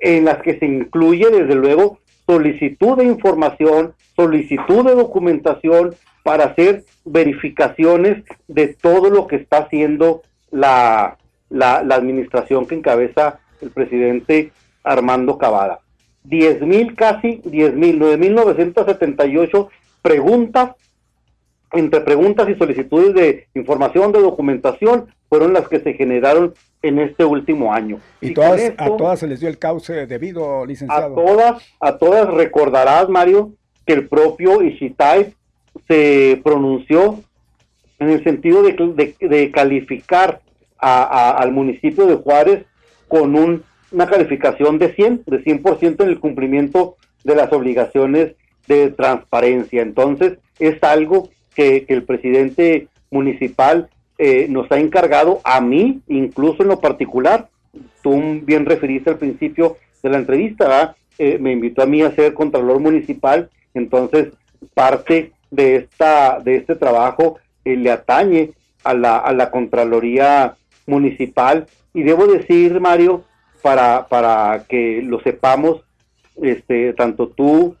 [0.00, 5.94] en las que se incluye, desde luego, solicitud de información, solicitud de documentación
[6.24, 11.18] para hacer verificaciones de todo lo que está haciendo la,
[11.50, 14.50] la, la administración que encabeza el presidente
[14.82, 15.80] Armando Cavada.
[16.24, 19.68] 10 mil, casi 10 mil, 9.978
[20.00, 20.70] preguntas,
[21.72, 27.24] entre preguntas y solicitudes de información, de documentación, fueron las que se generaron en este
[27.26, 27.98] último año.
[28.22, 31.12] Y, todas, a todas se les dio el cauce debido, licenciado.
[31.12, 33.52] A todas, a todas recordarás, Mario,
[33.84, 35.34] que el propio Ishitai
[35.88, 37.22] se pronunció
[37.98, 40.40] en el sentido de, calificar
[40.78, 42.64] al municipio de Juárez
[43.08, 48.34] con una calificación de 100, de 100% en el cumplimiento de las obligaciones
[48.66, 49.82] de transparencia.
[49.82, 53.88] Entonces, es algo que, el presidente municipal
[54.18, 57.48] eh, nos ha encargado, a mí, incluso en lo particular,
[58.02, 62.34] tú bien referiste al principio de la entrevista, eh, me invitó a mí a ser
[62.34, 64.28] contralor municipal, entonces
[64.74, 68.52] parte de, esta, de este trabajo eh, le atañe
[68.82, 70.54] a la, a la Contraloría
[70.86, 71.66] Municipal.
[71.92, 73.24] Y debo decir, Mario,
[73.62, 75.82] para, para que lo sepamos,
[76.42, 77.76] este, tanto tú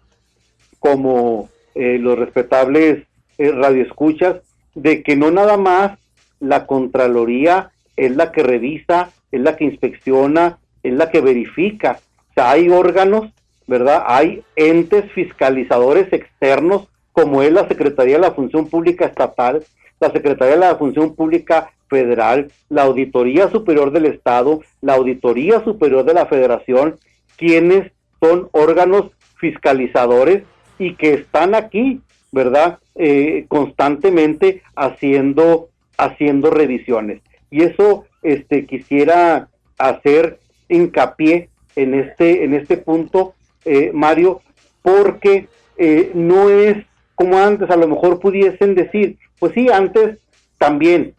[0.78, 3.04] como eh, los respetables
[3.38, 4.36] eh, radioescuchas,
[4.74, 5.98] de que no nada más
[6.40, 11.98] la Contraloría es la que revisa, es la que inspecciona, es la que verifica.
[12.30, 13.32] O sea, hay órganos,
[13.66, 14.04] ¿verdad?
[14.06, 19.64] Hay entes fiscalizadores externos como es la Secretaría de la Función Pública Estatal,
[20.00, 26.04] la Secretaría de la Función Pública Federal, la Auditoría Superior del Estado, la Auditoría Superior
[26.04, 26.96] de la Federación,
[27.36, 30.42] quienes son órganos fiscalizadores
[30.76, 32.00] y que están aquí,
[32.32, 32.80] ¿verdad?
[32.96, 37.22] Eh, constantemente haciendo, haciendo revisiones.
[37.48, 43.34] Y eso este, quisiera hacer hincapié en este, en este punto,
[43.64, 44.42] eh, Mario,
[44.82, 45.46] porque
[45.76, 46.76] eh, no es
[47.14, 50.18] como antes a lo mejor pudiesen decir, pues sí, antes
[50.58, 51.14] también,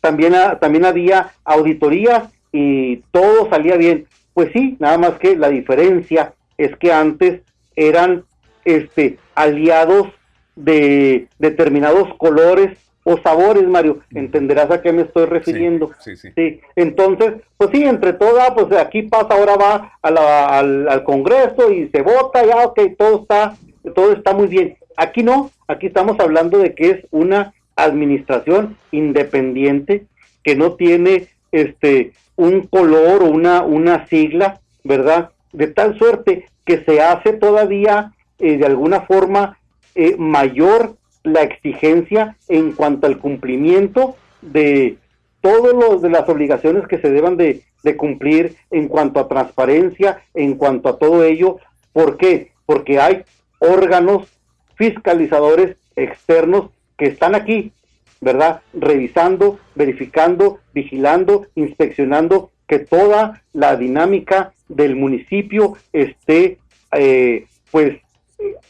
[0.00, 4.06] también, también había auditorías y todo salía bien.
[4.34, 7.40] Pues sí, nada más que la diferencia es que antes
[7.74, 8.24] eran
[8.64, 10.08] este aliados
[10.56, 14.00] de determinados colores o sabores, Mario.
[14.12, 15.92] Entenderás a qué me estoy refiriendo.
[16.00, 16.60] Sí, sí, sí.
[16.74, 22.02] Entonces, pues sí, entre todas, pues aquí pasa, ahora va al, al, Congreso y se
[22.02, 23.56] vota, ya, ok, todo está,
[23.94, 24.76] todo está muy bien.
[24.96, 30.06] Aquí no, aquí estamos hablando de que es una administración independiente
[30.42, 35.30] que no tiene este un color o una, una sigla, ¿verdad?
[35.52, 39.58] De tal suerte que se hace todavía eh, de alguna forma
[39.94, 44.98] eh, mayor la exigencia en cuanto al cumplimiento de
[45.40, 50.22] todos los de las obligaciones que se deban de, de cumplir en cuanto a transparencia,
[50.34, 51.58] en cuanto a todo ello.
[51.92, 52.52] ¿Por qué?
[52.66, 53.24] Porque hay
[53.58, 54.28] órganos
[54.76, 57.72] fiscalizadores externos que están aquí,
[58.20, 58.62] ¿verdad?
[58.72, 66.58] Revisando, verificando, vigilando, inspeccionando que toda la dinámica del municipio esté,
[66.92, 68.00] eh, pues,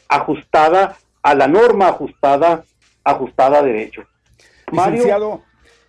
[0.07, 2.63] ajustada a la norma, ajustada,
[3.03, 4.03] ajustada a derecho.
[4.71, 5.41] Mario,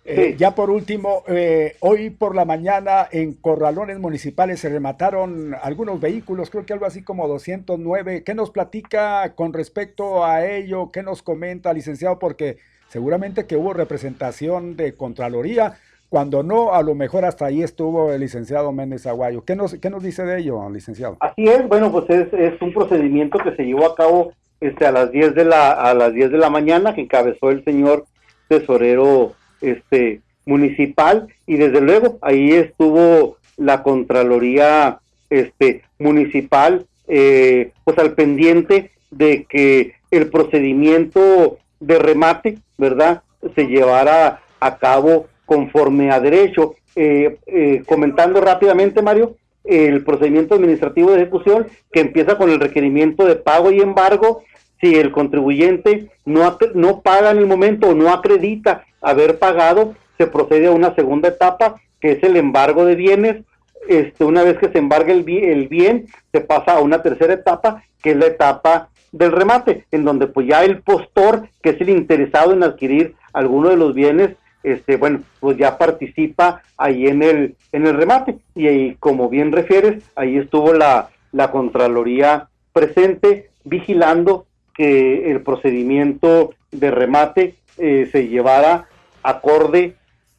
[0.09, 5.99] eh, ya por último, eh, hoy por la mañana en corralones municipales se remataron algunos
[5.99, 8.23] vehículos, creo que algo así como 209.
[8.23, 10.91] ¿Qué nos platica con respecto a ello?
[10.91, 12.17] ¿Qué nos comenta, licenciado?
[12.17, 12.57] Porque
[12.87, 15.73] seguramente que hubo representación de Contraloría.
[16.09, 19.45] Cuando no, a lo mejor hasta ahí estuvo el licenciado Méndez Aguayo.
[19.45, 21.17] ¿Qué nos, qué nos dice de ello, licenciado?
[21.19, 24.91] Así es, bueno, pues es, es un procedimiento que se llevó a cabo este, a,
[24.91, 28.05] las 10 de la, a las 10 de la mañana, que encabezó el señor
[28.47, 34.99] tesorero este municipal y desde luego ahí estuvo la contraloría
[35.29, 43.23] este municipal eh, pues al pendiente de que el procedimiento de remate verdad
[43.55, 46.75] se llevara a cabo conforme a derecho.
[46.95, 53.25] Eh, eh, comentando rápidamente Mario el procedimiento administrativo de ejecución que empieza con el requerimiento
[53.25, 54.41] de pago y embargo
[54.79, 60.27] si el contribuyente no, no paga en el momento o no acredita haber pagado, se
[60.27, 63.43] procede a una segunda etapa, que es el embargo de bienes.
[63.87, 67.83] Este, una vez que se embarga el, el bien, se pasa a una tercera etapa,
[68.01, 71.89] que es la etapa del remate, en donde pues ya el postor, que es el
[71.89, 77.55] interesado en adquirir alguno de los bienes, este, bueno, pues ya participa ahí en el,
[77.71, 78.37] en el remate.
[78.55, 84.45] Y ahí, como bien refieres, ahí estuvo la, la Contraloría presente, vigilando
[84.79, 88.87] que el procedimiento de remate eh, se llevara
[89.21, 89.95] acorde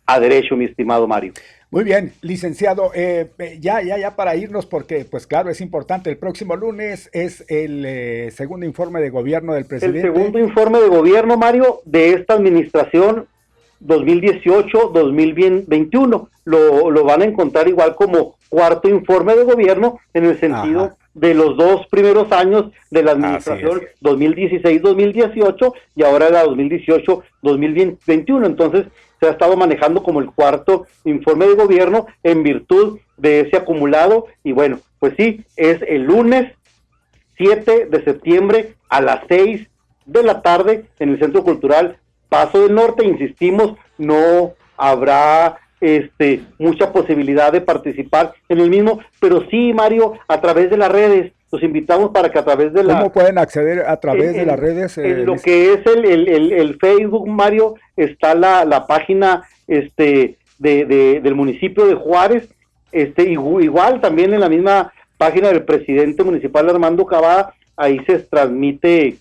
[0.07, 1.35] a derecho, mi estimado Mario.
[1.71, 6.09] Muy bien, licenciado, eh, eh, ya, ya, ya para irnos, porque pues claro, es importante,
[6.09, 9.99] el próximo lunes es el segundo informe de gobierno del presidente.
[9.99, 13.27] El segundo informe de gobierno, Mario, de esta administración
[13.85, 16.29] 2018-2021.
[16.45, 21.35] Lo, lo van a encontrar igual como cuarto informe de gobierno en el sentido de
[21.35, 28.45] los dos primeros años de la administración 2016-2018 y ahora la 2018-2021.
[28.45, 28.87] Entonces
[29.19, 34.27] se ha estado manejando como el cuarto informe de gobierno en virtud de ese acumulado
[34.45, 36.53] y bueno, pues sí, es el lunes
[37.37, 39.67] 7 de septiembre a las 6
[40.07, 41.97] de la tarde en el Centro Cultural
[42.29, 49.45] Paso del Norte, insistimos, no habrá este mucha posibilidad de participar en el mismo, pero
[49.51, 52.99] sí, Mario, a través de las redes, los invitamos para que a través de la...
[52.99, 54.97] ¿Cómo pueden acceder a través de las redes?
[54.99, 55.43] eh, En lo Liz?
[55.43, 61.21] que es el, el, el- el Facebook, Mario, está la, la página este de, de-
[61.21, 62.49] del municipio de Juárez,
[62.93, 68.19] este igu- igual también en la misma página del presidente municipal Armando Cavada, ahí se
[68.21, 69.17] transmite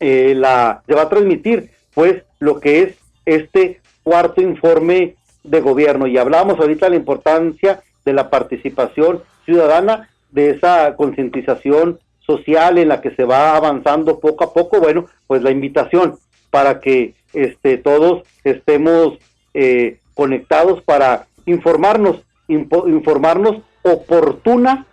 [0.00, 2.94] eh, la, se va a transmitir pues lo que es
[3.26, 5.14] este cuarto informe
[5.44, 12.00] de gobierno y hablábamos ahorita de la importancia de la participación ciudadana, de esa concientización
[12.20, 16.16] social en la que se va avanzando poco a poco, bueno, pues la invitación
[16.50, 19.18] para que este todos estemos
[19.52, 24.86] eh, conectados para informarnos, informarnos oportuna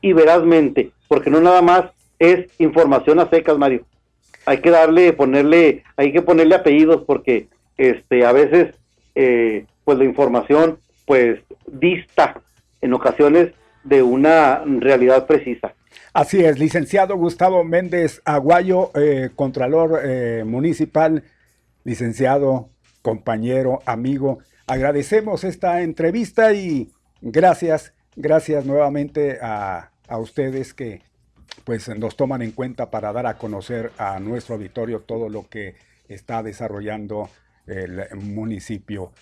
[0.00, 1.84] y verazmente, porque no nada más
[2.18, 3.84] es información a secas, Mario.
[4.46, 8.74] Hay que darle, ponerle, hay que ponerle apellidos porque este a veces
[9.14, 12.42] eh, pues la información pues dista
[12.82, 13.54] en ocasiones
[13.84, 15.72] de una realidad precisa.
[16.12, 21.24] Así es, licenciado Gustavo Méndez Aguayo, eh, Contralor eh, Municipal,
[21.84, 22.68] licenciado,
[23.00, 24.40] compañero, amigo.
[24.66, 26.92] Agradecemos esta entrevista y
[27.22, 31.00] gracias, gracias nuevamente a, a ustedes que
[31.64, 35.76] pues nos toman en cuenta para dar a conocer a nuestro auditorio todo lo que
[36.10, 37.30] está desarrollando
[37.66, 39.12] el municipio.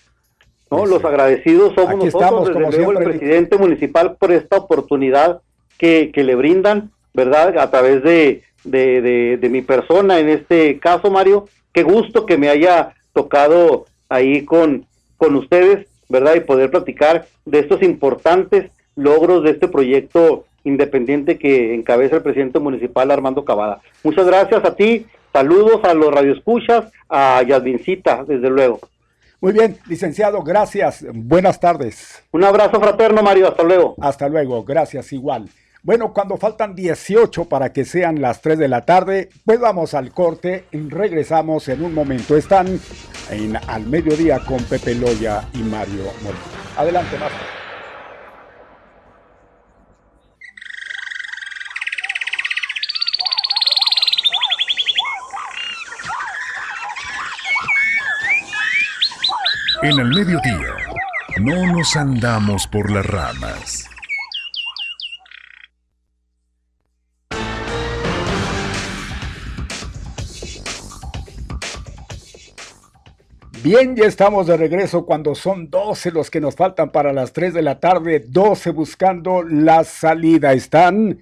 [0.70, 0.86] ¿No?
[0.86, 5.40] Los agradecidos somos nosotros, estamos, desde como luego el presidente municipal por esta oportunidad
[5.78, 7.56] que, que le brindan, ¿verdad?
[7.58, 12.36] A través de, de, de- de mi persona, en este caso, Mario, qué gusto que
[12.38, 14.86] me haya tocado ahí con,
[15.16, 16.34] con ustedes, ¿verdad?
[16.36, 22.58] Y poder platicar de estos importantes logros de este proyecto independiente que encabeza el presidente
[22.58, 23.80] municipal Armando Cavada.
[24.02, 28.80] Muchas gracias a ti, saludos a los radioescuchas, a Yasmincita, desde luego.
[29.40, 31.04] Muy bien, licenciado, gracias.
[31.12, 32.22] Buenas tardes.
[32.32, 33.48] Un abrazo fraterno, Mario.
[33.48, 33.94] Hasta luego.
[34.00, 35.48] Hasta luego, gracias igual.
[35.82, 40.10] Bueno, cuando faltan 18 para que sean las 3 de la tarde, pues vamos al
[40.10, 42.36] corte y regresamos en un momento.
[42.36, 42.80] Están
[43.30, 46.42] en Al Mediodía con Pepe Loya y Mario Molina.
[46.76, 47.55] Adelante, Marta.
[59.88, 60.74] En el mediodía,
[61.40, 63.88] no nos andamos por las ramas.
[73.62, 77.54] Bien, ya estamos de regreso cuando son 12 los que nos faltan para las 3
[77.54, 80.52] de la tarde, 12 buscando la salida.
[80.52, 81.20] Están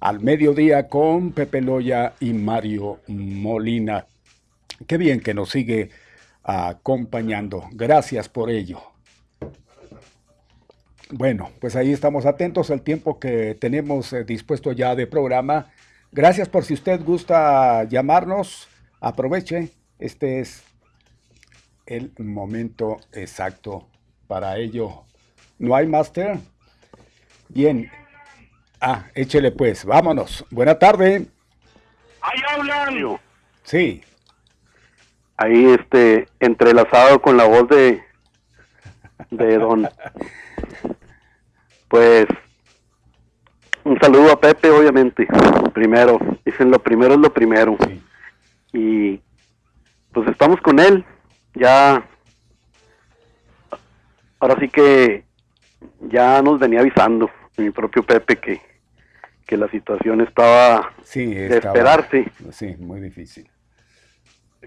[0.00, 4.04] al mediodía con Pepe Loya y Mario Molina.
[4.88, 5.90] Qué bien que nos sigue
[6.50, 7.68] acompañando.
[7.72, 8.80] Gracias por ello.
[11.12, 15.72] Bueno, pues ahí estamos atentos al tiempo que tenemos eh, dispuesto ya de programa.
[16.12, 18.68] Gracias por si usted gusta llamarnos,
[19.00, 19.70] aproveche.
[19.98, 20.62] Este es
[21.86, 23.88] el momento exacto
[24.28, 25.04] para ello.
[25.58, 26.38] ¿No hay máster?
[27.48, 27.90] Bien.
[28.80, 30.44] Ah, échele pues, vámonos.
[30.50, 31.26] Buena tarde.
[32.22, 33.18] Ahí hablan.
[33.64, 34.02] Sí.
[35.42, 38.02] Ahí este entrelazado con la voz de
[39.30, 39.88] de don.
[41.88, 42.26] Pues
[43.84, 45.26] un saludo a Pepe obviamente
[45.72, 46.18] primero.
[46.44, 47.78] Dicen lo primero es lo primero.
[48.74, 49.18] Y
[50.12, 51.06] pues estamos con él
[51.54, 52.04] ya.
[54.40, 55.24] Ahora sí que
[56.02, 58.60] ya nos venía avisando mi propio Pepe que
[59.46, 62.30] que la situación estaba Sí, de estaba- esperarse.
[62.52, 63.50] Sí, muy difícil.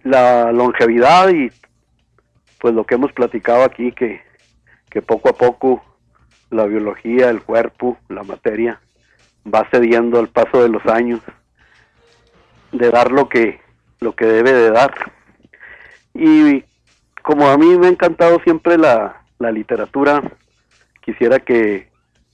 [0.04, 1.52] La longevidad y
[2.60, 4.22] pues lo que hemos platicado aquí que,
[4.90, 5.84] que poco a poco
[6.50, 8.80] la biología, el cuerpo, la materia
[9.54, 11.20] va cediendo al paso de los años
[12.72, 13.62] de dar lo que
[14.00, 14.94] lo que debe de dar.
[16.14, 16.64] Y
[17.22, 20.22] como a mí me ha encantado siempre la, la literatura
[21.02, 21.90] quisiera que,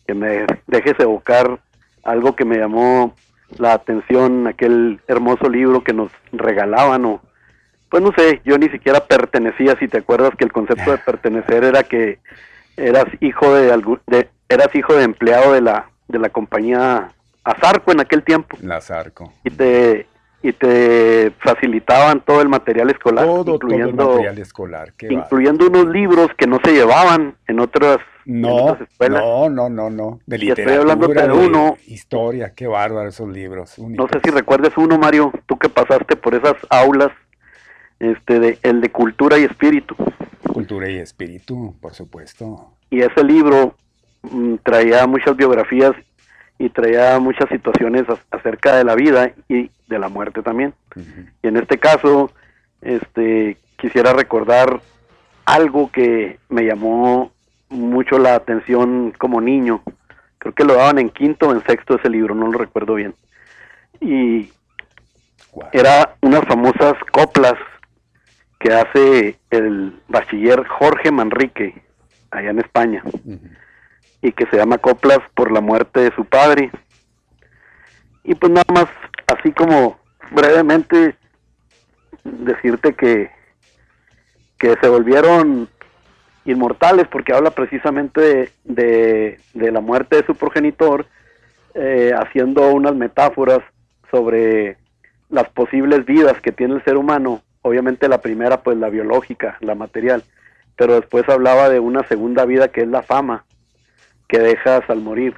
[0.06, 1.60] que me dejes evocar
[2.04, 3.16] algo que me llamó
[3.58, 7.22] la atención aquel hermoso libro que nos regalaban o
[7.90, 11.64] pues no sé, yo ni siquiera pertenecía, si te acuerdas que el concepto de pertenecer
[11.64, 12.20] era que
[12.78, 17.12] eras hijo de, algún- de eras hijo de empleado de la de la compañía
[17.44, 18.58] a Zarco en aquel tiempo.
[18.64, 19.32] La Zarco.
[19.44, 20.08] Y te,
[20.42, 24.94] y te facilitaban todo el material escolar, Todo, incluyendo, todo el material escolar.
[24.98, 29.22] qué incluyendo unos libros que no se llevaban en otras, en No, otras escuelas.
[29.22, 30.20] no, no, no, no.
[30.26, 31.78] De Y estoy de de uno.
[31.86, 33.78] historia, qué bárbaro esos libros.
[33.78, 37.10] No sé si recuerdes uno, Mario, tú que pasaste por esas aulas,
[38.00, 39.96] este, de, el de cultura y espíritu.
[40.54, 42.72] Cultura y espíritu, por supuesto.
[42.90, 43.76] Y ese libro
[44.24, 45.92] mm, traía muchas biografías
[46.58, 50.74] y traía muchas situaciones ac- acerca de la vida y de la muerte también.
[51.44, 52.32] Y en este caso,
[52.82, 54.82] este, quisiera recordar
[55.46, 57.32] algo que me llamó
[57.70, 59.82] mucho la atención como niño.
[60.38, 63.14] Creo que lo daban en quinto o en sexto ese libro, no lo recuerdo bien.
[64.02, 64.50] Y
[65.72, 67.56] era unas famosas coplas
[68.60, 71.82] que hace el bachiller Jorge Manrique
[72.32, 73.02] allá en España
[74.22, 76.70] y que se llama Coplas por la muerte de su padre.
[78.24, 78.88] Y pues nada más,
[79.28, 79.98] así como
[80.32, 81.16] brevemente
[82.24, 83.32] decirte que,
[84.58, 85.70] que se volvieron
[86.46, 91.06] inmortales porque habla precisamente de, de- de la muerte de su progenitor,
[91.76, 93.60] eh, haciendo unas metáforas
[94.12, 94.78] sobre
[95.30, 97.42] las posibles vidas que tiene el ser humano.
[97.62, 100.24] Obviamente la primera, pues la biológica, la material,
[100.76, 103.46] pero después hablaba de una segunda vida que es la fama
[104.28, 105.36] que dejas al morir.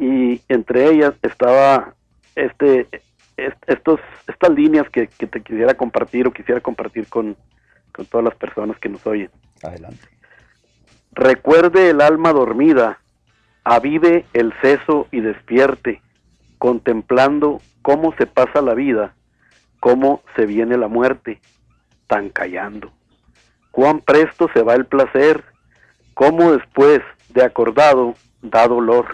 [0.00, 1.94] Y entre ellas estaba
[2.34, 2.88] este,
[3.36, 7.36] est- estos, estas líneas que, que te quisiera compartir o quisiera compartir con,
[7.92, 9.30] con todas las personas que nos oyen.
[9.62, 10.08] Adelante.
[11.12, 12.98] Recuerde el alma dormida,
[13.62, 16.00] avive el seso y despierte,
[16.58, 19.14] contemplando cómo se pasa la vida,
[19.84, 21.42] cómo se viene la muerte,
[22.06, 22.90] tan callando.
[23.70, 25.44] Cuán presto se va el placer,
[26.14, 29.04] cómo después de acordado da dolor.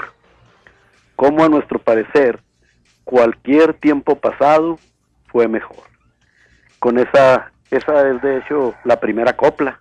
[1.16, 2.38] Cómo a nuestro parecer
[3.02, 4.78] cualquier tiempo pasado
[5.26, 5.82] fue mejor.
[6.78, 9.80] Con esa, esa es de hecho la primera copla.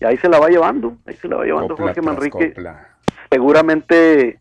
[0.00, 2.54] Y ahí se la va llevando, ahí se la va llevando Copla Jorge Manrique.
[2.54, 2.88] copla.
[3.30, 4.40] Seguramente,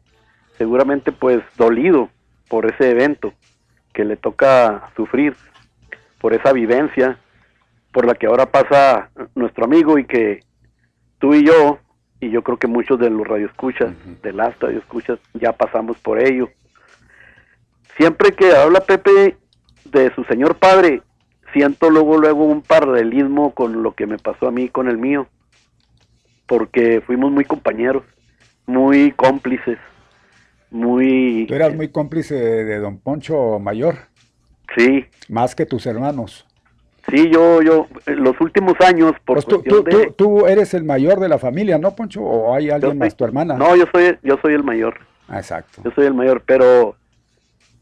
[0.57, 2.07] seguramente pues dolido
[2.47, 3.33] por ese evento
[3.91, 5.35] que le toca sufrir,
[6.21, 7.17] por esa vivencia
[7.91, 10.39] por la que ahora pasa nuestro amigo y que
[11.19, 11.79] tú y yo,
[12.21, 16.49] y yo creo que muchos de los radioescuchas, de las radioescuchas, ya pasamos por ello.
[17.97, 19.37] Siempre que habla Pepe
[19.85, 21.01] de su señor padre,
[21.53, 25.27] siento luego, luego un paralelismo con lo que me pasó a mí con el mío,
[26.47, 28.03] porque fuimos muy compañeros,
[28.67, 29.79] muy cómplices,
[30.69, 31.45] muy...
[31.47, 34.10] Tú eras muy cómplice de, de don Poncho Mayor.
[34.75, 35.05] Sí.
[35.29, 36.45] Más que tus hermanos.
[37.09, 39.83] Sí, yo, yo, en los últimos años, por Pues tú, de...
[39.91, 42.21] tú- tú eres el mayor de la familia, ¿no, Poncho?
[42.21, 43.55] ¿O hay alguien soy- más, tu hermana?
[43.55, 44.99] No, yo soy, yo soy el mayor.
[45.27, 45.81] Ah, exacto.
[45.83, 46.95] Yo soy el mayor, pero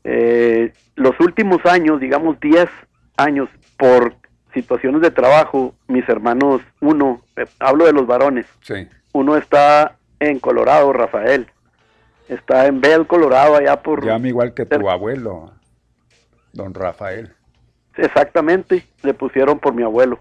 [0.04, 2.70] eh, los últimos años, digamos 10
[3.18, 4.16] años, por
[4.54, 8.88] situaciones de trabajo, mis hermanos, uno, eh, hablo de los varones, Sí.
[9.14, 11.48] uno está en Colorado, Rafael,
[12.30, 14.04] está en Bell, Colorado, allá por...
[14.06, 15.52] Llama igual que tu abuelo,
[16.54, 17.32] don Rafael.
[17.96, 20.20] Exactamente, le pusieron por mi abuelo.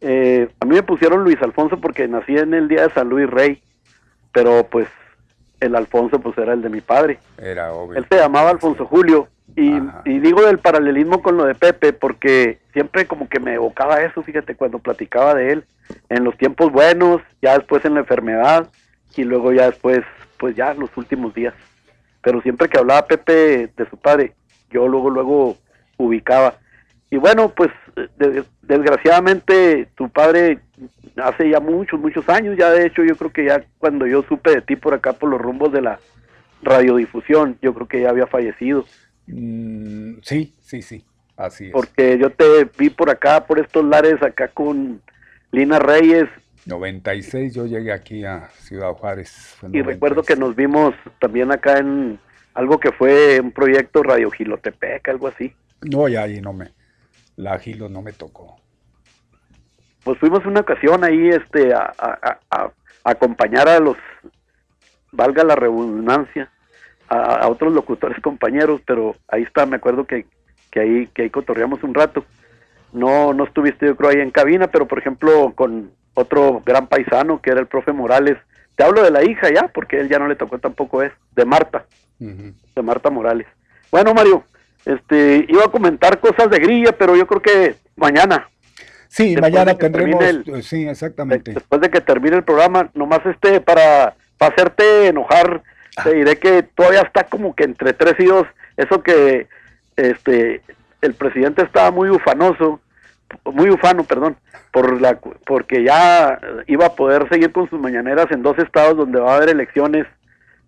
[0.00, 3.28] Eh, a mí me pusieron Luis Alfonso porque nací en el día de San Luis
[3.28, 3.62] Rey,
[4.32, 4.88] pero pues
[5.60, 7.18] el Alfonso pues era el de mi padre.
[7.38, 7.98] Era obvio.
[7.98, 9.74] Él se llamaba Alfonso Julio y,
[10.04, 14.22] y digo del paralelismo con lo de Pepe porque siempre como que me evocaba eso,
[14.22, 15.64] fíjate, cuando platicaba de él,
[16.08, 18.68] en los tiempos buenos, ya después en la enfermedad
[19.16, 20.00] y luego ya después,
[20.38, 21.54] pues ya los últimos días.
[22.22, 24.34] Pero siempre que hablaba Pepe de su padre,
[24.70, 25.56] yo luego, luego
[25.96, 26.58] ubicaba.
[27.10, 27.70] Y bueno, pues
[28.18, 30.60] de- desgraciadamente tu padre
[31.16, 34.50] hace ya muchos, muchos años, ya de hecho yo creo que ya cuando yo supe
[34.52, 35.98] de ti por acá por los rumbos de la
[36.62, 38.84] radiodifusión, yo creo que ya había fallecido.
[39.26, 41.04] Mm, sí, sí, sí.
[41.36, 41.72] Así es.
[41.72, 45.00] Porque yo te vi por acá, por estos lares, acá con
[45.52, 46.28] Lina Reyes,
[46.66, 49.56] 96 yo llegué aquí a Ciudad Juárez.
[49.72, 52.18] y recuerdo que nos vimos también acá en
[52.54, 55.52] algo que fue un proyecto Radio Gilotepec, algo así.
[55.82, 56.70] No, ya ahí no me.
[57.36, 58.56] La Gilo no me tocó.
[60.04, 62.70] Pues fuimos una ocasión ahí este a, a- a- a
[63.04, 63.96] acompañar a los,
[65.12, 66.50] valga la redundancia,
[67.08, 70.26] a, a otros locutores compañeros, pero ahí está, me acuerdo que,
[70.70, 72.24] que ahí que ahí cotorreamos un rato.
[72.92, 77.40] No no estuviste yo creo ahí en cabina, pero por ejemplo con otro gran paisano
[77.40, 78.36] que era el profe Morales.
[78.80, 81.44] Te hablo de la hija ya, porque él ya no le tocó tampoco es, de
[81.44, 81.84] Marta,
[82.18, 83.46] de Marta Morales.
[83.92, 84.42] Bueno, Mario,
[84.86, 88.48] este iba a comentar cosas de grilla, pero yo creo que mañana.
[89.06, 90.18] Sí, mañana tendremos.
[90.18, 91.52] termine eh, Sí, exactamente.
[91.52, 95.62] después de que termine el programa, nomás este para, para hacerte enojar
[96.02, 98.46] te diré que todavía está como que entre tres y dos.
[98.78, 99.46] Eso que
[99.96, 100.62] este
[101.02, 102.80] el presidente estaba muy ufanoso,
[103.44, 104.36] muy ufano, perdón,
[104.72, 109.20] por la porque ya iba a poder seguir con sus mañaneras en dos estados donde
[109.20, 110.06] va a haber elecciones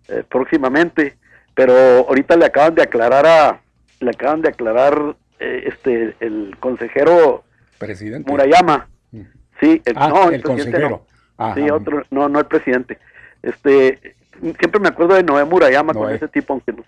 [0.07, 1.15] eh, próximamente,
[1.55, 1.73] pero
[2.07, 3.61] ahorita le acaban de aclarar a
[3.99, 7.43] le acaban de aclarar eh, este el consejero
[7.77, 8.31] Presidente.
[8.31, 8.87] Murayama.
[9.59, 10.89] Sí, el, Ah, no, el consejero.
[10.89, 11.01] no.
[11.37, 11.55] Ajá.
[11.55, 12.97] Sí, otro, no, no el presidente.
[13.41, 16.83] Este, siempre me acuerdo de Noé Murayama con ese tipo, aunque no,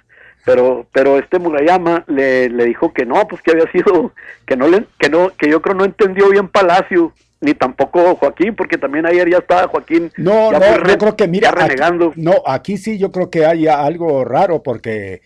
[0.45, 4.13] pero, pero este Murayama le, le dijo que no, pues que había sido,
[4.45, 7.11] que no le, que no, que yo creo no entendió bien Palacio,
[7.41, 10.11] ni tampoco Joaquín, porque también ayer ya estaba Joaquín.
[10.17, 12.13] No, ya no, yo re- creo que mira, aquí- renegando.
[12.15, 15.21] no, aquí sí yo creo que hay algo raro porque,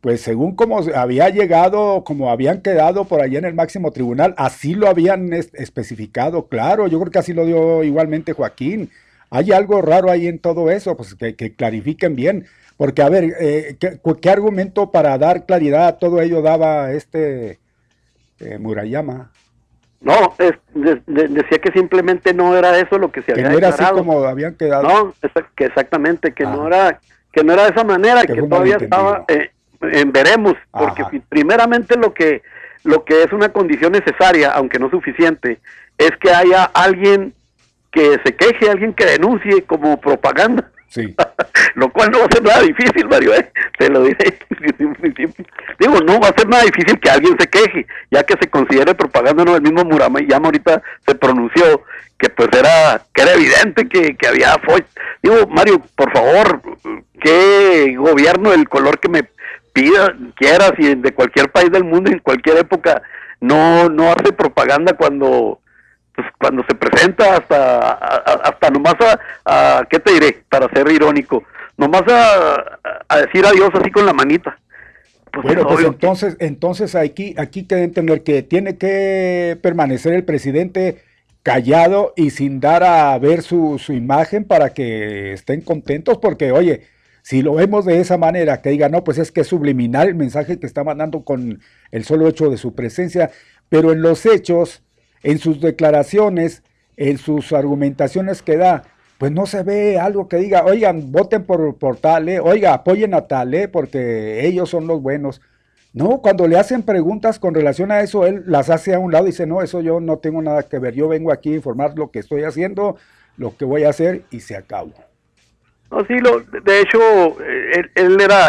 [0.00, 4.74] pues según como había llegado, como habían quedado por allá en el máximo tribunal, así
[4.74, 8.90] lo habían es- especificado, claro, yo creo que así lo dio igualmente Joaquín.
[9.32, 12.46] Hay algo raro ahí en todo eso, pues que, que clarifiquen bien,
[12.80, 17.58] porque a ver, eh, ¿qué, argumento para dar claridad a todo ello daba este
[18.38, 19.30] eh, Murayama?
[20.00, 23.50] No, es- de- de- decía que simplemente no era eso lo que se Que había
[23.50, 24.84] no era así como habían quedado.
[24.84, 25.14] No,
[25.54, 26.98] que exactamente, que no era
[27.34, 29.50] que no era de esa manera, Que que, todavía estaba eh,
[29.82, 31.10] en veremos, porque Ajá.
[31.28, 32.40] primeramente lo que
[32.84, 35.60] lo que es una condición necesaria, aunque no suficiente,
[35.98, 37.34] es que haya alguien
[37.92, 40.69] que se queje, alguien que denuncie como propaganda.
[40.90, 41.14] Sí.
[41.76, 43.50] lo cual no va a ser nada difícil, Mario, ¿eh?
[43.78, 44.38] te lo diré.
[45.78, 48.94] Digo, no va a ser nada difícil que alguien se queje, ya que se considere
[48.94, 51.82] propaganda, no el mismo Murameyama ahorita se pronunció
[52.18, 54.84] que pues era que era evidente que, que había fo-
[55.22, 56.60] digo Mario por favor
[57.18, 59.22] qué gobierno el color que me
[59.72, 63.00] pida quieras y de cualquier país del mundo en cualquier época
[63.40, 65.59] no no hace propaganda cuando
[66.22, 71.42] pues cuando se presenta hasta hasta nomás a, a- qué te diré para ser irónico.
[71.76, 72.78] Nomás a,
[73.08, 74.58] a decir adiós así con la manita.
[75.32, 80.24] Pues Bueno, es pues entonces, entonces aquí, aquí que entender que tiene que permanecer el
[80.24, 81.02] presidente
[81.42, 86.82] callado y sin dar a ver su, su imagen para que estén contentos, porque oye,
[87.22, 90.16] si lo vemos de esa manera, que diga, no, pues es que es subliminal el
[90.16, 91.60] mensaje que está mandando con
[91.92, 93.30] el solo hecho de su presencia,
[93.68, 94.82] pero en los hechos,
[95.22, 96.62] en sus declaraciones,
[96.96, 98.84] en sus argumentaciones que da,
[99.18, 103.12] pues no se ve algo que diga, oigan, voten por, por tal, eh, oiga, apoyen
[103.12, 105.42] a tal, eh, porque ellos son los buenos.
[105.92, 109.26] No, cuando le hacen preguntas con relación a eso, él las hace a un lado
[109.26, 111.92] y dice, no, eso yo no tengo nada que ver, yo vengo aquí a informar
[111.96, 112.96] lo que estoy haciendo,
[113.36, 114.94] lo que voy a hacer y se acabó.
[115.90, 116.98] No, sí, lo, de hecho,
[117.42, 118.48] eh, él, era,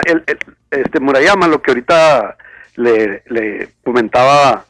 [0.70, 2.38] este Murayama, lo que ahorita
[2.76, 4.66] le, le comentaba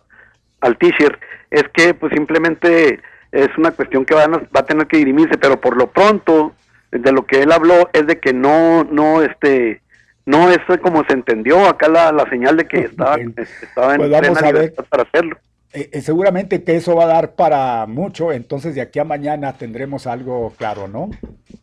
[0.62, 1.20] al teacher,
[1.52, 3.00] es que pues simplemente
[3.32, 6.54] es una cuestión que van a- va a tener que dirimirse, pero por lo pronto,
[6.92, 9.82] de lo que él habló, es de que no, no, este,
[10.26, 14.10] no es como se entendió acá la, la señal de que estaba, estaba en Pues
[14.10, 15.38] plena libertad para hacerlo.
[15.74, 19.54] Eh, eh, seguramente que eso va a dar para mucho, entonces de aquí a mañana
[19.54, 21.10] tendremos algo claro, ¿no?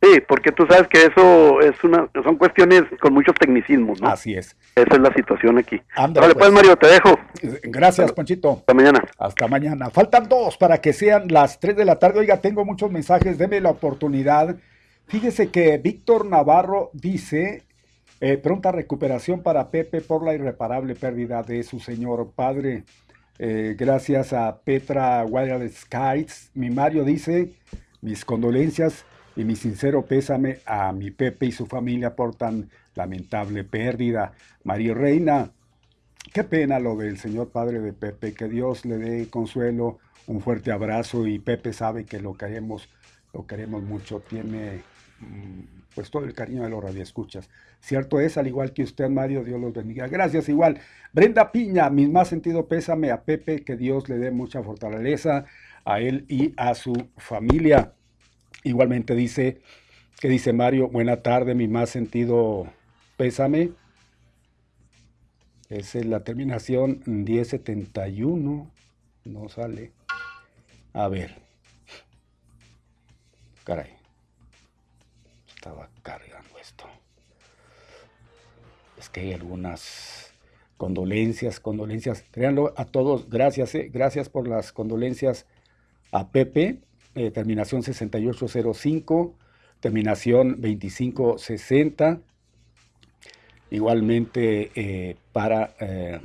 [0.01, 4.09] Sí, porque tú sabes que eso es una, son cuestiones con muchos tecnicismos, ¿no?
[4.09, 4.57] Así es.
[4.77, 5.83] Esa es la situación aquí.
[5.95, 6.53] Ándale, Vale, pues pues.
[6.53, 7.19] Mario, te dejo.
[7.65, 8.53] Gracias, Ponchito.
[8.53, 9.05] Hasta mañana.
[9.19, 9.91] Hasta mañana.
[9.91, 12.21] Faltan dos para que sean las 3 de la tarde.
[12.21, 14.57] Oiga, tengo muchos mensajes, deme la oportunidad.
[15.07, 17.65] Fíjese que Víctor Navarro dice,
[18.21, 22.85] eh, pronta recuperación para Pepe por la irreparable pérdida de su señor padre.
[23.39, 26.51] Eh, gracias a Petra Wild Skies.
[26.55, 27.53] Mi Mario dice,
[28.01, 29.05] mis condolencias
[29.37, 34.33] y mi sincero pésame a mi Pepe y su familia por tan lamentable pérdida.
[34.65, 35.53] María Reina,
[36.33, 40.71] Qué pena lo del señor padre de Pepe, que Dios le dé consuelo, un fuerte
[40.71, 42.89] abrazo y Pepe sabe que lo queremos,
[43.33, 44.83] lo queremos mucho, tiene
[45.21, 47.51] mm, pues todo el cariño de los radioescuchas.
[47.81, 50.07] Cierto es, al igual que usted, Mario, Dios los bendiga.
[50.07, 50.79] Gracias, igual.
[51.13, 55.47] Brenda Piña, mi más sentido pésame a Pepe, que Dios le dé mucha fortaleza
[55.85, 57.95] a él y a su familia.
[58.63, 59.61] Igualmente dice,
[60.21, 62.69] que dice Mario, buena tarde, mi más sentido
[63.17, 63.73] pésame.
[65.69, 68.71] Es la terminación 1071.
[69.25, 69.91] No sale.
[70.93, 71.35] A ver.
[73.65, 73.98] Caray.
[75.59, 76.85] Estaba cargando esto.
[78.97, 80.33] Es que hay algunas
[80.77, 82.25] condolencias, condolencias.
[82.31, 83.29] Créanlo a todos.
[83.29, 85.47] Gracias, eh, gracias por las condolencias
[86.13, 86.79] a Pepe.
[87.17, 89.35] eh, terminación 6805.
[89.81, 92.21] Terminación 2560.
[93.73, 95.75] Igualmente eh, para...
[95.81, 96.21] eh,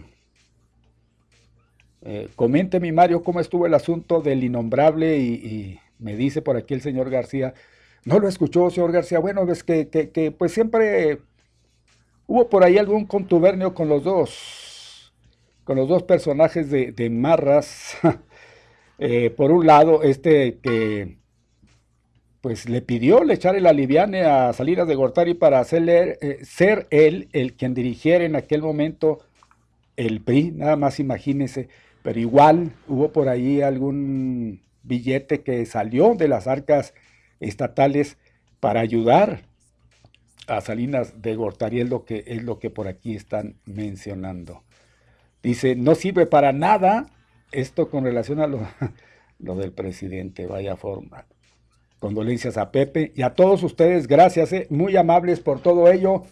[2.36, 6.82] comente mi Mario cómo estuvo el asunto del innombrable y me dice por aquí el
[6.82, 7.53] señor García,
[8.06, 11.19] no lo escuchó señor García, bueno, es que, que, que, pues siempre
[12.27, 15.14] hubo por ahí algún contubernio con los dos,
[15.64, 17.98] con los dos personajes de, Marras.
[18.99, 21.17] Eh, por un lado, este que
[22.41, 26.88] pues le pidió le echar el aliviane a Salinas de Gortari para hacerle, eh, ser
[26.91, 29.19] él el quien dirigiera en aquel momento
[29.98, 31.69] el PRI, nada más imagínese,
[32.03, 36.93] pero igual hubo por ahí algún billete que salió de las arcas
[37.40, 38.18] estatales
[38.60, 39.42] para ayudar
[40.48, 44.64] a Salinas de Gortari, es lo que, es lo que por aquí están mencionando.
[45.42, 47.08] Dice, no sirve para nada
[47.52, 48.48] esto con relación a
[49.40, 51.26] lo, del presidente, vaya forma.
[52.00, 56.24] Condolencias a Pepe y a todos ustedes, gracias, eh, muy amables por todo ello.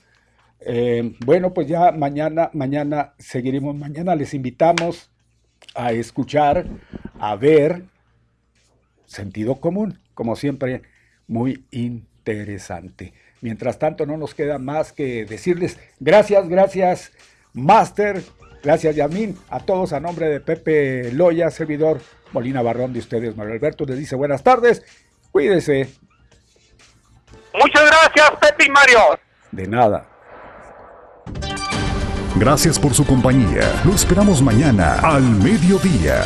[0.59, 5.09] Eh, bueno, pues ya mañana, mañana seguiremos, mañana les invitamos
[5.73, 6.67] a escuchar,
[7.19, 7.85] a ver
[9.05, 10.81] sentido común, como siempre,
[11.31, 13.13] muy interesante.
[13.39, 17.11] Mientras tanto, no nos queda más que decirles gracias, gracias,
[17.53, 18.21] Master,
[18.61, 22.01] gracias, Yamín, a todos a nombre de Pepe Loya, servidor
[22.33, 24.83] Molina Barrón de ustedes, Manuel Alberto, les dice buenas tardes,
[25.31, 25.89] cuídese.
[27.53, 28.99] Muchas gracias, Pepe y Mario.
[29.51, 30.07] De nada.
[32.35, 33.81] Gracias por su compañía.
[33.85, 36.25] Lo esperamos mañana al mediodía.